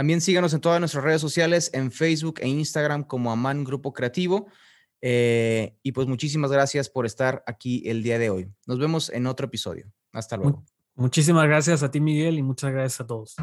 También 0.00 0.22
síganos 0.22 0.54
en 0.54 0.62
todas 0.62 0.80
nuestras 0.80 1.04
redes 1.04 1.20
sociales, 1.20 1.70
en 1.74 1.92
Facebook 1.92 2.36
e 2.40 2.48
Instagram 2.48 3.04
como 3.04 3.30
Aman 3.32 3.64
Grupo 3.64 3.92
Creativo. 3.92 4.46
Eh, 5.02 5.76
y 5.82 5.92
pues 5.92 6.06
muchísimas 6.06 6.50
gracias 6.50 6.88
por 6.88 7.04
estar 7.04 7.44
aquí 7.46 7.82
el 7.84 8.02
día 8.02 8.18
de 8.18 8.30
hoy. 8.30 8.50
Nos 8.66 8.78
vemos 8.78 9.10
en 9.10 9.26
otro 9.26 9.48
episodio. 9.48 9.92
Hasta 10.12 10.38
luego. 10.38 10.64
Muchísimas 10.94 11.46
gracias 11.46 11.82
a 11.82 11.90
ti, 11.90 12.00
Miguel, 12.00 12.38
y 12.38 12.42
muchas 12.42 12.72
gracias 12.72 13.02
a 13.02 13.06
todos. 13.06 13.36